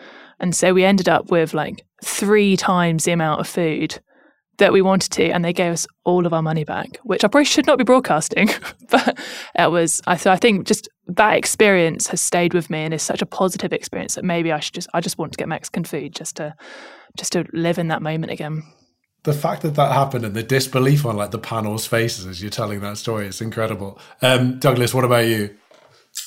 And 0.41 0.55
so 0.55 0.73
we 0.73 0.85
ended 0.85 1.09
up 1.09 1.31
with 1.31 1.55
like 1.55 1.85
three 2.05 2.57
times 2.57 3.05
the 3.05 3.13
amount 3.13 3.41
of 3.41 3.49
food 3.49 4.01
that 4.59 4.73
we 4.73 4.83
wanted 4.83 5.13
to, 5.13 5.31
and 5.31 5.45
they 5.45 5.53
gave 5.53 5.73
us 5.73 5.87
all 6.05 6.27
of 6.27 6.33
our 6.33 6.43
money 6.43 6.65
back, 6.65 6.99
which 7.05 7.25
I 7.25 7.29
probably 7.29 7.45
should 7.45 7.67
not 7.67 7.79
be 7.79 7.85
broadcasting, 7.85 8.51
but 8.91 9.19
it 9.55 9.71
was. 9.71 10.03
I, 10.07 10.17
so 10.17 10.31
I 10.31 10.37
think 10.37 10.67
just 10.67 10.89
that 11.07 11.37
experience 11.37 12.09
has 12.09 12.21
stayed 12.21 12.55
with 12.55 12.69
me 12.69 12.81
and 12.81 12.93
is 12.93 13.03
such 13.03 13.23
a 13.23 13.27
positive 13.27 13.73
experience 13.73 14.17
that 14.17 14.25
maybe 14.25 14.53
I 14.53 14.61
should 14.61 14.75
just 14.75 14.89
I 14.93 15.01
just 15.01 15.19
want 15.19 15.33
to 15.33 15.37
get 15.37 15.49
Mexican 15.49 15.85
food 15.85 16.15
just 16.15 16.37
to 16.37 16.55
just 17.17 17.33
to 17.33 17.47
live 17.53 17.79
in 17.79 17.89
that 17.89 18.03
moment 18.03 18.33
again. 18.33 18.63
The 19.25 19.33
fact 19.33 19.63
that 19.63 19.75
that 19.75 19.93
happened 19.93 20.25
and 20.25 20.35
the 20.35 20.43
disbelief 20.43 21.05
on 21.05 21.17
like 21.17 21.33
the 21.33 21.39
panel's 21.39 21.87
faces 21.87 22.27
as 22.27 22.41
you're 22.41 22.51
telling 22.51 22.81
that 22.81 22.99
story 22.99 23.27
is 23.27 23.41
incredible. 23.41 23.99
Um, 24.23 24.59
Douglas, 24.59 24.95
what 24.95 25.05
about 25.05 25.27
you? 25.27 25.57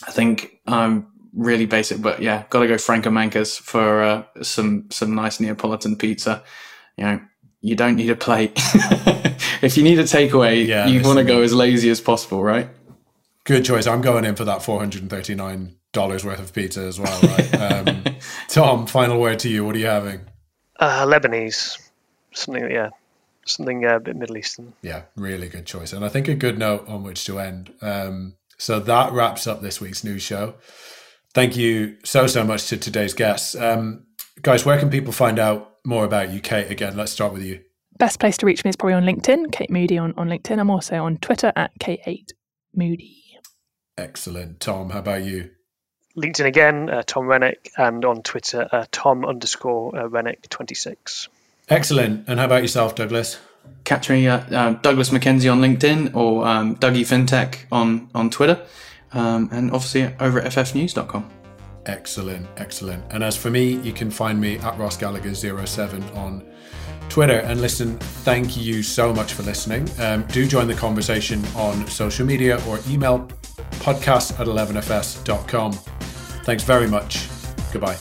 I 0.08 0.12
think 0.12 0.60
I'm 0.68 1.08
really 1.34 1.66
basic, 1.66 2.02
but 2.02 2.22
yeah, 2.22 2.44
got 2.50 2.62
to 2.62 2.68
go 2.68 2.78
Franco 2.78 3.10
Manca's 3.10 3.58
for 3.58 4.04
uh, 4.04 4.24
some 4.42 4.86
some 4.90 5.16
nice 5.16 5.40
Neapolitan 5.40 5.96
pizza. 5.96 6.44
You 6.98 7.04
know, 7.06 7.22
you 7.62 7.76
don't 7.76 7.96
need 7.96 8.10
a 8.10 8.16
plate. 8.16 8.54
if 9.62 9.78
you 9.78 9.84
need 9.84 10.00
a 10.00 10.04
takeaway, 10.04 10.66
yeah, 10.66 10.88
you 10.88 11.02
want 11.02 11.20
to 11.20 11.24
go 11.24 11.42
as 11.42 11.54
lazy 11.54 11.90
as 11.90 12.02
possible, 12.02 12.44
right? 12.44 12.70
Good 13.44 13.66
choice. 13.66 13.88
I'm 13.88 14.02
going 14.02 14.26
in 14.26 14.36
for 14.36 14.46
that 14.46 14.64
four 14.64 14.80
hundred 14.80 15.02
and 15.02 15.10
thirty 15.10 15.36
nine 15.36 15.76
dollars 15.94 16.24
worth 16.24 16.40
of 16.40 16.54
pizza 16.54 16.82
as 16.82 17.00
well. 17.00 17.22
Right, 17.22 17.62
um, 17.88 18.04
Tom. 18.48 18.88
Final 18.88 19.20
word 19.20 19.40
to 19.40 19.50
you. 19.50 19.66
What 19.66 19.76
are 19.76 19.80
you 19.80 19.88
having? 19.88 20.22
Uh, 20.80 21.06
Lebanese, 21.06 21.78
something. 22.34 22.70
Yeah, 22.70 22.90
something 23.46 23.86
uh, 23.86 23.96
a 23.96 24.00
bit 24.00 24.16
Middle 24.16 24.38
Eastern. 24.38 24.74
Yeah, 24.82 25.04
really 25.16 25.50
good 25.50 25.66
choice, 25.66 25.94
and 25.94 26.04
I 26.04 26.10
think 26.10 26.28
a 26.28 26.36
good 26.36 26.58
note 26.58 26.88
on 26.88 27.04
which 27.04 27.26
to 27.26 27.40
end. 27.40 27.74
Um, 27.82 28.36
so 28.58 28.80
that 28.80 29.12
wraps 29.12 29.48
up 29.48 29.62
this 29.62 29.82
week's 29.82 30.04
news 30.04 30.22
show. 30.22 30.54
Thank 31.34 31.56
you 31.56 31.98
so, 32.04 32.28
so 32.28 32.44
much 32.44 32.68
to 32.68 32.78
today's 32.78 33.14
guests. 33.14 33.56
Um, 33.56 34.06
guys, 34.42 34.66
where 34.66 34.78
can 34.78 34.90
people 34.90 35.14
find 35.14 35.40
out 35.40 35.78
more 35.86 36.04
about 36.04 36.32
you? 36.32 36.42
Kate, 36.42 36.70
again, 36.70 36.98
let's 36.98 37.12
start 37.12 37.32
with 37.32 37.44
you. 37.44 37.62
Best 37.98 38.20
place 38.20 38.38
to 38.38 38.46
reach 38.46 38.66
me 38.66 38.70
is 38.70 38.76
probably 38.76 38.96
on 38.96 39.04
LinkedIn, 39.04 39.52
Kate 39.52 39.70
Moody 39.70 39.98
on, 39.98 40.14
on 40.18 40.28
LinkedIn. 40.28 40.60
I'm 40.60 40.70
also 40.70 41.04
on 41.04 41.18
Twitter 41.18 41.54
at 41.56 41.72
K8 41.80 42.32
Moody. 42.76 43.18
Excellent. 43.98 44.60
Tom, 44.60 44.90
how 44.90 45.00
about 45.00 45.24
you? 45.24 45.52
LinkedIn 46.18 46.46
again, 46.46 46.90
uh, 46.90 47.04
Tom 47.06 47.28
Rennick, 47.28 47.72
and 47.78 48.04
on 48.04 48.24
Twitter, 48.24 48.68
uh, 48.72 48.86
Tom 48.92 49.24
underscore 49.24 49.96
uh, 49.96 50.10
Rennick26. 50.10 51.30
Excellent. 51.70 52.28
And 52.28 52.40
how 52.40 52.46
about 52.46 52.64
yourself, 52.64 52.96
Douglas? 52.96 53.40
Catch 53.86 54.10
me 54.10 54.28
at 54.28 54.52
uh, 54.52 54.72
Douglas 54.74 55.12
McKenzie 55.12 55.50
on 55.50 55.62
LinkedIn 55.62 56.14
or 56.16 56.46
um, 56.46 56.76
Dougie 56.78 57.02
FinTech 57.02 57.60
on, 57.72 58.10
on 58.14 58.30
Twitter 58.30 58.66
um, 59.14 59.49
and 59.51 59.72
obviously 59.72 60.14
over 60.20 60.39
at 60.39 60.51
ffnews.com. 60.51 61.30
Excellent, 61.86 62.47
excellent. 62.57 63.03
And 63.12 63.24
as 63.24 63.36
for 63.36 63.49
me, 63.49 63.74
you 63.78 63.91
can 63.91 64.12
find 64.12 64.39
me 64.39 64.57
at 64.59 64.78
Ross 64.78 64.97
Gallagher07 64.97 66.16
on 66.16 66.47
Twitter. 67.09 67.39
And 67.39 67.59
listen, 67.59 67.97
thank 67.97 68.55
you 68.55 68.84
so 68.84 69.14
much 69.14 69.34
for 69.34 69.43
listening. 69.43 69.89
Um, 69.99 70.24
do 70.28 70.47
join 70.47 70.68
the 70.68 70.76
conversation 70.76 71.43
on 71.55 71.88
social 71.88 72.26
media 72.26 72.62
or 72.68 72.80
email 72.88 73.28
podcast 73.80 74.39
at 74.39 74.47
11fs.com. 74.47 75.74
Thanks 76.43 76.64
very 76.64 76.88
much. 76.88 77.28
Goodbye. 77.72 77.97